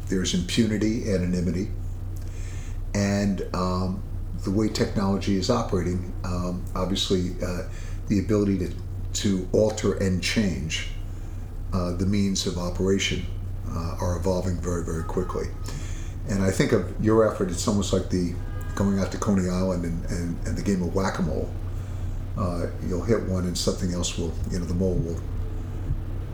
There's 0.08 0.34
impunity, 0.34 1.12
anonymity, 1.12 1.68
and 2.92 3.46
um, 3.54 4.02
the 4.42 4.50
way 4.50 4.68
technology 4.68 5.36
is 5.36 5.48
operating, 5.48 6.12
um, 6.24 6.64
obviously, 6.74 7.36
uh, 7.40 7.62
the 8.08 8.18
ability 8.18 8.58
to, 8.58 8.74
to 9.14 9.48
alter 9.52 9.94
and 9.94 10.22
change 10.22 10.88
uh, 11.72 11.92
the 11.92 12.04
means 12.04 12.46
of 12.46 12.58
operation 12.58 13.24
uh, 13.70 13.96
are 14.00 14.16
evolving 14.16 14.56
very, 14.60 14.84
very 14.84 15.04
quickly. 15.04 15.46
And 16.28 16.42
I 16.42 16.50
think 16.50 16.72
of 16.72 16.92
your 17.02 17.32
effort, 17.32 17.48
it's 17.50 17.66
almost 17.68 17.92
like 17.92 18.10
the 18.10 18.34
going 18.74 18.98
out 18.98 19.12
to 19.12 19.18
Coney 19.18 19.48
Island 19.48 19.84
and, 19.84 20.04
and, 20.06 20.46
and 20.46 20.56
the 20.58 20.62
game 20.62 20.82
of 20.82 20.94
whack 20.94 21.20
a 21.20 21.22
mole, 21.22 21.48
uh, 22.36 22.66
you'll 22.86 23.02
hit 23.02 23.22
one 23.24 23.44
and 23.44 23.56
something 23.56 23.92
else 23.92 24.18
will, 24.18 24.32
you 24.50 24.58
know, 24.58 24.64
the 24.64 24.74
mole 24.74 24.94
will 24.94 25.20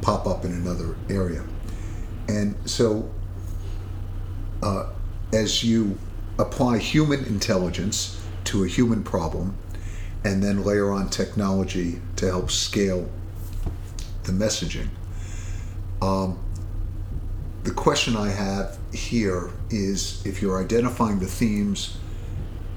pop 0.00 0.26
up 0.26 0.44
in 0.44 0.52
another 0.52 0.96
area. 1.08 1.44
And 2.28 2.54
so, 2.64 3.10
uh, 4.62 4.86
as 5.32 5.62
you 5.62 5.98
apply 6.38 6.78
human 6.78 7.24
intelligence 7.24 8.20
to 8.44 8.64
a 8.64 8.68
human 8.68 9.02
problem 9.02 9.56
and 10.24 10.42
then 10.42 10.64
layer 10.64 10.90
on 10.90 11.08
technology 11.10 12.00
to 12.16 12.26
help 12.26 12.50
scale 12.50 13.10
the 14.24 14.32
messaging, 14.32 14.88
um, 16.00 16.38
the 17.64 17.70
question 17.70 18.16
I 18.16 18.30
have 18.30 18.78
here 18.92 19.50
is 19.68 20.24
if 20.24 20.40
you're 20.40 20.62
identifying 20.62 21.18
the 21.18 21.26
themes 21.26 21.98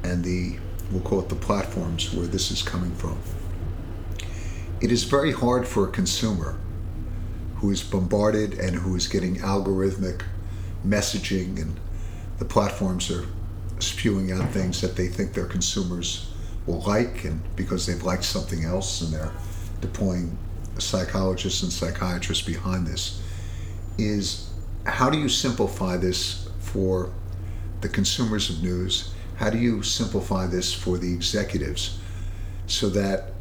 and 0.03 0.23
the, 0.23 0.57
we'll 0.93 1.03
call 1.03 1.19
it 1.19 1.29
the 1.29 1.36
platforms 1.36 2.13
where 2.13 2.27
this 2.27 2.51
is 2.51 2.62
coming 2.62 2.93
from. 2.95 3.17
It 4.82 4.91
is 4.91 5.03
very 5.03 5.32
hard 5.32 5.67
for 5.67 5.88
a 5.88 5.91
consumer 5.91 6.60
who 7.56 7.71
is 7.71 7.82
bombarded 7.82 8.53
and 8.56 8.75
who 8.75 8.95
is 8.95 9.08
getting 9.08 9.38
algorithmic 9.38 10.23
messaging, 10.86 11.62
and 11.62 11.79
the 12.38 12.45
platforms 12.45 13.10
are 13.10 13.25
spewing 13.79 14.32
out 14.32 14.49
things 14.51 14.82
that 14.82 14.95
they 14.95 15.08
think 15.08 15.34
their 15.34 15.45
consumers 15.45 16.34
will 16.65 16.82
like, 16.82 17.23
and 17.23 17.41
because 17.56 17.86
they've 17.86 18.03
liked 18.03 18.25
something 18.25 18.63
else, 18.65 19.01
and 19.01 19.13
they're 19.13 19.32
deploying 19.79 20.38
psychologists 20.77 21.63
and 21.63 21.71
psychiatrists 21.71 22.45
behind 22.45 22.86
this, 22.86 23.21
is 23.97 24.49
how 24.86 25.10
do 25.10 25.17
you 25.17 25.29
simplify 25.29 25.95
this 25.95 26.49
for 26.60 27.13
the 27.82 27.89
consumers 27.89 28.49
of 28.49 28.62
news 28.62 29.12
how 29.37 29.49
do 29.49 29.57
you 29.57 29.83
simplify 29.83 30.45
this 30.45 30.73
for 30.73 30.97
the 30.97 31.13
executives 31.13 31.99
so 32.67 32.89
that 32.89 33.33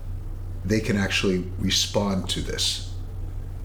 they 0.65 0.81
can 0.81 0.97
actually 0.97 1.51
respond 1.59 2.29
to 2.31 2.41
this? 2.41 2.95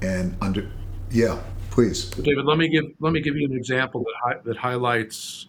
And 0.01 0.35
under 0.41 0.69
yeah 1.09 1.41
please. 1.71 2.09
David 2.09 2.45
let 2.45 2.57
me 2.57 2.69
give 2.69 2.85
let 2.99 3.13
me 3.13 3.21
give 3.21 3.35
you 3.35 3.45
an 3.45 3.55
example 3.55 4.03
that 4.03 4.13
hi, 4.23 4.41
that 4.43 4.57
highlights 4.57 5.47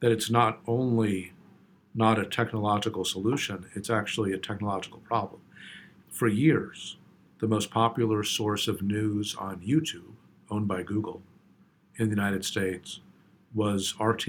that 0.00 0.10
it's 0.10 0.30
not 0.30 0.60
only 0.66 1.32
not 1.94 2.18
a 2.18 2.24
technological 2.24 3.04
solution 3.04 3.66
it's 3.74 3.90
actually 3.90 4.32
a 4.32 4.38
technological 4.38 4.98
problem. 5.00 5.40
For 6.08 6.28
years 6.28 6.96
the 7.44 7.48
most 7.48 7.70
popular 7.70 8.22
source 8.22 8.68
of 8.68 8.80
news 8.80 9.34
on 9.38 9.60
youtube 9.60 10.14
owned 10.50 10.66
by 10.66 10.82
google 10.82 11.20
in 11.96 12.06
the 12.08 12.14
united 12.14 12.44
states 12.44 13.00
was 13.54 13.94
rt 14.00 14.26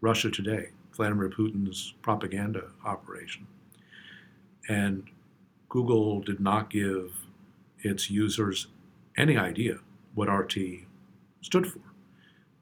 russia 0.00 0.30
today 0.30 0.70
Vladimir 0.94 1.28
Putin's 1.28 1.94
propaganda 2.02 2.64
operation. 2.84 3.46
And 4.68 5.04
Google 5.68 6.20
did 6.20 6.40
not 6.40 6.70
give 6.70 7.14
its 7.78 8.10
users 8.10 8.68
any 9.16 9.36
idea 9.36 9.78
what 10.14 10.28
RT 10.28 10.56
stood 11.40 11.66
for. 11.66 11.80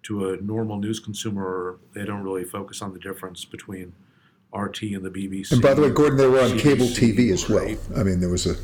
To 0.04 0.30
a 0.30 0.36
normal 0.38 0.78
news 0.78 0.98
consumer, 0.98 1.78
they 1.92 2.04
don't 2.04 2.22
really 2.22 2.44
focus 2.44 2.80
on 2.80 2.92
the 2.92 2.98
difference 2.98 3.44
between 3.44 3.92
RT 4.54 4.82
and 4.82 5.04
the 5.04 5.10
BBC. 5.10 5.52
And 5.52 5.62
by 5.62 5.74
the 5.74 5.82
way, 5.82 5.90
Gordon, 5.90 6.16
they 6.16 6.26
were 6.26 6.40
on 6.40 6.50
CBC, 6.50 6.60
cable 6.60 6.86
TV 6.86 7.32
as 7.32 7.48
well. 7.48 7.64
Right? 7.64 7.78
I 7.96 8.02
mean, 8.02 8.20
there 8.20 8.30
was 8.30 8.46
a 8.46 8.56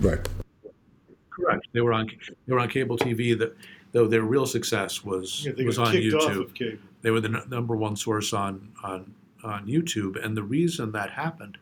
right. 0.00 0.28
Correct. 1.30 1.66
They 1.72 1.80
were 1.80 1.92
on 1.92 2.10
they 2.46 2.52
were 2.52 2.60
on 2.60 2.68
cable 2.68 2.98
TV. 2.98 3.38
That 3.38 3.56
though 3.92 4.06
their 4.06 4.22
real 4.22 4.46
success 4.46 5.04
was 5.04 5.46
yeah, 5.46 5.64
was 5.64 5.78
on 5.78 5.94
YouTube. 5.94 6.78
They 7.02 7.10
were 7.10 7.20
the 7.20 7.28
n- 7.28 7.48
number 7.48 7.76
one 7.76 7.96
source 7.96 8.32
on, 8.32 8.72
on 8.82 9.14
on 9.44 9.66
YouTube, 9.66 10.24
and 10.24 10.36
the 10.36 10.42
reason 10.42 10.92
that 10.92 11.10
happened 11.10 11.58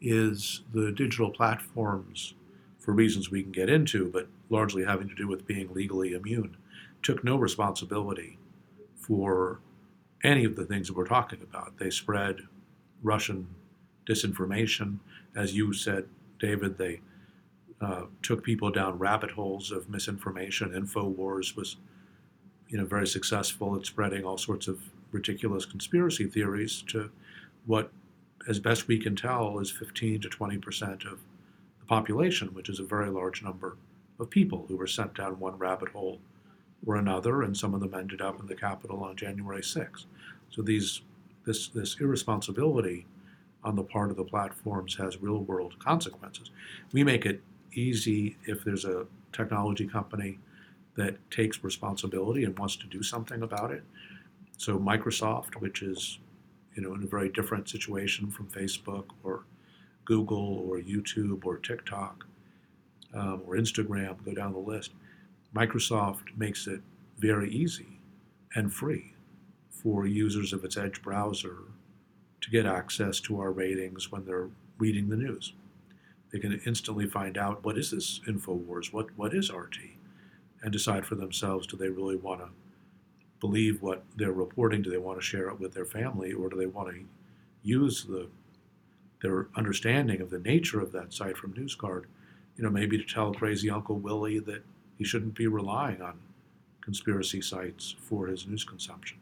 is 0.00 0.62
the 0.72 0.92
digital 0.92 1.30
platforms, 1.30 2.34
for 2.78 2.92
reasons 2.92 3.30
we 3.30 3.42
can 3.42 3.52
get 3.52 3.68
into, 3.68 4.08
but 4.10 4.28
largely 4.50 4.84
having 4.84 5.08
to 5.08 5.14
do 5.16 5.26
with 5.28 5.46
being 5.46 5.72
legally 5.74 6.12
immune, 6.14 6.56
took 7.02 7.24
no 7.24 7.36
responsibility 7.36 8.38
for 8.96 9.60
any 10.24 10.44
of 10.44 10.56
the 10.56 10.64
things 10.64 10.88
that 10.88 10.96
we're 10.96 11.06
talking 11.06 11.42
about. 11.42 11.78
They 11.78 11.90
spread 11.90 12.42
Russian 13.02 13.48
disinformation, 14.08 14.98
as 15.36 15.54
you 15.56 15.72
said, 15.72 16.06
David. 16.38 16.78
They 16.78 17.00
uh, 17.80 18.04
took 18.22 18.44
people 18.44 18.70
down 18.70 18.98
rabbit 18.98 19.32
holes 19.32 19.70
of 19.70 19.88
misinformation. 19.88 20.70
Infowars 20.70 21.56
was, 21.56 21.76
you 22.68 22.78
know, 22.78 22.84
very 22.84 23.06
successful 23.06 23.74
at 23.76 23.86
spreading 23.86 24.24
all 24.24 24.38
sorts 24.38 24.68
of 24.68 24.80
ridiculous 25.10 25.64
conspiracy 25.64 26.26
theories 26.26 26.82
to 26.88 27.10
what, 27.66 27.90
as 28.48 28.58
best 28.58 28.88
we 28.88 28.98
can 28.98 29.16
tell, 29.16 29.58
is 29.58 29.70
15 29.70 30.20
to 30.22 30.28
20 30.28 30.58
percent 30.58 31.04
of 31.04 31.20
the 31.80 31.86
population, 31.86 32.48
which 32.48 32.68
is 32.68 32.80
a 32.80 32.84
very 32.84 33.10
large 33.10 33.42
number 33.42 33.76
of 34.20 34.30
people 34.30 34.66
who 34.68 34.76
were 34.76 34.86
sent 34.86 35.14
down 35.14 35.38
one 35.38 35.56
rabbit 35.58 35.88
hole 35.90 36.18
or 36.86 36.96
another, 36.96 37.42
and 37.42 37.56
some 37.56 37.74
of 37.74 37.80
them 37.80 37.94
ended 37.94 38.20
up 38.20 38.40
in 38.40 38.46
the 38.46 38.54
Capitol 38.54 39.02
on 39.02 39.16
January 39.16 39.62
6th. 39.62 40.04
So 40.50 40.62
these 40.62 41.02
this 41.44 41.68
this 41.68 41.96
irresponsibility 42.00 43.06
on 43.64 43.74
the 43.74 43.82
part 43.82 44.10
of 44.10 44.16
the 44.16 44.24
platforms 44.24 44.94
has 44.96 45.20
real 45.20 45.38
world 45.38 45.78
consequences. 45.78 46.50
We 46.92 47.02
make 47.02 47.26
it 47.26 47.42
easy 47.72 48.36
if 48.44 48.64
there's 48.64 48.84
a 48.84 49.06
technology 49.32 49.86
company 49.86 50.38
that 50.98 51.16
takes 51.30 51.62
responsibility 51.62 52.44
and 52.44 52.58
wants 52.58 52.76
to 52.76 52.86
do 52.86 53.02
something 53.02 53.42
about 53.42 53.70
it. 53.70 53.84
So 54.56 54.78
Microsoft, 54.78 55.54
which 55.54 55.82
is 55.82 56.18
you 56.74 56.82
know 56.82 56.94
in 56.94 57.02
a 57.04 57.06
very 57.06 57.28
different 57.28 57.68
situation 57.68 58.30
from 58.30 58.48
Facebook 58.48 59.06
or 59.22 59.44
Google 60.04 60.64
or 60.68 60.78
YouTube 60.78 61.44
or 61.44 61.58
TikTok 61.58 62.26
um, 63.14 63.42
or 63.46 63.56
Instagram, 63.56 64.22
go 64.24 64.34
down 64.34 64.52
the 64.52 64.58
list. 64.58 64.90
Microsoft 65.54 66.36
makes 66.36 66.66
it 66.66 66.80
very 67.18 67.50
easy 67.50 68.00
and 68.54 68.72
free 68.72 69.14
for 69.70 70.06
users 70.06 70.52
of 70.52 70.64
its 70.64 70.76
Edge 70.76 71.00
browser 71.00 71.58
to 72.40 72.50
get 72.50 72.66
access 72.66 73.20
to 73.20 73.40
our 73.40 73.52
ratings 73.52 74.10
when 74.10 74.24
they're 74.24 74.48
reading 74.78 75.08
the 75.08 75.16
news. 75.16 75.52
They 76.32 76.38
can 76.38 76.60
instantly 76.66 77.06
find 77.06 77.38
out 77.38 77.64
what 77.64 77.78
is 77.78 77.90
this 77.90 78.20
InfoWars, 78.28 78.92
what, 78.92 79.06
what 79.16 79.34
is 79.34 79.52
RT, 79.52 79.78
and 80.62 80.72
decide 80.72 81.06
for 81.06 81.14
themselves 81.14 81.66
do 81.66 81.76
they 81.76 81.88
really 81.88 82.16
want 82.16 82.40
to 82.40 82.48
believe 83.40 83.82
what 83.82 84.02
they're 84.16 84.32
reporting? 84.32 84.82
Do 84.82 84.90
they 84.90 84.98
want 84.98 85.18
to 85.18 85.24
share 85.24 85.48
it 85.48 85.60
with 85.60 85.72
their 85.72 85.84
family, 85.84 86.32
or 86.32 86.48
do 86.48 86.56
they 86.56 86.66
want 86.66 86.94
to 86.94 87.04
use 87.62 88.04
the 88.04 88.28
their 89.22 89.48
understanding 89.56 90.20
of 90.20 90.30
the 90.30 90.38
nature 90.38 90.80
of 90.80 90.92
that 90.92 91.12
site 91.12 91.36
from 91.36 91.52
NewsGuard, 91.54 92.04
you 92.56 92.64
know, 92.64 92.70
maybe 92.70 92.96
to 92.96 93.04
tell 93.04 93.34
crazy 93.34 93.68
Uncle 93.68 93.96
Willie 93.96 94.38
that 94.38 94.62
he 94.96 95.04
shouldn't 95.04 95.34
be 95.34 95.46
relying 95.46 96.00
on 96.00 96.18
conspiracy 96.80 97.40
sites 97.40 97.94
for 98.00 98.26
his 98.26 98.46
news 98.46 98.64
consumption. 98.64 99.18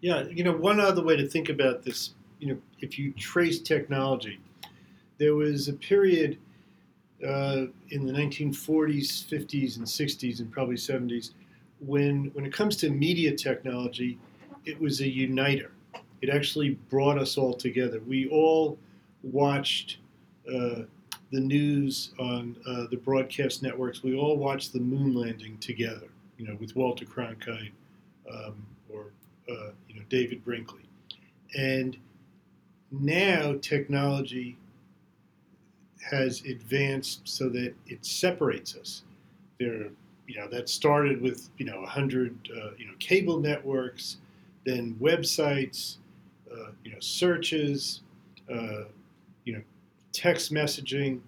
Yeah, 0.00 0.24
you 0.24 0.42
know, 0.42 0.52
one 0.52 0.80
other 0.80 1.02
way 1.02 1.16
to 1.16 1.28
think 1.28 1.48
about 1.48 1.84
this, 1.84 2.14
you 2.40 2.48
know, 2.48 2.58
if 2.80 2.98
you 2.98 3.12
trace 3.12 3.60
technology, 3.60 4.40
there 5.18 5.34
was 5.34 5.68
a 5.68 5.72
period 5.74 6.38
uh, 7.26 7.66
in 7.90 8.04
the 8.06 8.12
1940s, 8.12 9.24
50s, 9.26 9.76
and 9.76 9.86
60s, 9.86 10.40
and 10.40 10.50
probably 10.50 10.76
70s, 10.76 11.30
when 11.80 12.30
when 12.34 12.46
it 12.46 12.52
comes 12.52 12.76
to 12.76 12.90
media 12.90 13.36
technology, 13.36 14.18
it 14.64 14.80
was 14.80 15.00
a 15.00 15.08
uniter. 15.08 15.72
It 16.20 16.30
actually 16.30 16.78
brought 16.90 17.18
us 17.18 17.36
all 17.36 17.52
together. 17.52 18.00
We 18.06 18.28
all 18.28 18.78
watched 19.22 19.98
uh, 20.48 20.82
the 21.32 21.40
news 21.40 22.12
on 22.20 22.56
uh, 22.66 22.86
the 22.90 22.96
broadcast 22.96 23.62
networks. 23.62 24.02
We 24.02 24.14
all 24.14 24.36
watched 24.36 24.72
the 24.72 24.80
moon 24.80 25.14
landing 25.14 25.58
together, 25.58 26.08
you 26.38 26.46
know, 26.46 26.56
with 26.60 26.76
Walter 26.76 27.04
Cronkite 27.04 27.72
um, 28.32 28.64
or 28.92 29.06
uh, 29.50 29.70
you 29.88 29.96
know 29.96 30.02
David 30.08 30.44
Brinkley, 30.44 30.84
and 31.56 31.96
now 32.90 33.56
technology 33.60 34.56
has 36.08 36.42
advanced 36.42 37.20
so 37.24 37.48
that 37.48 37.74
it 37.86 38.04
separates 38.04 38.76
us. 38.76 39.02
There, 39.58 39.88
you 40.26 40.36
know, 40.36 40.48
that 40.48 40.68
started 40.68 41.20
with 41.20 41.48
you 41.58 41.66
know 41.66 41.80
100 41.80 42.50
uh, 42.50 42.70
you 42.76 42.86
know 42.86 42.94
cable 42.98 43.38
networks, 43.38 44.18
then 44.64 44.96
websites, 45.00 45.96
uh, 46.50 46.70
you 46.84 46.92
know 46.92 47.00
searches, 47.00 48.00
uh, 48.52 48.84
you 49.44 49.54
know 49.54 49.62
text 50.12 50.52
messaging, 50.52 51.20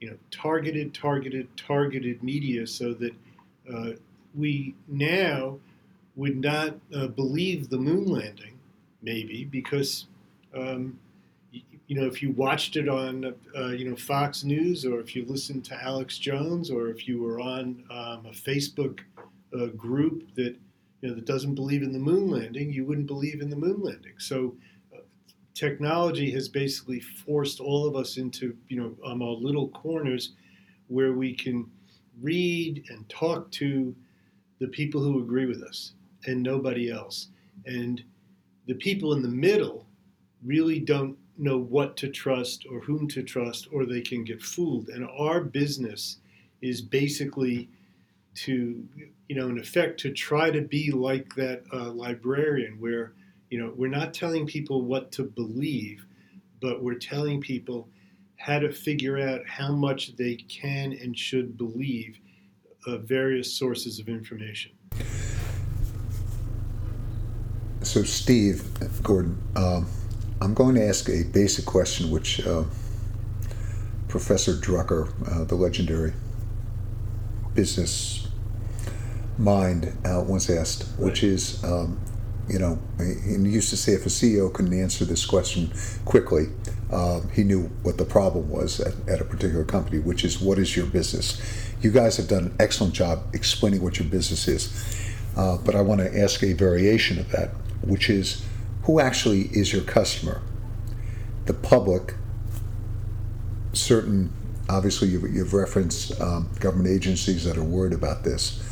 you 0.00 0.10
know 0.10 0.16
targeted, 0.30 0.94
targeted, 0.94 1.48
targeted 1.56 2.22
media, 2.22 2.66
so 2.66 2.94
that 2.94 3.12
uh, 3.72 3.90
we 4.34 4.74
now 4.88 5.58
would 6.16 6.36
not 6.36 6.74
uh, 6.94 7.06
believe 7.06 7.68
the 7.68 7.78
moon 7.78 8.06
landing, 8.06 8.58
maybe 9.02 9.44
because. 9.44 10.06
Um, 10.54 10.98
you 11.92 12.00
know, 12.00 12.06
if 12.06 12.22
you 12.22 12.30
watched 12.30 12.76
it 12.76 12.88
on, 12.88 13.34
uh, 13.54 13.66
you 13.66 13.84
know, 13.84 13.94
Fox 13.94 14.44
News, 14.44 14.86
or 14.86 14.98
if 14.98 15.14
you 15.14 15.26
listened 15.26 15.62
to 15.66 15.74
Alex 15.84 16.16
Jones, 16.16 16.70
or 16.70 16.88
if 16.88 17.06
you 17.06 17.20
were 17.20 17.38
on 17.38 17.84
um, 17.90 18.24
a 18.24 18.32
Facebook 18.32 19.00
uh, 19.54 19.66
group 19.76 20.34
that, 20.36 20.56
you 21.02 21.10
know, 21.10 21.14
that 21.14 21.26
doesn't 21.26 21.54
believe 21.54 21.82
in 21.82 21.92
the 21.92 21.98
moon 21.98 22.30
landing, 22.30 22.72
you 22.72 22.86
wouldn't 22.86 23.08
believe 23.08 23.42
in 23.42 23.50
the 23.50 23.56
moon 23.56 23.82
landing. 23.82 24.14
So, 24.16 24.56
uh, 24.94 25.00
technology 25.52 26.30
has 26.30 26.48
basically 26.48 26.98
forced 26.98 27.60
all 27.60 27.86
of 27.86 27.94
us 27.94 28.16
into, 28.16 28.56
you 28.68 28.80
know, 28.80 28.96
um, 29.04 29.20
our 29.20 29.34
little 29.34 29.68
corners 29.68 30.32
where 30.88 31.12
we 31.12 31.34
can 31.34 31.70
read 32.22 32.86
and 32.88 33.06
talk 33.10 33.50
to 33.50 33.94
the 34.60 34.68
people 34.68 35.02
who 35.02 35.20
agree 35.20 35.44
with 35.44 35.62
us 35.62 35.92
and 36.24 36.42
nobody 36.42 36.90
else. 36.90 37.28
And 37.66 38.02
the 38.66 38.76
people 38.76 39.12
in 39.12 39.20
the 39.20 39.28
middle 39.28 39.86
really 40.42 40.80
don't 40.80 41.18
know 41.42 41.58
what 41.58 41.96
to 41.98 42.08
trust 42.08 42.64
or 42.70 42.80
whom 42.80 43.08
to 43.08 43.22
trust, 43.22 43.68
or 43.72 43.84
they 43.84 44.00
can 44.00 44.24
get 44.24 44.40
fooled. 44.40 44.88
And 44.88 45.06
our 45.18 45.40
business 45.40 46.18
is 46.60 46.80
basically 46.80 47.68
to, 48.34 48.86
you 49.28 49.36
know, 49.36 49.48
in 49.48 49.58
effect, 49.58 50.00
to 50.00 50.12
try 50.12 50.50
to 50.50 50.62
be 50.62 50.90
like 50.92 51.34
that 51.34 51.64
uh, 51.72 51.90
librarian 51.90 52.78
where, 52.78 53.12
you 53.50 53.58
know, 53.58 53.72
we're 53.76 53.88
not 53.88 54.14
telling 54.14 54.46
people 54.46 54.82
what 54.82 55.12
to 55.12 55.24
believe, 55.24 56.06
but 56.60 56.82
we're 56.82 56.94
telling 56.94 57.40
people 57.40 57.88
how 58.36 58.58
to 58.58 58.72
figure 58.72 59.18
out 59.18 59.46
how 59.46 59.72
much 59.72 60.16
they 60.16 60.36
can 60.36 60.92
and 60.92 61.18
should 61.18 61.58
believe 61.58 62.18
uh, 62.86 62.96
various 62.98 63.52
sources 63.52 63.98
of 63.98 64.08
information. 64.08 64.72
So, 67.82 68.04
Steve, 68.04 68.64
Gordon, 69.02 69.36
um, 69.56 69.86
I'm 70.42 70.54
going 70.54 70.74
to 70.74 70.84
ask 70.84 71.08
a 71.08 71.22
basic 71.22 71.64
question, 71.64 72.10
which 72.10 72.44
uh, 72.44 72.64
Professor 74.08 74.54
Drucker, 74.54 75.12
uh, 75.30 75.44
the 75.44 75.54
legendary 75.54 76.14
business 77.54 78.26
mind, 79.38 79.96
uh, 80.04 80.20
once 80.26 80.50
asked, 80.50 80.82
right. 80.82 81.06
which 81.06 81.22
is, 81.22 81.62
um, 81.62 82.00
you 82.48 82.58
know, 82.58 82.76
he 82.98 83.36
used 83.36 83.70
to 83.70 83.76
say 83.76 83.92
if 83.92 84.04
a 84.04 84.08
CEO 84.08 84.52
couldn't 84.52 84.76
answer 84.76 85.04
this 85.04 85.24
question 85.24 85.72
quickly, 86.04 86.46
uh, 86.90 87.20
he 87.32 87.44
knew 87.44 87.70
what 87.84 87.96
the 87.96 88.04
problem 88.04 88.50
was 88.50 88.80
at, 88.80 88.94
at 89.08 89.20
a 89.20 89.24
particular 89.24 89.62
company, 89.62 90.00
which 90.00 90.24
is 90.24 90.40
what 90.40 90.58
is 90.58 90.76
your 90.76 90.86
business? 90.86 91.40
You 91.82 91.92
guys 91.92 92.16
have 92.16 92.26
done 92.26 92.46
an 92.46 92.56
excellent 92.58 92.94
job 92.94 93.32
explaining 93.32 93.80
what 93.80 94.00
your 94.00 94.08
business 94.08 94.48
is, 94.48 95.06
uh, 95.36 95.58
but 95.58 95.76
I 95.76 95.82
want 95.82 96.00
to 96.00 96.20
ask 96.20 96.42
a 96.42 96.52
variation 96.52 97.20
of 97.20 97.30
that, 97.30 97.50
which 97.84 98.10
is 98.10 98.44
who 98.84 99.00
actually 99.00 99.42
is 99.52 99.72
your 99.72 99.82
customer? 99.82 100.42
The 101.46 101.54
public, 101.54 102.14
certain, 103.72 104.32
obviously, 104.68 105.08
you've, 105.08 105.32
you've 105.34 105.54
referenced 105.54 106.20
um, 106.20 106.50
government 106.60 106.88
agencies 106.88 107.44
that 107.44 107.56
are 107.56 107.64
worried 107.64 107.92
about 107.92 108.24
this, 108.24 108.62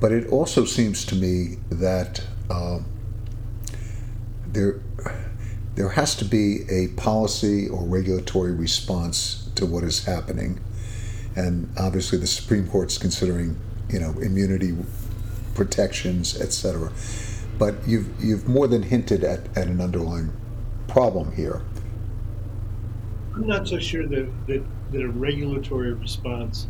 but 0.00 0.12
it 0.12 0.26
also 0.28 0.64
seems 0.64 1.04
to 1.06 1.14
me 1.14 1.56
that 1.70 2.22
um, 2.50 2.84
there, 4.46 4.80
there 5.74 5.90
has 5.90 6.14
to 6.16 6.24
be 6.24 6.62
a 6.70 6.88
policy 6.88 7.68
or 7.68 7.84
regulatory 7.84 8.52
response 8.52 9.48
to 9.54 9.66
what 9.66 9.84
is 9.84 10.04
happening. 10.04 10.60
And 11.36 11.68
obviously, 11.76 12.18
the 12.18 12.26
Supreme 12.28 12.68
Court's 12.68 12.96
considering, 12.98 13.56
you 13.88 13.98
know, 13.98 14.10
immunity 14.20 14.76
protections, 15.54 16.40
et 16.40 16.52
cetera. 16.52 16.92
But 17.58 17.76
you've, 17.86 18.08
you've 18.22 18.48
more 18.48 18.66
than 18.66 18.82
hinted 18.82 19.24
at, 19.24 19.56
at 19.56 19.68
an 19.68 19.80
underlying 19.80 20.32
problem 20.88 21.32
here. 21.34 21.62
I'm 23.34 23.46
not 23.46 23.66
so 23.66 23.78
sure 23.78 24.06
that, 24.06 24.46
that, 24.46 24.64
that 24.92 25.02
a 25.02 25.08
regulatory 25.08 25.92
response 25.92 26.68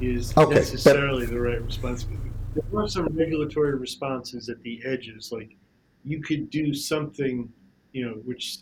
is 0.00 0.36
okay, 0.36 0.54
necessarily 0.54 1.26
the 1.26 1.40
right 1.40 1.60
response. 1.62 2.06
There 2.54 2.80
are 2.80 2.88
some 2.88 3.06
regulatory 3.06 3.76
responses 3.76 4.48
at 4.48 4.62
the 4.62 4.80
edges, 4.84 5.30
like 5.32 5.56
you 6.04 6.22
could 6.22 6.50
do 6.50 6.74
something, 6.74 7.52
you 7.92 8.06
know, 8.06 8.14
which 8.24 8.58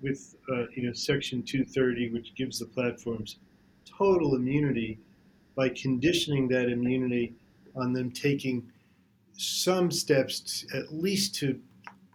with 0.00 0.34
uh, 0.50 0.64
you 0.74 0.86
know 0.86 0.92
Section 0.92 1.42
230, 1.42 2.10
which 2.10 2.34
gives 2.34 2.58
the 2.58 2.66
platforms 2.66 3.36
total 3.84 4.34
immunity 4.34 4.98
by 5.54 5.68
conditioning 5.70 6.48
that 6.48 6.68
immunity 6.68 7.34
on 7.76 7.92
them 7.92 8.10
taking 8.10 8.66
some 9.36 9.90
steps 9.90 10.64
at 10.74 10.92
least 10.92 11.34
to 11.36 11.58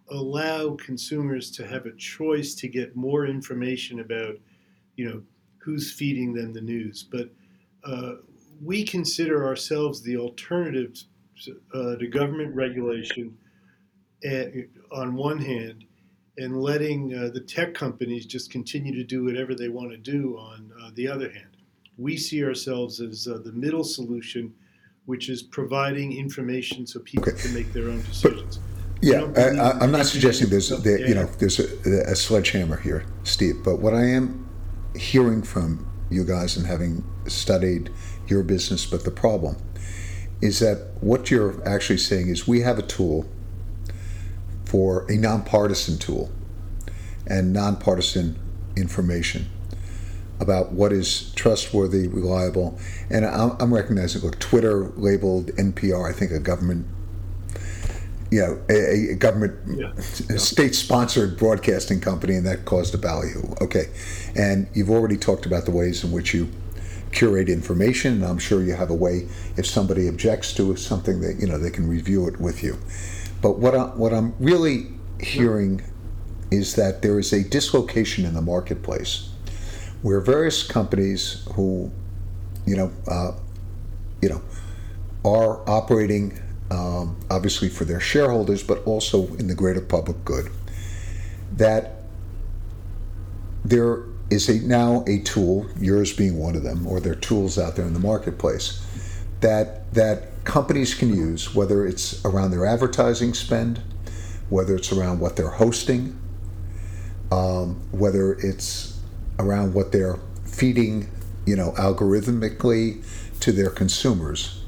allow 0.09 0.75
consumers 0.75 1.49
to 1.51 1.65
have 1.65 1.85
a 1.85 1.95
choice 1.95 2.53
to 2.55 2.67
get 2.67 2.95
more 2.95 3.25
information 3.25 3.99
about, 4.01 4.35
you 4.95 5.09
know, 5.09 5.21
who's 5.57 5.91
feeding 5.91 6.33
them 6.33 6.53
the 6.53 6.61
news. 6.61 7.03
But 7.03 7.29
uh, 7.83 8.13
we 8.63 8.83
consider 8.83 9.45
ourselves 9.45 10.01
the 10.01 10.17
alternative 10.17 10.95
uh, 11.73 11.95
to 11.95 12.07
government 12.07 12.55
regulation 12.55 13.35
at, 14.23 14.53
on 14.91 15.15
one 15.15 15.39
hand, 15.39 15.85
and 16.37 16.61
letting 16.61 17.13
uh, 17.13 17.29
the 17.33 17.39
tech 17.39 17.73
companies 17.73 18.25
just 18.25 18.51
continue 18.51 18.93
to 18.93 19.03
do 19.03 19.23
whatever 19.23 19.55
they 19.55 19.69
want 19.69 19.89
to 19.91 19.97
do 19.97 20.37
on 20.37 20.71
uh, 20.81 20.91
the 20.93 21.07
other 21.07 21.29
hand. 21.29 21.57
We 21.97 22.17
see 22.17 22.43
ourselves 22.43 22.99
as 22.99 23.27
uh, 23.27 23.39
the 23.43 23.53
middle 23.53 23.83
solution, 23.83 24.53
which 25.05 25.29
is 25.29 25.43
providing 25.43 26.13
information 26.17 26.85
so 26.87 26.99
people 26.99 27.29
Okay. 27.29 27.41
can 27.41 27.53
make 27.53 27.71
their 27.73 27.89
own 27.89 28.01
decisions. 28.03 28.59
Yeah, 29.01 29.17
I, 29.17 29.19
believe 29.27 29.37
I, 29.37 29.49
in 29.51 29.59
I'm 29.81 29.91
not 29.91 30.05
suggesting 30.05 30.49
there's, 30.49 30.69
there, 30.69 30.99
Yeah, 30.99 31.07
you 31.07 31.15
know, 31.15 31.25
there's 31.25 31.59
a, 31.59 32.11
a 32.11 32.15
sledgehammer 32.15 32.77
here, 32.77 33.05
Steve. 33.23 33.63
But 33.63 33.79
what 33.79 33.93
I 33.93 34.05
am 34.05 34.47
hearing 34.95 35.43
from 35.43 35.87
you 36.09 36.23
guys 36.23 36.57
and 36.57 36.65
having 36.65 37.03
studied 37.27 37.91
your 38.27 38.43
business, 38.43 38.85
but 38.85 39.03
the 39.03 39.11
problem 39.11 39.57
is 40.41 40.59
that 40.59 40.91
what 41.01 41.29
you're 41.29 41.65
actually 41.67 41.97
saying 41.97 42.29
is 42.29 42.47
we 42.47 42.61
have 42.61 42.79
a 42.79 42.81
tool 42.83 43.25
for 44.65 45.05
a 45.11 45.15
nonpartisan 45.17 45.97
tool 45.97 46.31
and 47.27 47.53
nonpartisan 47.53 48.37
information 48.75 49.47
about 50.39 50.71
what 50.73 50.91
is 50.91 51.31
trustworthy, 51.35 52.07
reliable, 52.07 52.77
and 53.09 53.25
I'm, 53.25 53.55
I'm 53.59 53.73
recognizing. 53.73 54.21
Look, 54.21 54.39
Twitter 54.39 54.91
labeled 54.97 55.47
NPR, 55.55 56.09
I 56.09 56.13
think, 56.13 56.31
a 56.31 56.39
government, 56.39 56.85
you 58.31 58.41
know, 58.41 58.61
a, 58.69 59.11
a 59.11 59.15
government 59.15 59.55
Yeah. 59.67 59.91
state-sponsored 60.37 61.37
broadcasting 61.37 62.01
company, 62.01 62.35
and 62.35 62.45
that 62.45 62.65
caused 62.65 62.93
a 62.93 62.97
value. 62.97 63.55
Okay, 63.61 63.85
and 64.35 64.67
you've 64.73 64.89
already 64.89 65.17
talked 65.17 65.45
about 65.45 65.65
the 65.65 65.71
ways 65.71 66.03
in 66.03 66.11
which 66.11 66.33
you 66.33 66.49
curate 67.11 67.47
information, 67.47 68.13
and 68.15 68.25
I'm 68.25 68.39
sure 68.39 68.61
you 68.61 68.73
have 68.73 68.89
a 68.89 68.95
way 68.95 69.27
if 69.55 69.65
somebody 69.65 70.07
objects 70.09 70.53
to 70.55 70.75
something 70.75 71.21
that 71.21 71.39
you 71.39 71.47
know 71.47 71.57
they 71.57 71.69
can 71.71 71.87
review 71.87 72.27
it 72.27 72.39
with 72.41 72.61
you. 72.61 72.77
But 73.41 73.57
what 73.59 73.73
I, 73.75 73.83
what 73.83 74.13
I'm 74.13 74.33
really 74.39 74.87
hearing 75.21 75.81
is 76.51 76.75
that 76.75 77.01
there 77.01 77.17
is 77.19 77.31
a 77.31 77.43
dislocation 77.47 78.25
in 78.25 78.33
the 78.33 78.41
marketplace 78.41 79.29
where 80.05 80.21
various 80.21 80.61
companies 80.61 81.43
who, 81.55 81.91
you 82.67 82.77
know, 82.77 82.91
uh, 83.07 83.31
you 84.21 84.29
know, 84.29 84.39
are 85.27 85.67
operating 85.67 86.39
um, 86.69 87.19
obviously 87.31 87.69
for 87.69 87.85
their 87.85 87.99
shareholders, 87.99 88.61
but 88.61 88.85
also 88.85 89.25
in 89.37 89.47
the 89.47 89.55
greater 89.55 89.81
public 89.81 90.23
good. 90.23 90.51
That 91.53 92.03
there 93.63 94.03
is 94.29 94.47
a 94.47 94.59
now 94.59 95.03
a 95.07 95.21
tool, 95.21 95.65
yours 95.79 96.13
being 96.13 96.37
one 96.37 96.55
of 96.55 96.61
them, 96.61 96.85
or 96.85 96.99
there 96.99 97.13
are 97.13 97.15
tools 97.15 97.57
out 97.57 97.75
there 97.75 97.87
in 97.87 97.93
the 97.93 97.99
marketplace 97.99 98.85
that 99.39 99.91
that 99.95 100.43
companies 100.43 100.93
can 100.93 101.15
use, 101.15 101.55
whether 101.55 101.83
it's 101.83 102.23
around 102.23 102.51
their 102.51 102.67
advertising 102.67 103.33
spend, 103.33 103.81
whether 104.49 104.75
it's 104.75 104.91
around 104.91 105.19
what 105.19 105.35
they're 105.35 105.49
hosting, 105.49 106.15
um, 107.31 107.81
whether 107.89 108.33
it's 108.33 108.94
around 109.39 109.73
what 109.73 109.91
they're 109.91 110.19
feeding, 110.45 111.09
you 111.45 111.55
know, 111.55 111.71
algorithmically 111.73 113.03
to 113.39 113.51
their 113.51 113.69
consumers, 113.69 114.63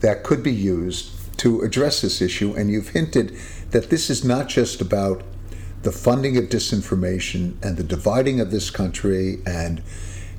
that 0.00 0.22
could 0.22 0.42
be 0.42 0.52
used 0.52 1.12
to 1.38 1.62
address 1.62 2.02
this 2.02 2.20
issue. 2.20 2.54
And 2.54 2.70
you've 2.70 2.90
hinted 2.90 3.36
that 3.70 3.90
this 3.90 4.10
is 4.10 4.24
not 4.24 4.48
just 4.48 4.80
about 4.80 5.22
the 5.82 5.92
funding 5.92 6.36
of 6.36 6.44
disinformation 6.44 7.62
and 7.62 7.76
the 7.76 7.84
dividing 7.84 8.40
of 8.40 8.50
this 8.50 8.70
country 8.70 9.38
and, 9.46 9.82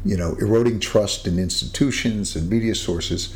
you 0.03 0.17
know, 0.17 0.35
eroding 0.39 0.79
trust 0.79 1.25
in 1.27 1.39
institutions 1.39 2.35
and 2.35 2.49
media 2.49 2.75
sources, 2.75 3.33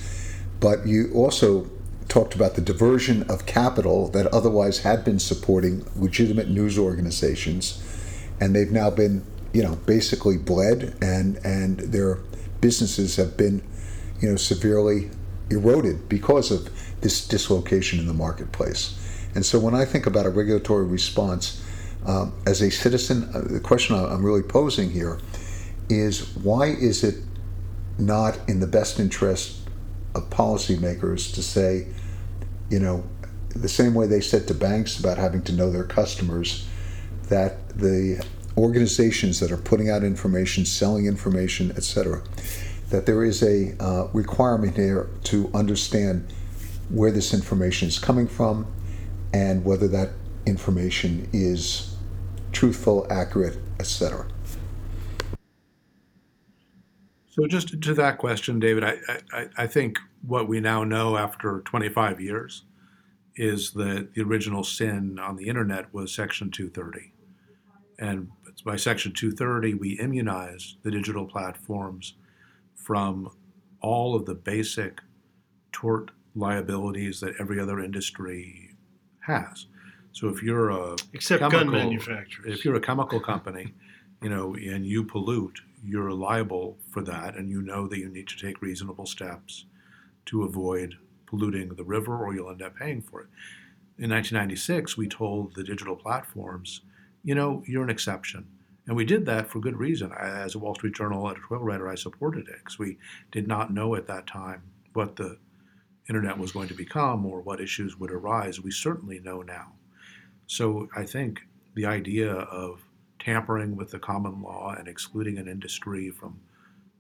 but 0.60 0.86
you 0.86 1.12
also 1.14 1.70
talked 2.08 2.36
about 2.36 2.56
the 2.56 2.62
diversion 2.62 3.24
of 3.30 3.46
capital 3.46 4.10
that 4.10 4.28
otherwise 4.28 4.80
had 4.80 5.06
been 5.06 5.20
supporting 5.20 5.86
legitimate 5.96 6.50
news 6.50 6.78
organizations, 6.78 7.82
and 8.42 8.54
they've 8.54 8.72
now 8.72 8.90
been, 8.90 9.24
you 9.54 9.64
know, 9.64 9.76
basically 9.86 10.38
bled, 10.38 10.96
and 11.02 11.38
and 11.46 11.80
their 11.80 12.20
businesses 12.62 13.16
have 13.16 13.38
been, 13.38 13.62
you 14.20 14.30
know, 14.30 14.36
severely 14.36 15.10
eroded 15.50 16.08
because 16.08 16.52
of 16.52 16.70
this 17.02 17.28
dislocation 17.28 18.00
in 18.00 18.08
the 18.08 18.14
marketplace. 18.14 18.98
And 19.36 19.46
so 19.46 19.60
when 19.60 19.76
I 19.76 19.86
think 19.86 20.06
about 20.06 20.26
a 20.26 20.30
regulatory 20.30 20.86
response, 20.86 21.64
um, 22.06 22.34
as 22.46 22.62
a 22.62 22.70
citizen, 22.70 23.30
uh, 23.34 23.42
the 23.42 23.60
question 23.60 23.96
I'm 23.96 24.26
really 24.26 24.42
posing 24.42 24.92
here 24.92 25.20
is 25.90 26.36
why 26.38 26.68
is 26.68 27.04
it 27.04 27.16
not 27.98 28.40
in 28.48 28.60
the 28.60 28.68
best 28.68 29.00
interest 29.00 29.60
of 30.16 30.30
policymakers 30.30 31.34
to 31.36 31.44
say, 31.44 31.88
you 32.70 32.80
know, 32.80 33.04
the 33.50 33.70
same 33.70 33.94
way 33.94 34.08
they 34.08 34.22
said 34.22 34.48
to 34.48 34.54
banks 34.54 35.00
about 35.00 35.18
having 35.18 35.42
to 35.44 35.52
know 35.52 35.70
their 35.70 35.84
customers, 35.84 36.66
that 37.30 37.70
the 37.78 38.26
organizations 38.58 39.40
that 39.40 39.52
are 39.52 39.58
putting 39.58 39.90
out 39.90 40.04
information, 40.04 40.66
selling 40.66 41.06
information, 41.06 41.72
etc., 41.72 42.22
that 42.90 43.06
there 43.06 43.24
is 43.24 43.42
a 43.42 43.76
uh, 43.82 44.08
requirement 44.14 44.76
here 44.76 45.10
to 45.24 45.50
understand 45.54 46.32
where 46.90 47.12
this 47.12 47.34
information 47.34 47.88
is 47.88 47.98
coming 47.98 48.28
from 48.28 48.68
and 49.34 49.64
whether 49.64 49.88
that 49.88 50.10
information 50.46 51.30
is 51.32 51.96
truthful, 52.52 53.08
accurate, 53.10 53.58
etc. 53.80 54.28
So 57.30 57.48
just 57.48 57.82
to 57.82 57.94
that 57.94 58.18
question, 58.18 58.60
David, 58.60 58.84
I, 58.84 58.98
I, 59.32 59.48
I 59.58 59.68
think 59.68 59.98
what 60.22 60.50
we 60.50 60.60
now 60.60 60.84
know 60.84 61.18
after 61.18 61.62
25 61.62 62.20
years 62.20 62.64
is 63.38 63.72
that 63.72 64.14
the 64.14 64.22
original 64.22 64.66
sin 64.66 65.18
on 65.18 65.38
the 65.38 65.48
internet 65.48 65.94
was 65.94 66.14
Section 66.14 66.52
230. 66.52 67.14
And 68.00 68.30
by 68.64 68.76
Section 68.76 69.14
230, 69.14 69.76
we 69.76 70.00
immunized 70.00 70.78
the 70.84 70.92
digital 70.92 71.26
platforms 71.26 72.14
from 72.76 73.32
all 73.82 74.16
of 74.16 74.26
the 74.26 74.36
basic 74.36 75.02
tort 75.72 76.12
liabilities 76.36 77.20
that 77.20 77.34
every 77.40 77.60
other 77.60 77.80
industry 77.80 78.76
has. 79.22 79.68
So 80.12 80.28
if 80.28 80.44
you're 80.44 80.70
a 80.70 80.96
Except 81.14 81.50
gun 81.52 81.72
manufacturers. 81.72 82.60
if 82.60 82.66
you're 82.66 82.76
a 82.76 82.82
chemical 82.82 83.20
company, 83.20 83.74
you 84.22 84.30
know, 84.30 84.56
and 84.56 84.86
you 84.86 85.04
pollute, 85.04 85.62
you're 85.84 86.12
liable 86.12 86.78
for 86.90 87.02
that, 87.04 87.36
and 87.36 87.50
you 87.50 87.62
know 87.62 87.88
that 87.88 87.98
you 87.98 88.10
need 88.10 88.28
to 88.28 88.38
take 88.38 88.62
reasonable 88.62 89.06
steps 89.06 89.66
to 90.28 90.44
avoid 90.44 90.96
polluting 91.26 91.70
the 91.70 91.84
river, 91.84 92.24
or 92.24 92.34
you'll 92.34 92.52
end 92.52 92.62
up 92.62 92.76
paying 92.76 93.02
for 93.02 93.22
it. 93.22 93.28
In 93.98 94.10
1996, 94.10 94.98
we 94.98 95.08
told 95.08 95.56
the 95.56 95.64
digital 95.64 95.96
platforms, 95.96 96.82
you 97.24 97.36
know, 97.36 97.64
you're 97.68 97.84
an 97.84 97.90
exception. 97.90 98.48
And 98.88 98.96
we 98.96 99.06
did 99.06 99.26
that 99.28 99.48
for 99.48 99.60
good 99.60 99.78
reason. 99.78 100.12
As 100.12 100.56
a 100.56 100.60
Wall 100.60 100.76
Street 100.76 100.96
Journal 100.96 101.30
editorial 101.30 101.64
writer, 101.64 101.88
I 101.88 101.96
supported 101.96 102.48
it 102.48 102.58
because 102.60 102.80
we 102.80 102.98
did 103.32 103.48
not 103.48 103.74
know 103.74 103.96
at 103.96 104.08
that 104.08 104.28
time 104.28 104.64
what 104.94 105.16
the 105.16 105.38
internet 106.10 106.38
was 106.38 106.52
going 106.52 106.68
to 106.68 106.74
become 106.74 107.26
or 107.26 107.42
what 107.42 107.62
issues 107.62 107.98
would 107.98 108.12
arise. 108.12 108.60
We 108.60 108.72
certainly 108.72 109.20
know 109.20 109.44
now. 109.44 109.74
So 110.48 110.90
I 110.96 111.06
think 111.06 111.42
the 111.76 111.86
idea 111.86 112.34
of 112.34 112.82
tampering 113.20 113.76
with 113.76 113.92
the 113.92 114.00
common 114.00 114.42
law 114.42 114.76
and 114.78 114.88
excluding 114.88 115.38
an 115.38 115.48
industry 115.48 116.10
from 116.10 116.40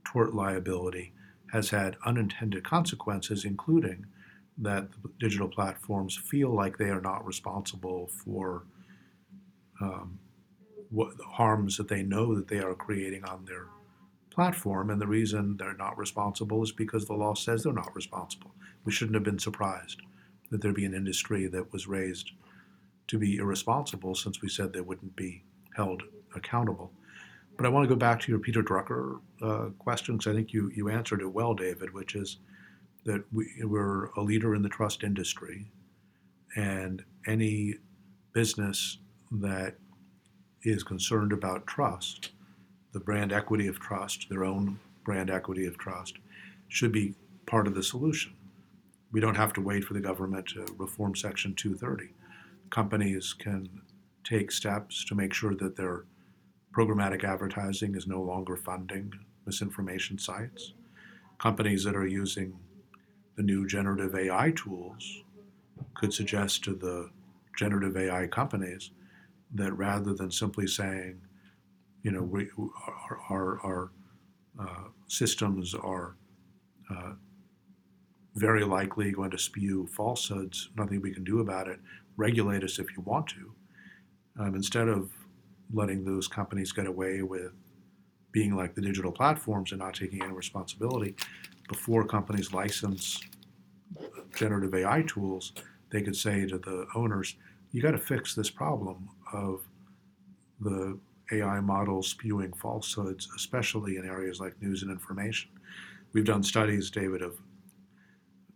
tort 0.05 0.33
liability 0.33 1.13
has 1.51 1.71
had 1.71 1.97
unintended 2.05 2.63
consequences, 2.63 3.43
including 3.43 4.05
that 4.59 4.87
digital 5.19 5.49
platforms 5.49 6.15
feel 6.15 6.53
like 6.53 6.77
they 6.77 6.89
are 6.89 7.01
not 7.01 7.25
responsible 7.25 8.07
for 8.07 8.63
um, 9.81 10.19
what 10.89 11.17
the 11.17 11.23
harms 11.23 11.77
that 11.77 11.87
they 11.87 12.03
know 12.03 12.35
that 12.35 12.47
they 12.47 12.59
are 12.59 12.75
creating 12.75 13.23
on 13.25 13.45
their 13.45 13.67
platform. 14.29 14.89
And 14.89 15.01
the 15.01 15.07
reason 15.07 15.57
they're 15.57 15.75
not 15.75 15.97
responsible 15.97 16.63
is 16.63 16.71
because 16.71 17.05
the 17.05 17.13
law 17.13 17.33
says 17.33 17.63
they're 17.63 17.73
not 17.73 17.95
responsible. 17.95 18.51
We 18.85 18.91
shouldn't 18.91 19.15
have 19.15 19.23
been 19.23 19.39
surprised 19.39 20.01
that 20.49 20.61
there'd 20.61 20.75
be 20.75 20.85
an 20.85 20.93
industry 20.93 21.47
that 21.47 21.71
was 21.71 21.87
raised 21.87 22.31
to 23.07 23.17
be 23.17 23.37
irresponsible 23.37 24.15
since 24.15 24.41
we 24.41 24.49
said 24.49 24.71
they 24.71 24.81
wouldn't 24.81 25.15
be 25.15 25.43
held 25.75 26.03
accountable. 26.35 26.91
But 27.57 27.65
I 27.65 27.69
want 27.69 27.83
to 27.87 27.93
go 27.93 27.99
back 27.99 28.19
to 28.21 28.31
your 28.31 28.39
Peter 28.39 28.63
Drucker 28.63 29.19
uh, 29.41 29.69
question 29.77 30.17
because 30.17 30.31
I 30.31 30.35
think 30.35 30.53
you, 30.53 30.71
you 30.73 30.89
answered 30.89 31.21
it 31.21 31.27
well, 31.27 31.53
David, 31.53 31.93
which 31.93 32.15
is 32.15 32.37
that 33.05 33.23
we, 33.31 33.47
we're 33.63 34.05
a 34.17 34.21
leader 34.21 34.55
in 34.55 34.61
the 34.61 34.69
trust 34.69 35.03
industry, 35.03 35.71
and 36.55 37.03
any 37.27 37.75
business 38.33 38.97
that 39.31 39.75
is 40.63 40.83
concerned 40.83 41.31
about 41.31 41.65
trust, 41.65 42.31
the 42.91 42.99
brand 42.99 43.31
equity 43.31 43.67
of 43.67 43.79
trust, 43.79 44.27
their 44.29 44.43
own 44.43 44.79
brand 45.03 45.29
equity 45.29 45.65
of 45.65 45.77
trust, 45.77 46.17
should 46.67 46.91
be 46.91 47.15
part 47.45 47.67
of 47.67 47.75
the 47.75 47.83
solution. 47.83 48.33
We 49.11 49.19
don't 49.19 49.35
have 49.35 49.53
to 49.53 49.61
wait 49.61 49.83
for 49.83 49.93
the 49.93 49.99
government 49.99 50.47
to 50.49 50.65
reform 50.77 51.15
Section 51.15 51.55
230. 51.55 52.13
Companies 52.69 53.33
can 53.33 53.81
take 54.23 54.51
steps 54.51 55.03
to 55.05 55.15
make 55.15 55.33
sure 55.33 55.55
that 55.55 55.75
their 55.75 56.05
programmatic 56.73 57.23
advertising 57.23 57.95
is 57.95 58.07
no 58.07 58.21
longer 58.21 58.55
funding 58.55 59.11
misinformation 59.45 60.17
sites. 60.17 60.73
Companies 61.39 61.83
that 61.83 61.95
are 61.95 62.07
using 62.07 62.57
the 63.35 63.43
new 63.43 63.67
generative 63.67 64.15
AI 64.15 64.51
tools 64.51 65.23
could 65.95 66.13
suggest 66.13 66.63
to 66.63 66.75
the 66.75 67.09
generative 67.57 67.97
AI 67.97 68.27
companies 68.27 68.91
that 69.55 69.73
rather 69.73 70.13
than 70.13 70.31
simply 70.31 70.67
saying, 70.67 71.19
you 72.03 72.11
know, 72.11 72.23
we, 72.23 72.49
our, 72.87 73.19
our, 73.29 73.59
our 73.63 73.91
uh, 74.59 74.87
systems 75.07 75.73
are 75.75 76.15
uh, 76.89 77.13
very 78.35 78.63
likely 78.63 79.11
going 79.11 79.31
to 79.31 79.37
spew 79.37 79.87
falsehoods, 79.87 80.69
nothing 80.77 81.01
we 81.01 81.13
can 81.13 81.23
do 81.23 81.39
about 81.39 81.67
it, 81.67 81.79
regulate 82.17 82.63
us 82.63 82.79
if 82.79 82.87
you 82.95 83.03
want 83.03 83.27
to. 83.27 83.53
Um, 84.39 84.55
instead 84.55 84.87
of 84.87 85.11
letting 85.73 86.03
those 86.03 86.27
companies 86.27 86.71
get 86.71 86.87
away 86.87 87.21
with 87.21 87.51
being 88.31 88.55
like 88.55 88.73
the 88.73 88.81
digital 88.81 89.11
platforms 89.11 89.71
and 89.71 89.79
not 89.79 89.93
taking 89.93 90.23
any 90.23 90.33
responsibility, 90.33 91.15
before 91.67 92.05
companies 92.05 92.53
license 92.53 93.21
generative 94.35 94.73
AI 94.73 95.03
tools, 95.03 95.53
they 95.89 96.01
could 96.01 96.15
say 96.15 96.45
to 96.45 96.57
the 96.57 96.85
owners, 96.95 97.35
you 97.71 97.81
got 97.81 97.91
to 97.91 97.97
fix 97.97 98.33
this 98.33 98.49
problem 98.49 99.09
of 99.33 99.61
the 100.59 100.97
AI 101.31 101.59
models 101.61 102.07
spewing 102.07 102.53
falsehoods, 102.53 103.29
especially 103.35 103.97
in 103.97 104.05
areas 104.05 104.39
like 104.39 104.61
news 104.61 104.83
and 104.83 104.91
information. 104.91 105.49
We've 106.13 106.25
done 106.25 106.43
studies, 106.43 106.89
David, 106.89 107.21
of 107.21 107.39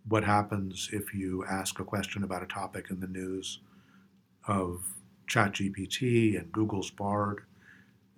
what 0.08 0.24
happens 0.24 0.90
if 0.92 1.14
you 1.14 1.46
ask 1.46 1.80
a 1.80 1.84
question 1.84 2.24
about 2.24 2.44
a 2.44 2.48
topic 2.48 2.88
in 2.90 3.00
the 3.00 3.08
news 3.08 3.60
of 4.48 4.84
ChatGPT 5.28 6.38
and 6.38 6.52
Google's 6.52 6.92
Bard 6.92 7.44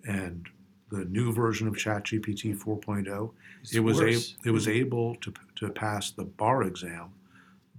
and 0.06 0.46
the 0.90 1.04
new 1.06 1.32
version 1.32 1.68
of 1.68 1.74
ChatGPT 1.74 2.56
4.0. 2.56 3.30
It's 3.60 3.74
It 3.74 3.80
was, 3.80 4.00
a, 4.00 4.08
it 4.46 4.50
was 4.50 4.66
mm-hmm. 4.66 4.78
able 4.78 5.14
to, 5.16 5.32
to 5.56 5.70
pass 5.70 6.10
the 6.10 6.24
bar 6.24 6.62
exam, 6.62 7.10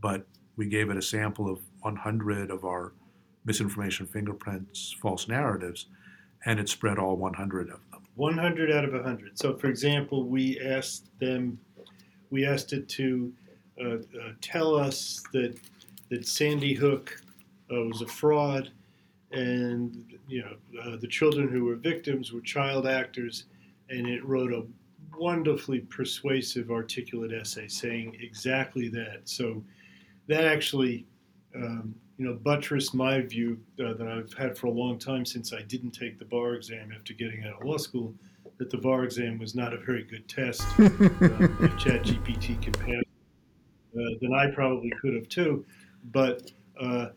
but 0.02 0.26
we 0.56 0.68
gave 0.68 0.90
it 0.90 0.98
a 0.98 1.02
sample 1.02 1.50
of 1.50 1.60
100 1.82 2.52
of 2.52 2.66
our 2.66 2.94
misinformation 3.46 4.06
fingerprints, 4.06 4.96
false 5.02 5.28
narratives, 5.28 5.88
and 6.46 6.60
it 6.60 6.70
spread 6.70 6.98
all 6.98 7.16
100 7.16 7.70
of 7.70 7.80
them. 7.92 8.02
100 8.16 8.72
out 8.72 8.84
of 8.84 8.94
100. 8.94 9.40
So, 9.40 9.56
for 9.56 9.68
example, 9.68 10.26
we 10.26 10.60
asked 10.60 11.08
them, 11.20 11.60
we 12.30 12.46
asked 12.46 12.74
it 12.74 12.88
to 12.90 13.32
uh, 13.82 13.94
uh, 13.94 13.98
tell 14.42 14.76
us 14.76 15.24
that 15.32 15.58
that 16.10 16.28
Sandy 16.28 16.74
Hook 16.74 17.22
uh, 17.72 17.84
was 17.84 18.02
a 18.02 18.08
fraud, 18.08 18.72
and 19.32 20.06
you 20.28 20.44
know 20.44 20.82
uh, 20.82 20.98
the 20.98 21.08
children 21.08 21.48
who 21.48 21.66
were 21.66 21.76
victims 21.76 22.34
were 22.34 22.42
child 22.42 22.88
actors, 22.88 23.46
and 23.90 24.06
it 24.08 24.26
wrote 24.26 24.52
a 24.52 24.64
wonderfully 25.18 25.80
persuasive, 25.80 26.72
articulate 26.72 27.32
essay 27.32 27.68
saying 27.68 28.18
exactly 28.22 28.90
that. 28.90 29.22
So 29.24 29.64
that 30.28 30.46
actually. 30.46 31.06
Um, 31.56 31.96
you 32.20 32.26
know, 32.26 32.34
buttress 32.34 32.94
my 32.94 33.22
view 33.22 33.58
uh, 33.80 33.94
that 33.94 34.06
I've 34.06 34.34
had 34.34 34.58
for 34.58 34.68
a 34.68 34.72
long 34.72 35.00
time 35.00 35.26
since 35.26 35.54
I 35.54 35.62
didn't 35.62 35.92
take 35.92 36.20
the 36.20 36.26
bar 36.26 36.54
exam 36.54 36.92
after 36.94 37.14
getting 37.14 37.46
out 37.46 37.62
of 37.62 37.66
law 37.66 37.78
school, 37.78 38.14
that 38.58 38.70
the 38.70 38.78
bar 38.78 39.06
exam 39.06 39.40
was 39.40 39.56
not 39.56 39.74
a 39.74 39.78
very 39.78 40.04
good 40.04 40.28
test. 40.28 40.62
uh, 40.78 40.84
if 40.84 41.72
ChatGPT 41.78 42.62
can 42.62 42.74
pass, 42.74 43.04
uh, 43.98 44.18
then 44.22 44.34
I 44.34 44.52
probably 44.52 44.92
could 45.02 45.14
have 45.16 45.30
too. 45.30 45.66
But 46.12 46.52
uh, 46.78 47.08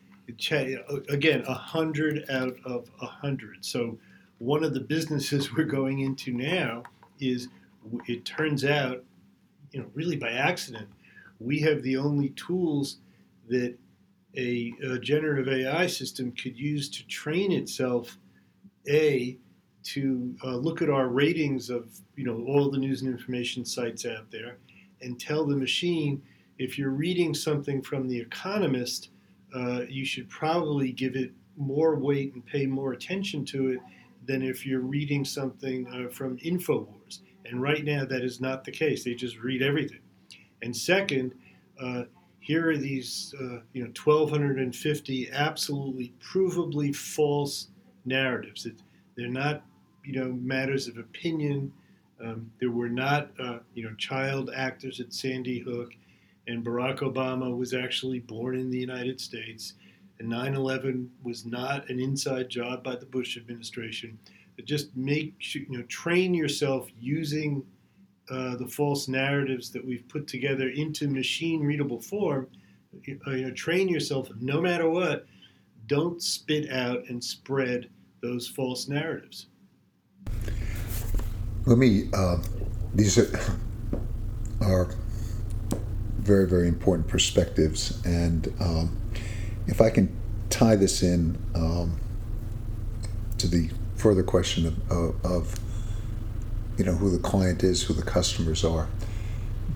again, 1.09 1.45
a 1.49 1.55
hundred 1.55 2.25
out 2.31 2.57
of 2.65 2.89
a 3.01 3.07
hundred. 3.07 3.65
So 3.65 3.99
one 4.39 4.63
of 4.63 4.73
the 4.73 4.81
businesses 4.81 5.53
we're 5.57 5.65
going 5.65 5.99
into 5.99 6.33
now 6.33 6.85
is 7.19 7.49
it 8.07 8.25
turns 8.25 8.65
out, 8.65 9.03
you 9.73 9.81
know, 9.81 9.87
really 9.95 10.17
by 10.17 10.31
accident, 10.31 10.89
we 11.41 11.59
have 11.59 11.83
the 11.83 11.97
only 11.97 12.29
tools 12.31 12.99
that 13.49 13.77
a, 14.37 14.73
a 14.85 14.99
generative 14.99 15.49
AI 15.49 15.87
system 15.87 16.33
could 16.33 16.59
use 16.59 16.89
to 16.91 17.07
train 17.07 17.53
itself, 17.53 18.19
a 18.89 19.39
to 19.85 20.37
uh, 20.45 20.57
look 20.57 20.81
at 20.81 20.89
our 20.89 21.09
ratings 21.09 21.69
of 21.69 21.91
you 22.17 22.25
know 22.25 22.45
all 22.47 22.71
the 22.71 22.79
news 22.79 23.03
and 23.03 23.11
information 23.11 23.65
sites 23.65 24.07
out 24.07 24.31
there, 24.31 24.59
and 25.01 25.21
tell 25.21 25.45
the 25.45 25.57
machine 25.57 26.23
if 26.59 26.79
you're 26.79 26.91
reading 26.91 27.35
something 27.35 27.83
from 27.83 28.09
The 28.09 28.19
Economist, 28.19 29.11
uh, 29.55 29.83
you 29.89 30.05
should 30.05 30.29
probably 30.29 30.93
give 30.93 31.17
it 31.17 31.33
more 31.57 31.97
weight 31.97 32.35
and 32.35 32.45
pay 32.45 32.67
more 32.67 32.93
attention 32.93 33.45
to 33.47 33.69
it 33.69 33.81
than 34.27 34.43
if 34.43 34.65
you're 34.65 34.81
reading 34.81 35.25
something 35.25 35.87
uh, 35.89 36.09
from 36.11 36.39
Infowars. 36.39 37.21
And 37.45 37.61
right 37.61 37.85
now, 37.85 38.05
that 38.05 38.23
is 38.23 38.41
not 38.41 38.65
the 38.65 38.71
case. 38.71 39.05
They 39.05 39.15
just 39.15 39.39
read 39.39 39.63
everything. 39.63 40.01
And 40.63 40.75
second, 40.75 41.35
uh, 41.81 42.05
here 42.43 42.71
are 42.71 42.77
these, 42.77 43.35
uh, 43.41 43.61
you 43.73 43.85
know, 43.85 43.93
1,250 44.05 45.31
absolutely 45.31 46.13
provably 46.21 46.95
false 46.95 47.69
narratives. 48.05 48.67
It, 48.67 48.75
they're 49.17 49.29
not, 49.29 49.63
you 50.05 50.21
know, 50.21 50.33
matters 50.33 50.89
of 50.89 50.99
opinion. 50.99 51.73
Um, 52.21 52.51
there 52.59 52.73
were 52.73 52.89
not, 52.89 53.31
uh, 53.39 53.61
you 53.75 53.85
know, 53.85 53.95
child 53.95 54.51
actors 54.55 54.99
at 54.99 55.15
Sandy 55.15 55.61
Hook, 55.61 55.93
and 56.49 56.65
Barack 56.65 56.99
Obama 56.99 57.57
was 57.57 57.75
actually 57.75 58.19
born 58.19 58.59
in 58.59 58.71
the 58.71 58.79
United 58.79 59.21
States, 59.21 59.75
and 60.19 60.29
9/11 60.29 61.09
was 61.23 61.47
not 61.47 61.89
an 61.89 62.01
inside 62.01 62.49
job 62.49 62.83
by 62.83 62.97
the 62.97 63.07
Bush 63.07 63.37
administration. 63.37 64.19
But 64.57 64.65
just 64.65 64.97
make, 64.97 65.55
you 65.55 65.79
know, 65.79 65.83
train 65.85 66.35
yourself 66.35 66.89
using 67.01 67.65
uh, 68.31 68.57
the 68.57 68.67
false 68.67 69.09
narratives 69.09 69.71
that 69.71 69.85
we've 69.85 70.07
put 70.09 70.27
together 70.27 70.69
into 70.69 71.09
machine 71.09 71.61
readable 71.61 72.01
form, 72.01 72.47
you 73.05 73.19
know, 73.27 73.51
train 73.53 73.89
yourself 73.89 74.29
no 74.41 74.61
matter 74.61 74.89
what, 74.89 75.27
don't 75.87 76.23
spit 76.23 76.71
out 76.71 77.03
and 77.09 77.23
spread 77.23 77.89
those 78.23 78.47
false 78.47 78.89
narratives. 78.89 79.47
Let 81.67 81.79
me, 81.79 82.09
uh, 82.13 82.39
these 82.95 83.19
are, 83.19 83.39
are 84.61 84.95
very, 86.19 86.49
very 86.49 86.69
important 86.69 87.09
perspectives. 87.09 88.01
And 88.05 88.53
um, 88.61 88.97
if 89.67 89.81
I 89.81 89.91
can 89.91 90.15
tie 90.51 90.77
this 90.77 91.03
in 91.03 91.39
um, 91.55 91.99
to 93.39 93.49
the 93.49 93.71
further 93.97 94.23
question 94.23 94.67
of, 94.67 94.91
of, 94.91 95.25
of 95.25 95.59
you 96.83 96.91
know 96.91 96.97
who 96.97 97.11
the 97.11 97.23
client 97.23 97.63
is, 97.63 97.81
who 97.81 97.95
the 97.95 98.03
customers 98.03 98.65
are. 98.65 98.89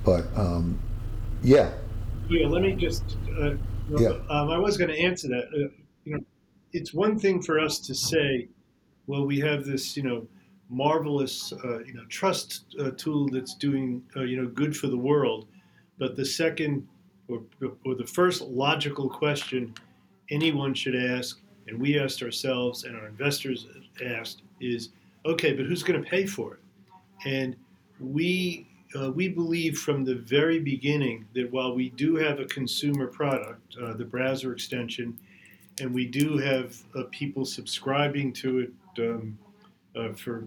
But 0.04 0.24
um, 0.36 0.76
yeah, 1.40 1.70
Yeah, 2.28 2.48
let 2.48 2.62
me 2.62 2.72
just. 2.74 3.16
Uh, 3.40 3.54
Yeah. 3.88 4.14
um, 4.28 4.50
I 4.50 4.58
was 4.58 4.76
going 4.76 4.90
to 4.90 4.98
answer 4.98 5.28
that. 5.28 5.44
Uh, 5.54 5.70
you 6.04 6.16
know, 6.16 6.24
it's 6.72 6.92
one 6.92 7.16
thing 7.16 7.40
for 7.40 7.60
us 7.60 7.78
to 7.86 7.94
say, 7.94 8.48
well, 9.06 9.24
we 9.24 9.38
have 9.38 9.64
this, 9.64 9.96
you 9.96 10.02
know, 10.02 10.26
marvelous, 10.68 11.52
uh, 11.52 11.78
you 11.84 11.94
know, 11.94 12.04
trust 12.08 12.74
uh, 12.80 12.90
tool 12.96 13.28
that's 13.28 13.54
doing, 13.54 14.02
uh, 14.16 14.24
you 14.24 14.36
know, 14.42 14.48
good 14.48 14.76
for 14.76 14.88
the 14.88 14.96
world. 14.96 15.46
But 15.98 16.16
the 16.16 16.24
second, 16.24 16.88
or, 17.28 17.42
or 17.84 17.94
the 17.94 18.06
first 18.18 18.42
logical 18.42 19.08
question 19.08 19.72
anyone 20.30 20.74
should 20.74 20.96
ask, 20.96 21.38
and 21.68 21.80
we 21.80 22.00
asked 22.00 22.20
ourselves, 22.24 22.82
and 22.82 22.96
our 22.96 23.06
investors 23.06 23.68
asked, 24.04 24.42
is, 24.60 24.88
okay, 25.24 25.52
but 25.52 25.66
who's 25.66 25.84
going 25.84 26.02
to 26.02 26.10
pay 26.10 26.26
for 26.26 26.54
it? 26.54 26.60
And 27.26 27.56
we 28.00 28.66
uh, 28.94 29.10
we 29.10 29.28
believe 29.28 29.78
from 29.78 30.04
the 30.04 30.14
very 30.14 30.60
beginning 30.60 31.26
that 31.34 31.50
while 31.50 31.74
we 31.74 31.90
do 31.90 32.14
have 32.16 32.38
a 32.38 32.44
consumer 32.46 33.08
product, 33.08 33.76
uh, 33.82 33.92
the 33.94 34.04
browser 34.04 34.52
extension, 34.52 35.18
and 35.80 35.92
we 35.92 36.06
do 36.06 36.38
have 36.38 36.80
uh, 36.94 37.02
people 37.10 37.44
subscribing 37.44 38.32
to 38.34 38.60
it 38.60 38.72
um, 38.98 39.36
uh, 39.96 40.12
for 40.14 40.44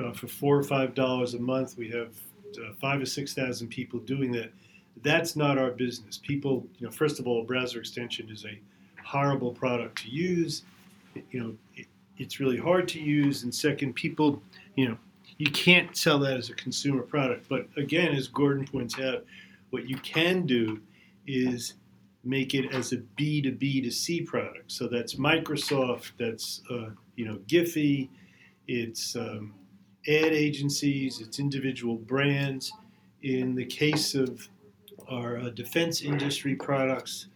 uh, 0.00 0.12
for 0.12 0.26
four 0.26 0.56
or 0.58 0.62
five 0.62 0.94
dollars 0.94 1.34
a 1.34 1.38
month, 1.38 1.76
we 1.76 1.90
have 1.90 2.16
uh, 2.58 2.72
five 2.80 3.00
or 3.00 3.06
six 3.06 3.34
thousand 3.34 3.68
people 3.68 4.00
doing 4.00 4.32
that. 4.32 4.50
That's 5.02 5.36
not 5.36 5.58
our 5.58 5.70
business. 5.70 6.18
People, 6.18 6.66
you 6.78 6.86
know, 6.86 6.90
first 6.90 7.20
of 7.20 7.26
all, 7.28 7.42
a 7.42 7.44
browser 7.44 7.78
extension 7.78 8.30
is 8.30 8.44
a 8.46 8.58
horrible 9.04 9.52
product 9.52 10.02
to 10.02 10.08
use. 10.10 10.62
It- 11.14 11.24
you 11.30 11.40
know, 11.40 11.54
it, 11.76 11.86
it's 12.16 12.40
really 12.40 12.56
hard 12.56 12.88
to 12.88 13.00
use, 13.00 13.44
and 13.44 13.54
second, 13.54 13.94
people, 13.94 14.42
you 14.74 14.88
know, 14.88 14.98
you 15.38 15.50
can't 15.50 15.96
sell 15.96 16.18
that 16.18 16.36
as 16.36 16.50
a 16.50 16.54
consumer 16.54 17.02
product. 17.02 17.48
But 17.48 17.68
again, 17.76 18.14
as 18.14 18.26
Gordon 18.28 18.66
points 18.66 18.98
out, 18.98 19.24
what 19.70 19.88
you 19.88 19.96
can 19.98 20.46
do 20.46 20.80
is 21.26 21.74
make 22.24 22.54
it 22.54 22.74
as 22.74 22.92
a 22.92 22.98
B 23.16 23.40
to 23.42 23.52
B 23.52 23.80
to 23.80 23.90
C 23.90 24.20
product. 24.22 24.70
So 24.72 24.88
that's 24.88 25.14
Microsoft, 25.14 26.12
that's 26.18 26.62
uh, 26.70 26.90
you 27.16 27.24
know 27.24 27.36
Giphy, 27.46 28.08
it's 28.66 29.14
um, 29.16 29.54
ad 30.06 30.32
agencies, 30.32 31.20
it's 31.20 31.38
individual 31.38 31.96
brands. 31.96 32.72
In 33.22 33.54
the 33.54 33.64
case 33.64 34.14
of 34.14 34.48
our 35.08 35.38
uh, 35.38 35.50
defense 35.50 36.02
industry 36.02 36.54
products, 36.54 37.26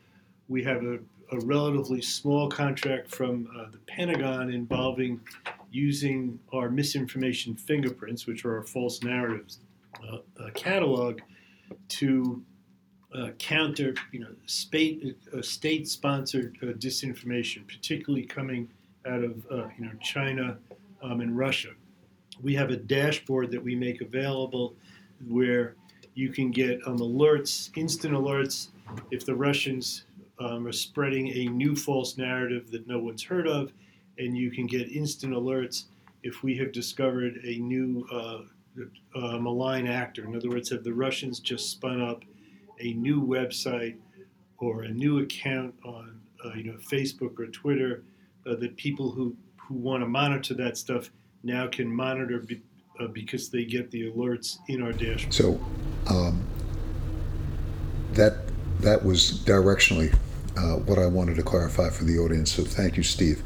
we 0.48 0.62
have 0.62 0.84
a, 0.84 0.98
a 1.32 1.40
relatively 1.40 2.02
small 2.02 2.48
contract 2.48 3.08
from 3.08 3.48
uh, 3.58 3.70
the 3.70 3.78
Pentagon 3.78 4.52
involving 4.52 5.20
using 5.72 6.38
our 6.52 6.70
misinformation 6.70 7.54
fingerprints, 7.54 8.26
which 8.26 8.44
are 8.44 8.58
our 8.58 8.62
false 8.62 9.02
narratives 9.02 9.58
uh, 10.06 10.18
uh, 10.40 10.50
catalog, 10.54 11.20
to 11.88 12.42
uh, 13.14 13.28
counter, 13.38 13.94
you 14.12 14.20
know, 14.20 14.28
state, 14.46 15.16
uh, 15.36 15.42
state-sponsored 15.42 16.56
uh, 16.62 16.66
disinformation, 16.66 17.66
particularly 17.66 18.24
coming 18.24 18.68
out 19.06 19.24
of 19.24 19.44
you 19.76 19.84
know 19.84 19.92
China 20.00 20.58
um, 21.02 21.20
and 21.20 21.36
Russia. 21.36 21.70
We 22.40 22.54
have 22.54 22.70
a 22.70 22.76
dashboard 22.76 23.50
that 23.50 23.62
we 23.62 23.74
make 23.74 24.00
available 24.00 24.74
where 25.28 25.74
you 26.14 26.30
can 26.30 26.50
get 26.50 26.86
um, 26.86 26.98
alerts, 26.98 27.76
instant 27.76 28.14
alerts, 28.14 28.68
if 29.10 29.24
the 29.24 29.34
Russians 29.34 30.04
um, 30.38 30.66
are 30.66 30.72
spreading 30.72 31.28
a 31.28 31.46
new 31.46 31.74
false 31.74 32.16
narrative 32.16 32.70
that 32.70 32.86
no 32.86 32.98
one's 32.98 33.22
heard 33.22 33.48
of, 33.48 33.72
and 34.18 34.36
you 34.36 34.50
can 34.50 34.66
get 34.66 34.90
instant 34.92 35.32
alerts 35.32 35.84
if 36.22 36.42
we 36.42 36.56
have 36.56 36.72
discovered 36.72 37.40
a 37.44 37.58
new 37.58 38.06
uh, 38.12 38.40
uh, 39.14 39.38
malign 39.38 39.86
actor. 39.86 40.24
In 40.24 40.36
other 40.36 40.48
words, 40.48 40.70
have 40.70 40.84
the 40.84 40.94
Russians 40.94 41.40
just 41.40 41.70
spun 41.70 42.00
up 42.00 42.22
a 42.80 42.92
new 42.94 43.20
website 43.20 43.96
or 44.58 44.82
a 44.82 44.88
new 44.88 45.20
account 45.20 45.74
on 45.84 46.20
uh, 46.44 46.54
you 46.54 46.64
know 46.64 46.78
Facebook 46.78 47.38
or 47.38 47.46
Twitter 47.46 48.02
uh, 48.46 48.54
that 48.56 48.76
people 48.76 49.10
who 49.10 49.36
who 49.56 49.74
want 49.74 50.02
to 50.02 50.08
monitor 50.08 50.54
that 50.54 50.76
stuff 50.76 51.10
now 51.42 51.66
can 51.66 51.88
monitor 51.88 52.38
be, 52.38 52.60
uh, 53.00 53.06
because 53.08 53.48
they 53.48 53.64
get 53.64 53.90
the 53.90 54.10
alerts 54.10 54.58
in 54.68 54.82
our 54.82 54.92
dashboard. 54.92 55.34
So 55.34 55.60
um, 56.08 56.42
that 58.12 58.38
that 58.80 59.04
was 59.04 59.40
directionally 59.44 60.14
uh, 60.56 60.76
what 60.76 60.98
I 60.98 61.06
wanted 61.06 61.36
to 61.36 61.42
clarify 61.42 61.90
for 61.90 62.04
the 62.04 62.18
audience. 62.18 62.52
So 62.52 62.64
thank 62.64 62.96
you, 62.96 63.02
Steve. 63.02 63.42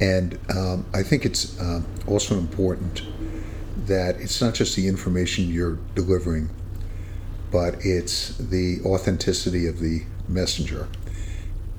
And 0.00 0.38
um, 0.54 0.84
I 0.92 1.02
think 1.02 1.24
it's 1.24 1.58
uh, 1.60 1.82
also 2.06 2.36
important 2.36 3.02
that 3.86 4.16
it's 4.16 4.40
not 4.40 4.54
just 4.54 4.76
the 4.76 4.88
information 4.88 5.48
you're 5.48 5.78
delivering, 5.94 6.50
but 7.50 7.76
it's 7.80 8.36
the 8.36 8.80
authenticity 8.84 9.66
of 9.66 9.78
the 9.78 10.02
messenger. 10.28 10.88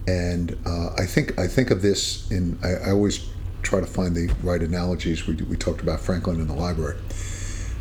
And 0.08 0.58
uh, 0.66 0.94
I 0.98 1.06
think 1.06 1.38
I 1.38 1.48
think 1.48 1.70
of 1.70 1.82
this 1.82 2.32
in 2.32 2.58
I, 2.64 2.90
I, 2.90 2.92
always 2.92 3.28
try 3.62 3.82
to 3.82 3.86
find 3.86 4.16
the 4.16 4.34
right 4.42 4.62
analogies. 4.62 5.28
We, 5.28 5.36
we 5.36 5.58
talked 5.58 5.82
about 5.82 6.00
Franklin 6.00 6.40
in 6.40 6.48
the 6.48 6.54
library, 6.54 6.98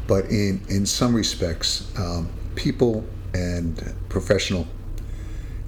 but 0.08 0.24
in 0.24 0.60
in 0.68 0.86
some 0.86 1.14
respects, 1.14 1.88
um, 1.96 2.28
people 2.56 3.04
and 3.32 3.94
professional 4.08 4.66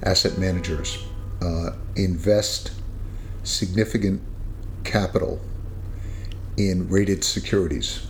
asset 0.02 0.36
managers 0.36 1.04
uh, 1.40 1.70
invest 1.94 2.72
significant 3.44 4.20
capital 4.88 5.40
in 6.56 6.88
rated 6.88 7.22
securities, 7.22 8.06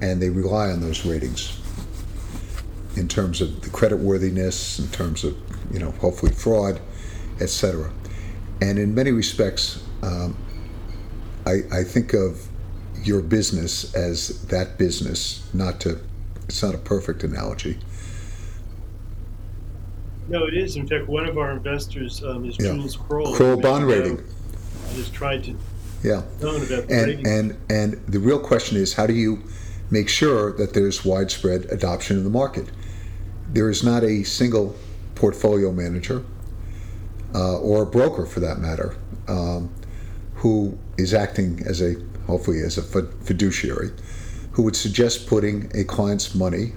and 0.00 0.20
they 0.22 0.30
rely 0.30 0.70
on 0.70 0.80
those 0.80 1.04
ratings 1.04 1.58
in 2.96 3.08
terms 3.08 3.40
of 3.40 3.62
the 3.62 3.70
credit 3.70 3.98
worthiness, 3.98 4.78
in 4.78 4.88
terms 4.88 5.24
of 5.24 5.36
you 5.72 5.78
know 5.78 5.90
hopefully 5.92 6.32
fraud, 6.32 6.80
etc. 7.40 7.90
And 8.60 8.78
in 8.78 8.94
many 8.94 9.10
respects, 9.10 9.82
um, 10.02 10.36
I, 11.46 11.62
I 11.72 11.82
think 11.82 12.12
of 12.12 12.46
your 13.02 13.22
business 13.22 13.92
as 13.94 14.42
that 14.46 14.78
business. 14.78 15.48
Not 15.52 15.80
to, 15.80 15.98
it's 16.44 16.62
not 16.62 16.74
a 16.74 16.78
perfect 16.78 17.24
analogy. 17.24 17.78
No, 20.28 20.46
it 20.46 20.54
is. 20.54 20.76
In 20.76 20.86
fact, 20.86 21.08
one 21.08 21.28
of 21.28 21.36
our 21.36 21.50
investors 21.50 22.22
um, 22.22 22.44
is 22.44 22.56
yeah. 22.58 22.72
Jules 22.72 22.96
Kroll. 22.96 23.34
Kroll 23.34 23.56
bond 23.56 23.86
rating. 23.86 24.22
Has 24.92 25.10
tried 25.10 25.44
to 25.44 25.56
yeah. 26.02 26.22
and, 26.90 27.26
and 27.26 27.56
and 27.70 27.92
the 28.08 28.18
real 28.18 28.38
question 28.38 28.76
is 28.76 28.94
how 28.94 29.06
do 29.06 29.14
you 29.14 29.42
make 29.90 30.08
sure 30.08 30.52
that 30.52 30.74
there's 30.74 31.04
widespread 31.04 31.66
adoption 31.66 32.16
in 32.16 32.24
the 32.24 32.30
market? 32.30 32.66
There 33.48 33.70
is 33.70 33.84
not 33.84 34.02
a 34.02 34.24
single 34.24 34.74
portfolio 35.14 35.70
manager 35.70 36.24
uh, 37.34 37.58
or 37.58 37.82
a 37.82 37.86
broker, 37.86 38.26
for 38.26 38.40
that 38.40 38.58
matter, 38.58 38.96
um, 39.28 39.72
who 40.36 40.76
is 40.98 41.14
acting 41.14 41.62
as 41.66 41.80
a 41.80 41.94
hopefully 42.26 42.60
as 42.60 42.78
a 42.78 42.82
fiduciary, 42.82 43.90
who 44.52 44.62
would 44.62 44.76
suggest 44.76 45.26
putting 45.26 45.70
a 45.74 45.84
client's 45.84 46.34
money 46.34 46.72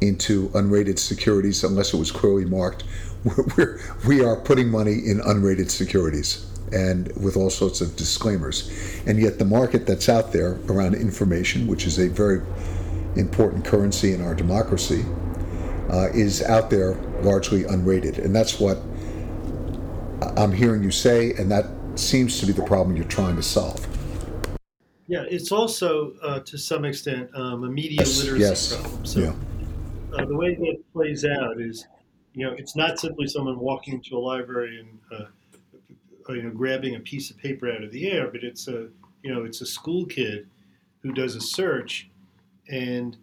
into 0.00 0.48
unrated 0.50 0.98
securities 0.98 1.64
unless 1.64 1.94
it 1.94 1.96
was 1.96 2.12
clearly 2.12 2.44
marked. 2.44 2.84
We're, 3.56 3.80
we 4.06 4.22
are 4.22 4.36
putting 4.36 4.70
money 4.70 4.92
in 4.92 5.20
unrated 5.20 5.70
securities 5.70 6.46
and 6.74 7.06
with 7.16 7.36
all 7.36 7.50
sorts 7.50 7.80
of 7.80 7.94
disclaimers. 7.96 8.70
And 9.06 9.20
yet, 9.20 9.38
the 9.38 9.44
market 9.44 9.86
that's 9.86 10.08
out 10.08 10.32
there 10.32 10.58
around 10.68 10.94
information, 10.94 11.66
which 11.66 11.86
is 11.86 11.98
a 11.98 12.08
very 12.08 12.40
important 13.16 13.64
currency 13.64 14.12
in 14.12 14.20
our 14.20 14.34
democracy, 14.34 15.04
uh, 15.90 16.08
is 16.12 16.42
out 16.42 16.70
there 16.70 16.94
largely 17.22 17.62
unrated. 17.64 18.18
And 18.18 18.34
that's 18.34 18.58
what 18.58 18.78
I'm 20.36 20.52
hearing 20.52 20.82
you 20.82 20.90
say, 20.90 21.32
and 21.34 21.50
that 21.50 21.66
seems 21.94 22.40
to 22.40 22.46
be 22.46 22.52
the 22.52 22.64
problem 22.64 22.96
you're 22.96 23.06
trying 23.06 23.36
to 23.36 23.42
solve. 23.42 23.86
Yeah, 25.06 25.24
it's 25.28 25.52
also 25.52 26.14
uh, 26.22 26.40
to 26.40 26.58
some 26.58 26.84
extent 26.84 27.30
um, 27.34 27.64
a 27.64 27.68
media 27.68 27.98
yes, 28.00 28.22
literacy 28.22 28.42
yes. 28.42 28.76
problem. 28.76 29.06
So 29.06 29.20
yeah. 29.20 29.34
uh, 30.16 30.24
the 30.24 30.34
way 30.34 30.54
that 30.54 30.82
plays 30.92 31.24
out 31.24 31.60
is, 31.60 31.86
you 32.32 32.46
know, 32.46 32.54
it's 32.56 32.74
not 32.74 32.98
simply 32.98 33.26
someone 33.26 33.58
walking 33.58 34.00
to 34.02 34.16
a 34.16 34.18
library 34.18 34.80
and 34.80 34.98
uh, 35.12 35.24
uh, 35.24 35.28
you 36.28 36.42
know 36.42 36.50
grabbing 36.50 36.96
a 36.96 37.00
piece 37.00 37.30
of 37.30 37.38
paper 37.38 37.70
out 37.70 37.82
of 37.82 37.90
the 37.90 38.10
air, 38.10 38.28
but 38.28 38.42
it's 38.42 38.68
a 38.68 38.88
you 39.22 39.32
know 39.32 39.44
it's 39.44 39.60
a 39.60 39.66
school 39.66 40.06
kid 40.06 40.48
who 41.00 41.12
does 41.12 41.36
a 41.36 41.40
search, 41.40 42.10
and 42.68 43.16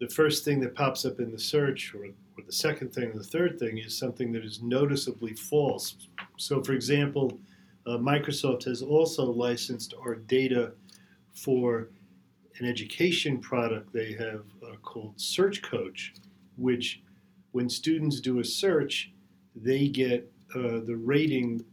the 0.00 0.08
first 0.08 0.44
thing 0.44 0.60
that 0.60 0.74
pops 0.74 1.04
up 1.04 1.20
in 1.20 1.30
the 1.30 1.38
search, 1.38 1.94
or, 1.94 2.04
or 2.06 2.44
the 2.44 2.52
second 2.52 2.92
thing, 2.92 3.10
or 3.10 3.18
the 3.18 3.24
third 3.24 3.58
thing, 3.58 3.78
is 3.78 3.96
something 3.96 4.32
that 4.32 4.44
is 4.44 4.62
noticeably 4.62 5.34
false. 5.34 5.96
So, 6.36 6.62
for 6.62 6.72
example, 6.72 7.38
uh, 7.86 7.98
Microsoft 7.98 8.64
has 8.64 8.82
also 8.82 9.24
licensed 9.24 9.94
our 10.00 10.16
data 10.16 10.72
for 11.32 11.88
an 12.58 12.66
education 12.66 13.38
product 13.38 13.92
they 13.92 14.12
have 14.12 14.44
uh, 14.62 14.76
called 14.82 15.14
Search 15.16 15.62
Coach, 15.62 16.14
which 16.56 17.02
when 17.52 17.68
students 17.68 18.20
do 18.20 18.40
a 18.40 18.44
search, 18.44 19.12
they 19.54 19.88
get 19.88 20.30
uh, 20.54 20.80
the 20.84 20.96
rating 20.96 21.64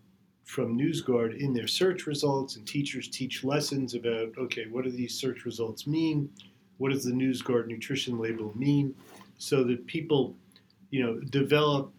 from 0.45 0.77
NewsGuard 0.77 1.39
in 1.39 1.53
their 1.53 1.67
search 1.67 2.07
results, 2.07 2.55
and 2.55 2.65
teachers 2.67 3.09
teach 3.09 3.43
lessons 3.43 3.93
about 3.93 4.29
okay, 4.37 4.65
what 4.69 4.85
do 4.85 4.91
these 4.91 5.13
search 5.13 5.43
results 5.45 5.85
mean? 5.85 6.29
What 6.77 6.91
does 6.91 7.03
the 7.03 7.11
NewsGuard 7.11 7.67
nutrition 7.67 8.17
label 8.17 8.51
mean? 8.55 8.95
So 9.37 9.63
that 9.65 9.85
people, 9.87 10.35
you 10.91 11.03
know, 11.03 11.19
develop 11.19 11.91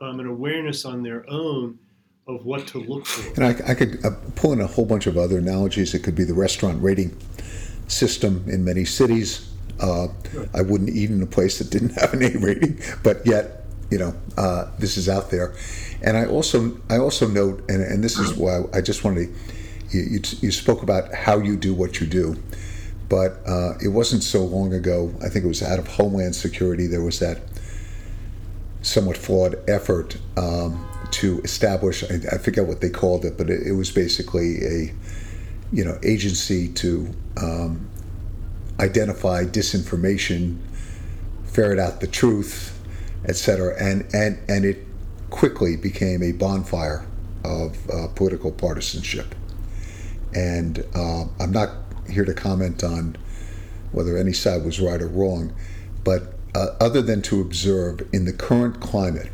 um, 0.00 0.20
an 0.20 0.26
awareness 0.26 0.84
on 0.84 1.02
their 1.02 1.24
own 1.30 1.78
of 2.26 2.44
what 2.44 2.66
to 2.68 2.78
look 2.78 3.06
for. 3.06 3.34
And 3.40 3.44
I, 3.44 3.70
I 3.70 3.74
could 3.74 4.04
uh, 4.04 4.10
pull 4.34 4.52
in 4.52 4.60
a 4.60 4.66
whole 4.66 4.86
bunch 4.86 5.06
of 5.06 5.16
other 5.16 5.38
analogies. 5.38 5.94
It 5.94 6.00
could 6.00 6.14
be 6.14 6.24
the 6.24 6.34
restaurant 6.34 6.82
rating 6.82 7.16
system 7.86 8.44
in 8.48 8.64
many 8.64 8.84
cities. 8.84 9.50
Uh. 9.80 10.08
I 10.54 10.62
wouldn't 10.62 10.90
eat 10.90 11.10
in 11.10 11.22
a 11.22 11.26
place 11.26 11.58
that 11.58 11.70
didn't 11.70 11.92
have 12.00 12.12
an 12.12 12.22
A 12.22 12.38
rating, 12.38 12.80
but 13.02 13.26
yet, 13.26 13.64
you 13.90 13.98
know, 13.98 14.14
uh, 14.36 14.70
this 14.78 14.96
is 14.96 15.08
out 15.08 15.30
there. 15.30 15.54
And 16.04 16.16
I 16.16 16.26
also, 16.26 16.76
I 16.90 16.98
also 16.98 17.26
note, 17.26 17.64
and, 17.68 17.82
and 17.82 18.04
this 18.04 18.18
is 18.18 18.34
why 18.34 18.60
I 18.72 18.80
just 18.82 19.04
wanted 19.04 19.34
to, 19.90 19.96
you, 19.96 20.02
you, 20.02 20.20
you 20.40 20.52
spoke 20.52 20.82
about 20.82 21.12
how 21.14 21.38
you 21.38 21.56
do 21.56 21.72
what 21.72 21.98
you 21.98 22.06
do, 22.06 22.36
but 23.08 23.40
uh, 23.46 23.72
it 23.82 23.88
wasn't 23.88 24.22
so 24.22 24.44
long 24.44 24.74
ago. 24.74 25.12
I 25.24 25.28
think 25.28 25.44
it 25.44 25.48
was 25.48 25.62
out 25.62 25.78
of 25.78 25.88
Homeland 25.88 26.36
Security. 26.36 26.86
There 26.86 27.02
was 27.02 27.20
that 27.20 27.40
somewhat 28.82 29.16
flawed 29.16 29.56
effort 29.66 30.18
um, 30.36 30.86
to 31.10 31.40
establish 31.42 32.04
I, 32.04 32.20
I, 32.32 32.38
forget 32.38 32.66
what 32.66 32.80
they 32.80 32.90
called 32.90 33.24
it 33.24 33.38
but 33.38 33.48
it, 33.48 33.66
it, 33.66 33.72
was 33.72 33.90
basically 33.90 34.62
a 34.62 34.94
you 35.72 35.84
know 35.84 35.98
agency 36.02 36.68
to 36.68 37.10
um, 37.40 37.88
identify 38.78 39.44
disinformation 39.44 40.58
ferret 41.44 41.78
out 41.78 42.00
the 42.00 42.06
truth 42.06 42.78
etc 43.24 43.74
and 43.80 44.06
and 44.12 44.38
and 44.48 44.64
it 44.66 44.84
quickly 45.30 45.76
became 45.76 46.22
a 46.22 46.32
bonfire 46.32 47.06
of 47.44 47.90
uh, 47.90 48.08
political 48.14 48.50
partisanship 48.50 49.34
and 50.34 50.84
uh, 50.94 51.24
I'm 51.40 51.52
not 51.52 51.70
here 52.08 52.24
to 52.24 52.34
comment 52.34 52.82
on 52.82 53.16
whether 53.92 54.16
any 54.16 54.32
side 54.32 54.64
was 54.64 54.80
right 54.80 55.00
or 55.00 55.08
wrong 55.08 55.54
but 56.02 56.34
uh, 56.54 56.68
other 56.80 57.02
than 57.02 57.22
to 57.22 57.40
observe 57.40 58.06
in 58.12 58.24
the 58.24 58.32
current 58.32 58.80
climate 58.80 59.30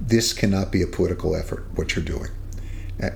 this 0.00 0.32
cannot 0.32 0.70
be 0.70 0.82
a 0.82 0.86
political 0.86 1.34
effort, 1.36 1.66
what 1.74 1.94
you're 1.94 2.04
doing. 2.04 2.30
Uh, 3.02 3.10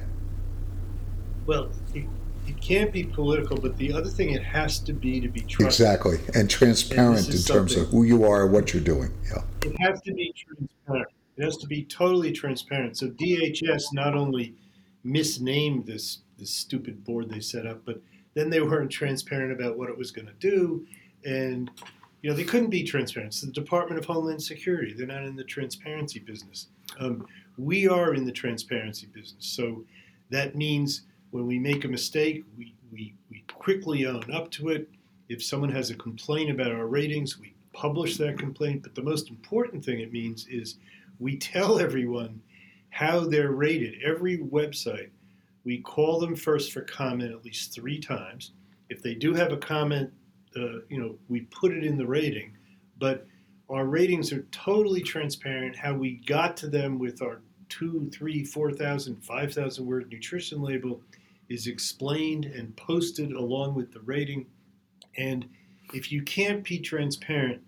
well, 1.47 1.71
it, 1.95 2.05
it 2.47 2.61
can't 2.61 2.93
be 2.93 3.05
political, 3.05 3.57
but 3.57 3.77
the 3.77 3.93
other 3.93 4.09
thing 4.09 4.31
it 4.31 4.43
has 4.43 4.79
to 4.81 4.93
be 4.93 5.21
to 5.21 5.29
be 5.29 5.41
trusted. 5.41 5.67
Exactly, 5.67 6.19
and 6.35 6.51
transparent 6.51 7.27
and 7.27 7.35
in 7.35 7.43
terms 7.43 7.77
of 7.77 7.89
who 7.89 8.05
you 8.05 8.25
are 8.25 8.45
and 8.45 8.53
what 8.53 8.73
you're 8.73 8.83
doing. 8.83 9.13
Yeah. 9.25 9.43
It 9.63 9.77
has 9.81 10.01
to 10.03 10.13
be 10.13 10.35
transparent. 10.37 11.09
Has 11.43 11.57
to 11.59 11.67
be 11.67 11.85
totally 11.85 12.33
transparent. 12.33 12.97
So 12.97 13.09
DHS 13.09 13.93
not 13.93 14.15
only 14.15 14.55
misnamed 15.05 15.87
this 15.87 16.19
this 16.39 16.51
stupid 16.51 17.05
board 17.05 17.29
they 17.29 17.41
set 17.41 17.67
up, 17.67 17.85
but 17.85 18.01
then 18.35 18.51
they 18.51 18.61
weren't 18.61 18.91
transparent 18.91 19.53
about 19.53 19.77
what 19.77 19.91
it 19.91 19.99
was 19.99 20.11
going 20.11 20.27
to 20.27 20.33
do, 20.35 20.87
and 21.25 21.71
you 22.23 22.31
know, 22.31 22.37
they 22.37 22.45
couldn't 22.45 22.71
be 22.71 22.85
transparent. 22.85 23.33
It's 23.33 23.41
the 23.41 23.51
Department 23.51 23.99
of 23.99 24.07
Homeland 24.07 24.43
Security. 24.43 24.95
They're 24.95 25.07
not 25.07 25.25
in 25.25 25.35
the 25.35 25.45
transparency 25.45 26.21
business. 26.21 26.69
Um, 27.01 27.27
we 27.59 27.89
are 27.89 28.15
in 28.15 28.25
the 28.25 28.33
transparency 28.33 29.09
business. 29.13 29.45
So 29.45 29.85
That 30.31 30.55
means 30.55 31.03
when 31.31 31.47
we 31.47 31.59
make 31.59 31.85
a 31.85 31.89
mistake, 31.89 32.45
we, 32.57 32.75
we, 32.93 33.15
we 33.29 33.45
quickly 33.53 34.07
own 34.07 34.31
up 34.33 34.51
to 34.53 34.69
it. 34.69 34.89
If 35.29 35.43
someone 35.43 35.71
has 35.71 35.91
a 35.91 35.95
complaint 35.95 36.51
about 36.51 36.71
our 36.71 36.87
ratings, 36.87 37.39
we 37.39 37.55
publish 37.73 38.17
that 38.19 38.39
complaint. 38.39 38.83
But 38.83 38.95
the 38.95 39.03
most 39.03 39.29
important 39.29 39.85
thing 39.85 40.01
it 40.01 40.13
means 40.13 40.47
is 40.47 40.77
we 41.19 41.37
tell 41.37 41.79
everyone 41.79 42.41
how 42.91 43.21
they're 43.21 43.53
rated. 43.53 43.95
Every 44.05 44.39
website, 44.39 45.11
we 45.65 45.79
call 45.79 46.21
them 46.21 46.37
first 46.37 46.73
for 46.73 46.83
comment 46.83 47.33
at 47.33 47.45
least 47.45 47.73
three 47.73 47.99
times. 47.99 48.53
If 48.89 49.03
they 49.03 49.15
do 49.15 49.33
have 49.35 49.53
a 49.53 49.57
comment, 49.57 50.13
uh, 50.57 50.81
you 50.89 51.01
know, 51.01 51.17
we 51.29 51.43
put 51.43 51.73
it 51.73 51.85
in 51.85 51.97
the 51.97 52.07
rating. 52.07 52.57
But 52.99 53.27
our 53.71 53.87
ratings 53.87 54.33
are 54.33 54.43
totally 54.51 55.01
transparent. 55.01 55.77
How 55.77 55.95
we 55.95 56.21
got 56.27 56.57
to 56.59 56.69
them 56.69 56.99
with 56.99 57.23
our 57.23 57.41
two, 57.69 58.11
three, 58.13 58.45
four 58.45 58.71
thousand, 58.73 59.25
five 59.25 59.55
thousand 59.55 59.87
word 59.87 60.11
nutrition 60.11 60.61
label 60.61 61.01
is 61.49 61.67
explained 61.67 62.45
and 62.45 62.77
posted 62.77 63.33
along 63.33 63.75
with 63.75 63.93
the 63.93 64.01
rating. 64.01 64.47
And 65.17 65.49
if 65.95 66.13
you 66.13 66.23
can't 66.23 66.63
be 66.65 66.79
transparent, 66.79 67.63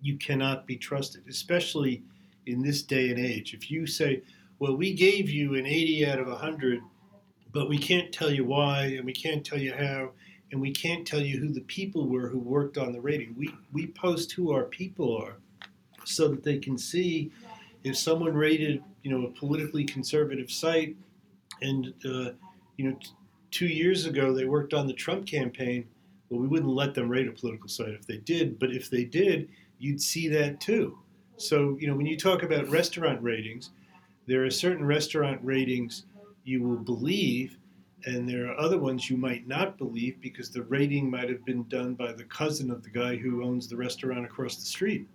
you 0.00 0.16
cannot 0.16 0.66
be 0.66 0.76
trusted, 0.76 1.24
especially 1.28 2.02
in 2.46 2.62
this 2.62 2.82
day 2.82 3.10
and 3.10 3.18
age. 3.18 3.54
If 3.54 3.70
you 3.70 3.86
say, 3.86 4.22
well, 4.58 4.76
we 4.76 4.94
gave 4.94 5.28
you 5.28 5.54
an 5.54 5.66
80 5.66 6.06
out 6.06 6.18
of 6.18 6.28
100, 6.28 6.80
but 7.52 7.68
we 7.68 7.78
can't 7.78 8.12
tell 8.12 8.30
you 8.30 8.44
why, 8.44 8.84
and 8.96 9.04
we 9.04 9.12
can't 9.12 9.44
tell 9.44 9.58
you 9.58 9.74
how, 9.74 10.10
and 10.52 10.60
we 10.60 10.70
can't 10.70 11.06
tell 11.06 11.20
you 11.20 11.38
who 11.38 11.48
the 11.48 11.60
people 11.62 12.06
were 12.06 12.28
who 12.28 12.38
worked 12.38 12.78
on 12.78 12.92
the 12.92 13.00
rating. 13.00 13.34
We, 13.36 13.52
we 13.72 13.88
post 13.88 14.32
who 14.32 14.52
our 14.52 14.64
people 14.64 15.16
are 15.16 15.36
so 16.04 16.28
that 16.28 16.44
they 16.44 16.58
can 16.58 16.78
see 16.78 17.32
if 17.82 17.96
someone 17.96 18.34
rated, 18.34 18.82
you 19.02 19.10
know, 19.10 19.26
a 19.26 19.30
politically 19.30 19.84
conservative 19.84 20.50
site, 20.50 20.96
and 21.62 21.92
uh, 22.04 22.30
you 22.76 22.90
know, 22.90 22.96
t- 23.00 23.10
two 23.50 23.66
years 23.66 24.06
ago 24.06 24.32
they 24.32 24.44
worked 24.44 24.74
on 24.74 24.86
the 24.86 24.92
Trump 24.92 25.26
campaign. 25.26 25.86
Well, 26.28 26.40
we 26.40 26.48
wouldn't 26.48 26.72
let 26.72 26.94
them 26.94 27.08
rate 27.08 27.28
a 27.28 27.32
political 27.32 27.68
site 27.68 27.90
if 27.90 28.06
they 28.06 28.18
did, 28.18 28.58
but 28.58 28.70
if 28.70 28.90
they 28.90 29.04
did, 29.04 29.48
you'd 29.78 30.02
see 30.02 30.28
that 30.28 30.60
too. 30.60 30.98
So, 31.38 31.76
you 31.78 31.86
know, 31.86 31.94
when 31.94 32.06
you 32.06 32.16
talk 32.16 32.42
about 32.42 32.68
restaurant 32.68 33.22
ratings, 33.22 33.70
there 34.26 34.44
are 34.44 34.50
certain 34.50 34.84
restaurant 34.84 35.40
ratings 35.42 36.04
you 36.44 36.62
will 36.62 36.78
believe, 36.78 37.58
and 38.04 38.28
there 38.28 38.48
are 38.48 38.58
other 38.58 38.78
ones 38.78 39.10
you 39.10 39.16
might 39.16 39.46
not 39.46 39.78
believe 39.78 40.20
because 40.20 40.50
the 40.50 40.62
rating 40.62 41.10
might 41.10 41.28
have 41.28 41.44
been 41.44 41.64
done 41.68 41.94
by 41.94 42.12
the 42.12 42.24
cousin 42.24 42.70
of 42.70 42.82
the 42.82 42.90
guy 42.90 43.16
who 43.16 43.44
owns 43.44 43.68
the 43.68 43.76
restaurant 43.76 44.24
across 44.24 44.56
the 44.56 44.64
street. 44.64 45.06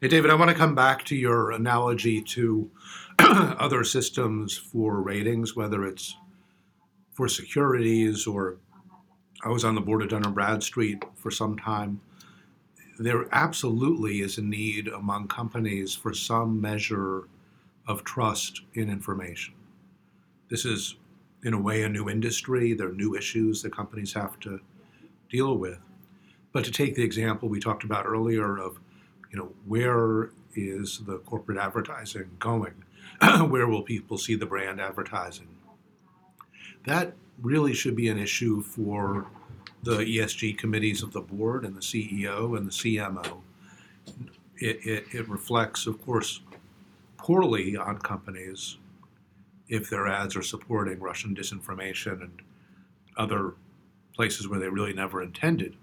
Hey, 0.00 0.08
David, 0.08 0.30
I 0.30 0.34
want 0.34 0.50
to 0.50 0.56
come 0.56 0.74
back 0.74 1.04
to 1.06 1.16
your 1.16 1.52
analogy 1.52 2.20
to 2.20 2.70
other 3.18 3.82
systems 3.84 4.56
for 4.56 5.00
ratings, 5.00 5.56
whether 5.56 5.86
it's 5.86 6.16
for 7.12 7.28
securities 7.28 8.26
or 8.26 8.58
I 9.44 9.48
was 9.48 9.64
on 9.64 9.74
the 9.74 9.80
board 9.80 10.02
of 10.02 10.08
Dun 10.08 10.32
Bradstreet 10.32 11.02
for 11.14 11.30
some 11.30 11.56
time. 11.56 12.00
There 12.98 13.26
absolutely 13.32 14.20
is 14.20 14.38
a 14.38 14.42
need 14.42 14.88
among 14.88 15.28
companies 15.28 15.94
for 15.94 16.14
some 16.14 16.60
measure 16.60 17.28
of 17.86 18.04
trust 18.04 18.62
in 18.74 18.88
information. 18.88 19.54
This 20.48 20.64
is, 20.64 20.96
in 21.44 21.52
a 21.52 21.60
way, 21.60 21.82
a 21.82 21.88
new 21.88 22.08
industry. 22.08 22.72
There 22.72 22.88
are 22.88 22.92
new 22.92 23.14
issues 23.14 23.62
that 23.62 23.76
companies 23.76 24.14
have 24.14 24.40
to 24.40 24.60
deal 25.28 25.58
with. 25.58 25.78
But 26.52 26.64
to 26.64 26.70
take 26.70 26.94
the 26.94 27.02
example 27.02 27.48
we 27.48 27.60
talked 27.60 27.84
about 27.84 28.06
earlier 28.06 28.56
of, 28.56 28.80
you 29.30 29.38
know, 29.38 29.52
where 29.66 30.30
is 30.54 31.02
the 31.06 31.18
corporate 31.18 31.58
advertising 31.58 32.30
going? 32.38 32.82
where 33.48 33.68
will 33.68 33.82
people 33.82 34.16
see 34.16 34.36
the 34.36 34.46
brand 34.46 34.80
advertising? 34.80 35.48
That 36.86 37.12
really 37.42 37.74
should 37.74 37.94
be 37.94 38.08
an 38.08 38.18
issue 38.18 38.62
for 38.62 39.26
the 39.86 39.98
ESG 39.98 40.58
committees 40.58 41.02
of 41.02 41.12
the 41.12 41.20
board 41.20 41.64
and 41.64 41.76
the 41.76 41.80
CEO 41.80 42.56
and 42.58 42.66
the 42.66 42.72
CMO. 42.72 43.38
It, 44.58 44.84
it, 44.84 45.04
it 45.12 45.28
reflects, 45.28 45.86
of 45.86 46.04
course, 46.04 46.40
poorly 47.18 47.76
on 47.76 47.98
companies 47.98 48.78
if 49.68 49.88
their 49.88 50.08
ads 50.08 50.34
are 50.34 50.42
supporting 50.42 50.98
Russian 50.98 51.36
disinformation 51.36 52.20
and 52.22 52.42
other 53.16 53.54
places 54.14 54.48
where 54.48 54.58
they 54.58 54.68
really 54.68 54.92
never 54.92 55.22
intended 55.22 55.76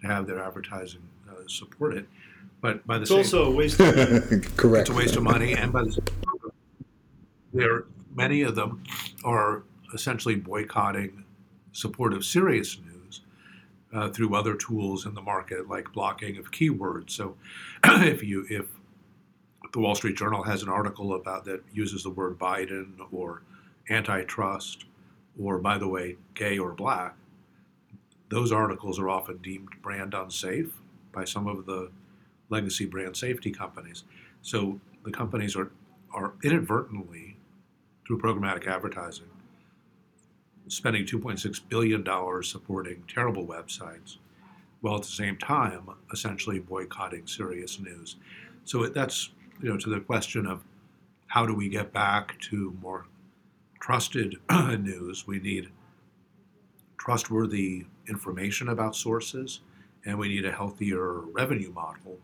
to 0.00 0.06
have 0.06 0.26
their 0.26 0.42
advertising 0.42 1.02
uh, 1.30 1.34
support 1.46 1.94
it. 1.94 2.06
But 2.62 2.86
by 2.86 2.98
the 2.98 3.06
same, 3.06 3.20
It's 3.20 3.30
same 3.30 3.40
also 3.40 3.52
a 3.52 3.54
waste 3.54 3.80
of 3.80 3.96
money. 3.96 4.42
Correct. 4.56 4.88
it's 4.88 4.96
a 4.96 4.98
waste 4.98 5.16
of 5.16 5.22
money, 5.22 5.52
and 5.54 5.72
by 5.72 5.84
the 5.84 5.92
same 5.92 6.04
there 7.52 7.84
many 8.14 8.42
of 8.42 8.54
them 8.54 8.82
are 9.24 9.64
essentially 9.92 10.36
boycotting 10.36 11.24
support 11.72 12.12
of 12.12 12.24
serious 12.24 12.78
news 12.78 12.89
uh, 13.92 14.08
through 14.10 14.34
other 14.34 14.54
tools 14.54 15.06
in 15.06 15.14
the 15.14 15.22
market, 15.22 15.68
like 15.68 15.92
blocking 15.92 16.36
of 16.38 16.50
keywords. 16.50 17.10
So, 17.10 17.36
if 17.84 18.22
you 18.22 18.46
if 18.48 18.66
the 19.72 19.80
Wall 19.80 19.94
Street 19.94 20.16
Journal 20.16 20.42
has 20.42 20.62
an 20.62 20.68
article 20.68 21.14
about 21.14 21.44
that 21.44 21.62
uses 21.72 22.02
the 22.02 22.10
word 22.10 22.38
Biden 22.38 22.92
or 23.12 23.42
antitrust, 23.88 24.84
or 25.38 25.58
by 25.58 25.78
the 25.78 25.88
way, 25.88 26.16
gay 26.34 26.58
or 26.58 26.72
black, 26.72 27.16
those 28.30 28.52
articles 28.52 28.98
are 28.98 29.08
often 29.08 29.38
deemed 29.38 29.68
brand 29.82 30.14
unsafe 30.14 30.72
by 31.12 31.24
some 31.24 31.46
of 31.46 31.66
the 31.66 31.90
legacy 32.48 32.86
brand 32.86 33.16
safety 33.16 33.50
companies. 33.50 34.04
So 34.42 34.80
the 35.04 35.10
companies 35.10 35.56
are, 35.56 35.70
are 36.12 36.34
inadvertently, 36.42 37.36
through 38.06 38.18
programmatic 38.18 38.66
advertising, 38.66 39.28
spending 40.70 41.04
$2.6 41.04 41.60
billion 41.68 42.04
supporting 42.44 43.02
terrible 43.08 43.46
websites, 43.46 44.18
while 44.80 44.96
at 44.96 45.02
the 45.02 45.08
same 45.08 45.36
time 45.36 45.88
essentially 46.12 46.60
boycotting 46.60 47.26
serious 47.26 47.80
news. 47.80 48.16
So 48.64 48.86
that's, 48.86 49.30
you 49.60 49.68
know, 49.68 49.76
to 49.76 49.90
the 49.90 50.00
question 50.00 50.46
of 50.46 50.62
how 51.26 51.44
do 51.44 51.54
we 51.54 51.68
get 51.68 51.92
back 51.92 52.38
to 52.40 52.76
more 52.80 53.06
trusted 53.80 54.36
news, 54.50 55.26
we 55.26 55.40
need 55.40 55.70
trustworthy 56.98 57.86
information 58.08 58.68
about 58.68 58.94
sources, 58.94 59.60
and 60.04 60.18
we 60.18 60.28
need 60.28 60.44
a 60.44 60.52
healthier 60.52 61.20
revenue 61.32 61.72
model 61.72 62.18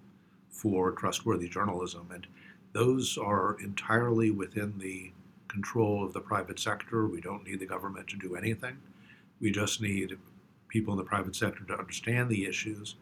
for 0.51 0.93
trustworthy 0.93 1.49
journalism. 1.49 2.09
And 2.13 2.27
those 2.73 3.19
are 3.19 3.57
entirely 3.61 4.31
within 4.31 4.79
the 4.79 5.13
control 5.57 6.05
of 6.05 6.13
the 6.13 6.21
private 6.21 6.59
sector. 6.59 7.07
We 7.07 7.23
don't 7.23 7.43
need 7.43 7.61
the 7.61 7.67
government 7.67 8.07
to 8.09 8.17
do 8.17 8.37
anything. 8.37 8.77
We 9.41 9.51
just 9.51 9.81
need 9.81 10.19
people 10.69 10.93
in 10.93 10.99
the 10.99 11.05
private 11.05 11.35
sector 11.35 11.65
to 11.65 11.79
understand 11.79 12.29
the 12.29 12.45
issues 12.45 12.97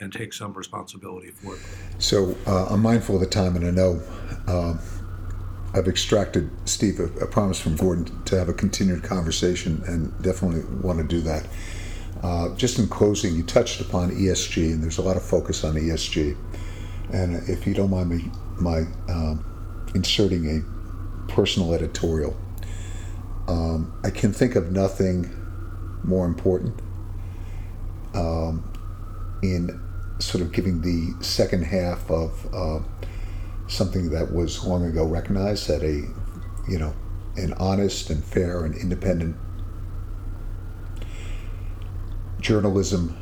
and 0.00 0.10
take 0.10 0.32
some 0.32 0.54
responsibility 0.54 1.30
for 1.30 1.56
them. 1.56 1.64
So 1.98 2.34
uh, 2.46 2.68
I'm 2.70 2.80
mindful 2.80 3.16
of 3.16 3.20
the 3.20 3.26
time, 3.26 3.54
and 3.54 3.66
I 3.66 3.70
know 3.70 4.00
um, 4.46 4.78
I've 5.74 5.88
extracted, 5.88 6.50
Steve, 6.66 7.00
a, 7.00 7.08
a, 7.24 7.26
promise 7.26 7.60
from 7.60 7.76
Gordon 7.76 8.24
to 8.24 8.38
have 8.38 8.48
a 8.48 8.54
continued 8.54 9.02
conversation, 9.02 9.82
and 9.86 10.10
definitely 10.22 10.62
want 10.80 11.00
to 11.00 11.04
do 11.04 11.20
that. 11.20 11.46
Uh, 12.22 12.54
just 12.56 12.78
in 12.78 12.88
closing, 12.88 13.34
you 13.34 13.42
touched 13.42 13.78
upon 13.82 14.10
ESG, 14.10 14.72
and 14.72 14.82
there's 14.82 14.96
a 14.96 15.02
lot 15.02 15.18
of 15.18 15.22
focus 15.22 15.64
on 15.64 15.74
ESG. 15.74 16.34
And 17.12 17.46
if 17.46 17.66
you 17.66 17.74
don't 17.74 17.90
mind 17.90 18.08
me, 18.08 18.30
my 18.58 18.84
um, 19.10 19.44
inserting 19.94 20.46
a 20.46 20.79
personal 21.30 21.74
editorial, 21.74 22.36
um, 23.48 23.98
I 24.04 24.10
can 24.10 24.32
think 24.32 24.56
of 24.56 24.70
nothing 24.70 25.28
more 26.04 26.26
important 26.26 26.80
um, 28.14 28.72
in 29.42 29.80
sort 30.18 30.42
of 30.42 30.52
giving 30.52 30.82
the 30.82 31.22
second 31.24 31.64
half 31.64 32.10
of 32.10 32.54
uh, 32.54 32.80
something 33.68 34.10
that 34.10 34.32
was 34.32 34.64
long 34.64 34.84
ago 34.84 35.04
recognized 35.04 35.68
that 35.68 35.82
a, 35.82 36.02
you 36.70 36.78
know, 36.78 36.94
an 37.36 37.54
honest 37.54 38.10
and 38.10 38.22
fair 38.22 38.64
and 38.64 38.74
independent 38.74 39.36
journalism 42.40 43.16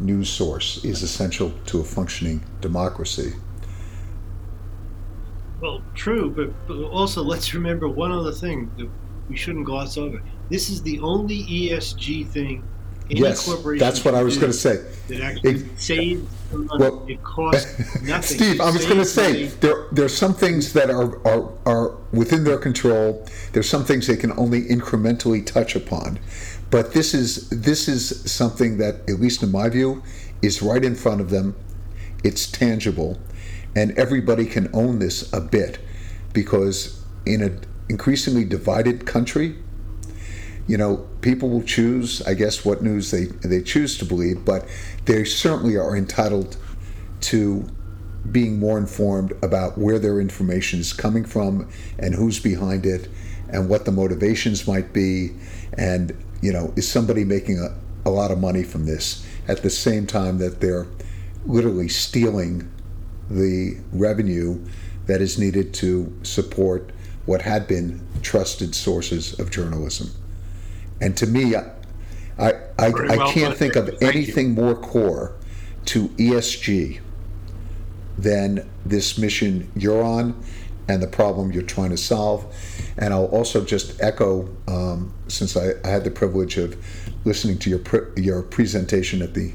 news 0.00 0.28
source 0.28 0.84
is 0.84 1.02
essential 1.02 1.52
to 1.66 1.80
a 1.80 1.84
functioning 1.84 2.44
democracy. 2.60 3.34
Well, 5.64 5.80
true, 5.94 6.28
but, 6.30 6.68
but 6.68 6.90
also 6.90 7.22
let's 7.22 7.54
remember 7.54 7.88
one 7.88 8.12
other 8.12 8.32
thing 8.32 8.70
that 8.76 8.86
we 9.30 9.34
shouldn't 9.34 9.64
gloss 9.64 9.96
over. 9.96 10.22
This 10.50 10.68
is 10.68 10.82
the 10.82 11.00
only 11.00 11.42
ESG 11.44 12.28
thing 12.28 12.62
yes, 13.08 13.46
corporation 13.46 13.78
that's 13.78 14.04
what 14.04 14.14
I 14.14 14.22
was 14.22 14.36
going 14.36 14.52
to 14.52 14.58
say. 14.58 14.84
That 15.08 15.22
actually 15.22 15.54
It- 15.54 15.80
saves 15.80 16.30
money. 16.52 16.68
Well, 16.78 17.06
it 17.08 17.22
costs 17.22 17.78
nothing. 18.02 18.38
Steve, 18.38 18.60
I 18.60 18.70
was 18.70 18.84
going 18.84 18.98
to 18.98 19.06
say 19.06 19.46
there 19.46 19.86
there 19.90 20.04
are 20.04 20.16
some 20.24 20.34
things 20.34 20.74
that 20.74 20.90
are, 20.90 21.26
are 21.26 21.50
are 21.64 21.96
within 22.12 22.44
their 22.44 22.58
control. 22.58 23.26
There's 23.54 23.68
some 23.68 23.86
things 23.86 24.06
they 24.06 24.18
can 24.18 24.32
only 24.38 24.64
incrementally 24.64 25.46
touch 25.46 25.74
upon, 25.74 26.18
but 26.70 26.92
this 26.92 27.14
is 27.14 27.48
this 27.48 27.88
is 27.88 28.30
something 28.30 28.76
that, 28.76 28.96
at 29.08 29.18
least 29.18 29.42
in 29.42 29.50
my 29.50 29.70
view, 29.70 30.02
is 30.42 30.60
right 30.60 30.84
in 30.84 30.94
front 30.94 31.22
of 31.22 31.30
them. 31.30 31.56
It's 32.22 32.46
tangible, 32.46 33.18
and 33.76 33.96
everybody 33.98 34.46
can 34.46 34.68
own 34.72 34.98
this 34.98 35.32
a 35.32 35.40
bit, 35.40 35.78
because 36.32 37.02
in 37.26 37.42
an 37.42 37.60
increasingly 37.88 38.44
divided 38.44 39.06
country, 39.06 39.56
you 40.66 40.78
know, 40.78 41.06
people 41.20 41.50
will 41.50 41.62
choose, 41.62 42.22
I 42.22 42.34
guess, 42.34 42.64
what 42.64 42.82
news 42.82 43.10
they, 43.10 43.24
they 43.24 43.62
choose 43.62 43.98
to 43.98 44.04
believe, 44.04 44.44
but 44.44 44.66
they 45.04 45.24
certainly 45.24 45.76
are 45.76 45.96
entitled 45.96 46.56
to 47.22 47.66
being 48.30 48.58
more 48.58 48.78
informed 48.78 49.32
about 49.42 49.76
where 49.76 49.98
their 49.98 50.20
information 50.20 50.80
is 50.80 50.94
coming 50.94 51.24
from 51.24 51.68
and 51.98 52.14
who's 52.14 52.40
behind 52.40 52.86
it 52.86 53.08
and 53.50 53.68
what 53.68 53.84
the 53.84 53.92
motivations 53.92 54.66
might 54.66 54.94
be. 54.94 55.32
And, 55.76 56.16
you 56.40 56.52
know, 56.52 56.72
is 56.76 56.90
somebody 56.90 57.24
making 57.24 57.58
a, 57.58 58.08
a 58.08 58.10
lot 58.10 58.30
of 58.30 58.38
money 58.38 58.62
from 58.62 58.86
this 58.86 59.26
at 59.46 59.62
the 59.62 59.68
same 59.68 60.06
time 60.06 60.38
that 60.38 60.60
they're 60.62 60.86
literally 61.44 61.88
stealing 61.88 62.70
the 63.30 63.78
revenue 63.92 64.64
that 65.06 65.20
is 65.20 65.38
needed 65.38 65.74
to 65.74 66.12
support 66.22 66.90
what 67.26 67.42
had 67.42 67.66
been 67.66 68.06
trusted 68.22 68.74
sources 68.74 69.38
of 69.38 69.50
journalism. 69.50 70.10
And 71.00 71.16
to 71.16 71.26
me, 71.26 71.56
I, 71.56 71.70
I, 72.38 72.52
I, 72.78 72.86
I 72.88 73.32
can't 73.32 73.56
think 73.56 73.76
of 73.76 73.86
Thank 73.86 74.00
you. 74.00 74.08
anything 74.08 74.54
more 74.54 74.74
core 74.74 75.36
to 75.86 76.08
ESG 76.08 77.00
than 78.16 78.68
this 78.86 79.18
mission 79.18 79.70
you're 79.74 80.02
on 80.02 80.40
and 80.88 81.02
the 81.02 81.06
problem 81.06 81.52
you're 81.52 81.62
trying 81.62 81.90
to 81.90 81.96
solve. 81.96 82.54
And 82.96 83.12
I'll 83.12 83.26
also 83.26 83.64
just 83.64 84.00
echo, 84.00 84.48
um, 84.68 85.12
since 85.28 85.56
I, 85.56 85.72
I 85.84 85.88
had 85.88 86.04
the 86.04 86.10
privilege 86.10 86.56
of 86.58 86.76
listening 87.24 87.58
to 87.58 87.70
your 87.70 87.78
pre- 87.78 88.22
your 88.22 88.42
presentation 88.42 89.22
at 89.22 89.34
the 89.34 89.52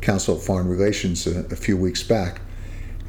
Council 0.00 0.36
of 0.36 0.42
Foreign 0.42 0.68
Relations 0.68 1.26
a, 1.26 1.40
a 1.46 1.56
few 1.56 1.76
weeks 1.76 2.02
back, 2.02 2.40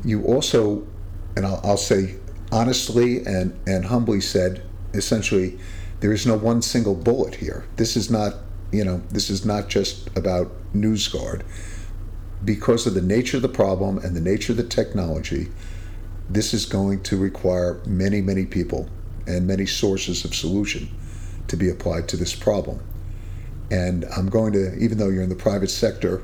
you 0.05 0.23
also, 0.23 0.87
and 1.35 1.45
I'll, 1.45 1.59
I'll 1.63 1.77
say 1.77 2.15
honestly 2.51 3.25
and, 3.25 3.59
and 3.67 3.85
humbly 3.85 4.21
said, 4.21 4.63
essentially, 4.93 5.59
there 5.99 6.13
is 6.13 6.25
no 6.25 6.37
one 6.37 6.61
single 6.61 6.95
bullet 6.95 7.35
here. 7.35 7.65
This 7.75 7.97
is 7.97 8.09
not, 8.09 8.35
you 8.71 8.85
know, 8.85 9.01
this 9.09 9.29
is 9.29 9.45
not 9.45 9.67
just 9.67 10.07
about 10.15 10.51
NewsGuard. 10.73 11.41
Because 12.43 12.85
of 12.85 12.93
the 12.93 13.01
nature 13.01 13.37
of 13.37 13.43
the 13.43 13.49
problem 13.49 13.97
and 13.97 14.15
the 14.15 14.21
nature 14.21 14.53
of 14.53 14.57
the 14.57 14.63
technology, 14.63 15.47
this 16.29 16.53
is 16.53 16.65
going 16.65 17.01
to 17.03 17.17
require 17.17 17.81
many, 17.85 18.21
many 18.21 18.45
people 18.45 18.87
and 19.27 19.47
many 19.47 19.65
sources 19.65 20.23
of 20.25 20.35
solution 20.35 20.89
to 21.47 21.57
be 21.57 21.69
applied 21.69 22.07
to 22.09 22.17
this 22.17 22.35
problem. 22.35 22.79
And 23.71 24.05
I'm 24.15 24.29
going 24.29 24.53
to, 24.53 24.75
even 24.77 24.97
though 24.97 25.09
you're 25.09 25.23
in 25.23 25.29
the 25.29 25.35
private 25.35 25.69
sector, 25.69 26.21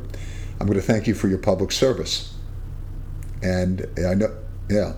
I'm 0.59 0.67
going 0.67 0.79
to 0.79 0.85
thank 0.85 1.07
you 1.07 1.15
for 1.15 1.27
your 1.27 1.39
public 1.39 1.71
service. 1.71 2.30
And 3.43 3.87
I 4.05 4.13
know, 4.13 4.35
yeah. 4.69 4.93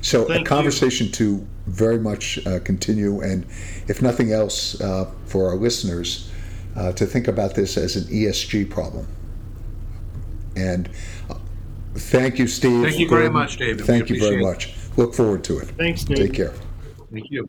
So 0.00 0.24
Thank 0.24 0.30
a 0.30 0.38
you. 0.40 0.44
conversation 0.44 1.10
to 1.12 1.46
very 1.66 1.98
much 1.98 2.44
uh, 2.46 2.60
continue, 2.60 3.20
and 3.20 3.44
if 3.88 4.00
nothing 4.00 4.32
else, 4.32 4.80
uh, 4.80 5.10
for 5.26 5.48
our 5.48 5.56
listeners, 5.56 6.30
uh, 6.76 6.92
to 6.92 7.06
think 7.06 7.28
about 7.28 7.54
this 7.54 7.76
as 7.76 7.96
an 7.96 8.04
ESG 8.04 8.70
problem. 8.70 9.06
And 10.56 10.88
uh, 11.28 11.34
thank 11.94 12.38
you, 12.38 12.46
Steve. 12.46 12.82
Thank 12.82 12.98
you 12.98 13.08
very 13.08 13.22
Gordon. 13.22 13.32
much, 13.32 13.56
David. 13.56 13.80
We 13.80 13.86
Thank 13.86 14.10
you 14.10 14.20
very 14.20 14.40
it. 14.40 14.42
much. 14.42 14.74
Look 14.96 15.14
forward 15.14 15.44
to 15.44 15.58
it. 15.58 15.68
Thanks, 15.76 16.04
Dave. 16.04 16.18
Take 16.18 16.34
care. 16.34 16.54
Thank 17.12 17.30
you. 17.30 17.48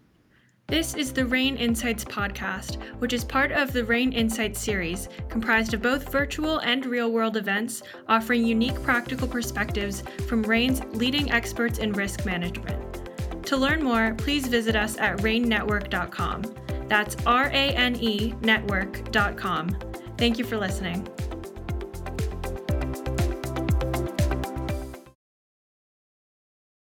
This 0.69 0.93
is 0.93 1.11
the 1.11 1.25
RANE 1.25 1.57
Insights 1.57 2.05
podcast, 2.05 2.79
which 2.99 3.11
is 3.11 3.23
part 3.23 3.51
of 3.51 3.73
the 3.73 3.83
RANE 3.83 4.13
Insights 4.13 4.59
series, 4.59 5.09
comprised 5.27 5.73
of 5.73 5.81
both 5.81 6.11
virtual 6.11 6.59
and 6.59 6.85
real 6.85 7.11
world 7.11 7.37
events, 7.37 7.81
offering 8.07 8.45
unique 8.45 8.79
practical 8.83 9.27
perspectives 9.27 10.03
from 10.27 10.43
RANE's 10.43 10.83
leading 10.91 11.31
experts 11.31 11.79
in 11.79 11.91
risk 11.93 12.23
management. 12.23 13.01
To 13.47 13.57
learn 13.57 13.81
more, 13.83 14.13
please 14.13 14.45
visit 14.45 14.75
us 14.75 14.95
at 14.99 15.17
ranenetwork.com. 15.17 16.43
That's 16.87 17.17
R 17.25 17.47
A 17.47 17.73
N 17.73 17.95
E 17.95 18.35
network.com. 18.41 19.75
Thank 20.19 20.37
you 20.37 20.45
for 20.45 20.57
listening. 20.59 21.07